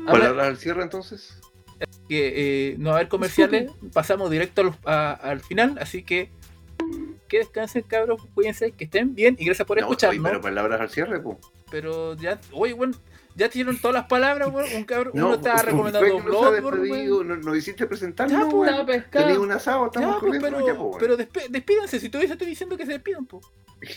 [0.08, 1.40] Palabras al cierre entonces.
[2.08, 6.30] que eh, no va a haber comerciales, pasamos directo al, a- al final, así que
[7.28, 10.24] que descansen cabros, cuídense, que estén bien y gracias por No, oye, escucharnos.
[10.30, 11.38] pero palabras al cierre, pues.
[11.72, 12.94] Pero ya, oye, bueno,
[13.36, 14.68] ya te dieron todas las palabras, weón.
[14.76, 17.28] Un cabrón, No, uno estaba pues, recomendando Bloodborne, weón.
[17.28, 18.76] no, no hiciste presentarnos, Ya, pues, weón.
[18.78, 19.26] No, pescado.
[19.26, 22.34] Tenía un asado, estamos Ya, pues, corriendo, pero, ya, pues, pero despe- despídanse, si todavía
[22.34, 23.46] estoy diciendo que se despidan, pues.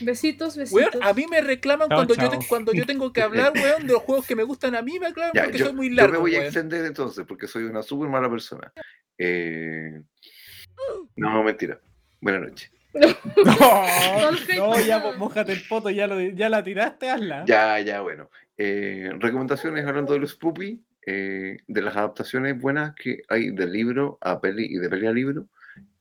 [0.01, 0.93] Besitos, besitos.
[0.95, 3.87] Weón, a mí me reclaman Chao, cuando, Yo te- cuando yo tengo que hablar, weón,
[3.87, 5.89] de los juegos que me gustan a mí, me reclaman Ya, porque yo, soy muy
[5.91, 8.73] yo largo, me voy a extender entonces, porque soy una súper mala persona.
[9.17, 10.01] Eh...
[11.17, 11.81] No, mentira.
[12.21, 12.71] Buenas noches.
[14.57, 17.45] No, ya mojate el poto, ya, lo, ya la tiraste, hazla.
[17.47, 18.31] Ya, ya, bueno.
[18.57, 24.19] Eh, recomendaciones hablando de los Spoopy, eh, de las adaptaciones buenas que hay del libro
[24.21, 25.47] a peli y de peli a libro.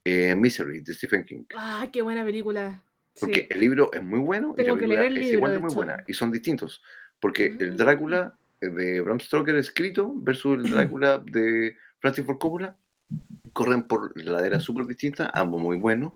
[0.04, 1.44] Eh, Misery, de Stephen King.
[1.56, 2.82] Ah, qué buena película.
[3.14, 3.26] Sí.
[3.26, 5.38] Porque el libro es muy bueno y la Tengo que película leer el es libro,
[5.38, 5.76] igual de muy hecho.
[5.76, 6.04] buena.
[6.08, 6.82] Y son distintos.
[7.20, 7.78] Porque el Mm.
[7.78, 12.76] Drácula eh, de Bram Stoker escrito versus el Drácula de Francis Ford Coppola
[13.54, 16.14] corren por laderas súper distintas, ambos muy buenos,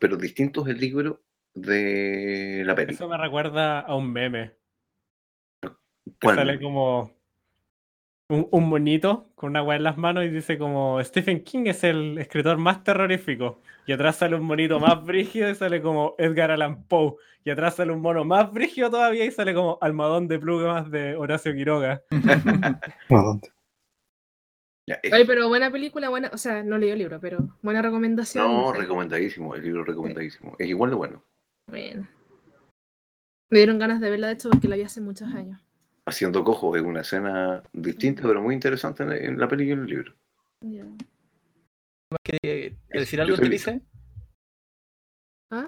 [0.00, 1.20] pero distintos el libro
[1.54, 2.94] de la peli.
[2.94, 4.52] Eso me recuerda a un meme.
[5.60, 5.68] Que
[6.20, 7.12] ¿Cuál sale como
[8.28, 11.84] un, un monito con una weá en las manos y dice como Stephen King es
[11.84, 13.60] el escritor más terrorífico.
[13.86, 17.16] Y atrás sale un monito más brígido y sale como Edgar Allan Poe.
[17.44, 21.16] Y atrás sale un mono más brígido todavía y sale como Almadón de plumas de
[21.16, 22.02] Horacio Quiroga.
[24.90, 26.30] Ya, es- Ay, pero buena película, buena.
[26.32, 28.44] O sea, no leí el libro, pero buena recomendación.
[28.44, 30.56] no, recomendadísimo, el libro recomendadísimo.
[30.58, 31.24] Es igual de bueno.
[31.68, 32.08] Bueno.
[33.50, 35.60] Me dieron ganas de verla, de hecho, porque la vi hace muchos años.
[36.06, 39.78] Haciendo cojo es una escena distinta, pero muy interesante en, en la peli y en
[39.80, 40.14] el libro.
[40.60, 40.84] Ya.
[42.24, 43.80] ¿Quiere decir Yo algo antes de irse?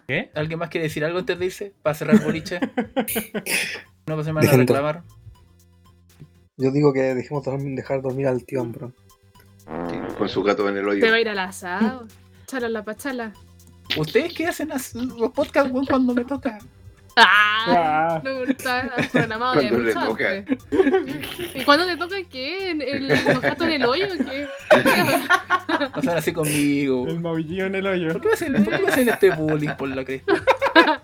[0.07, 0.31] ¿Qué?
[0.35, 1.75] ¿Alguien más quiere decir algo antes de irse?
[1.83, 2.59] Para cerrar el boliche.
[4.07, 5.05] No se me van a reclamar.
[6.57, 8.93] Yo digo que dejemos dormir- dejar dormir al tío Ambro.
[9.67, 11.01] Sí, con su gato en el hoyo.
[11.01, 12.07] Te va a ir al asado.
[12.47, 13.33] Chala la pachala.
[13.97, 16.59] ¿Ustedes qué hacen los podcasts cuando me toca?
[17.15, 17.65] ¡Ah!
[17.69, 20.35] Ah, No, está programado Cuando le mucho toca.
[21.55, 22.71] ¿Y cuándo te toca qué?
[22.71, 24.49] ¿En ¿El, los gatos en el hoyo o qué?
[26.03, 27.07] Sean así conmigo.
[27.07, 28.13] el maullillo en el hoyo.
[28.13, 30.33] ¿Por qué hacen, por qué me hacen este bullying por la cresta?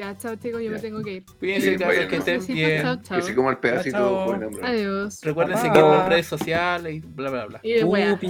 [0.00, 1.24] Ya, chao chicos, yo me tengo que ir.
[1.38, 2.08] Cuídense, Sí, bueno.
[2.08, 2.82] que estén Besitos, bien.
[2.82, 3.18] chao, chao.
[3.18, 4.50] Que se coma el pedacito Chao.
[4.62, 5.20] Adiós.
[5.22, 5.62] Recuerden Bye.
[5.62, 7.60] seguirnos en redes sociales y bla bla bla.
[7.62, 7.82] Y.
[7.82, 8.26] Pupi.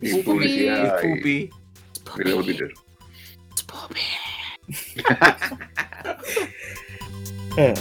[0.00, 0.22] Y Pupi.
[0.24, 0.98] publicidad.
[1.04, 1.50] y- Pupi.
[2.42, 2.72] Twitter.
[7.56, 7.74] Ah.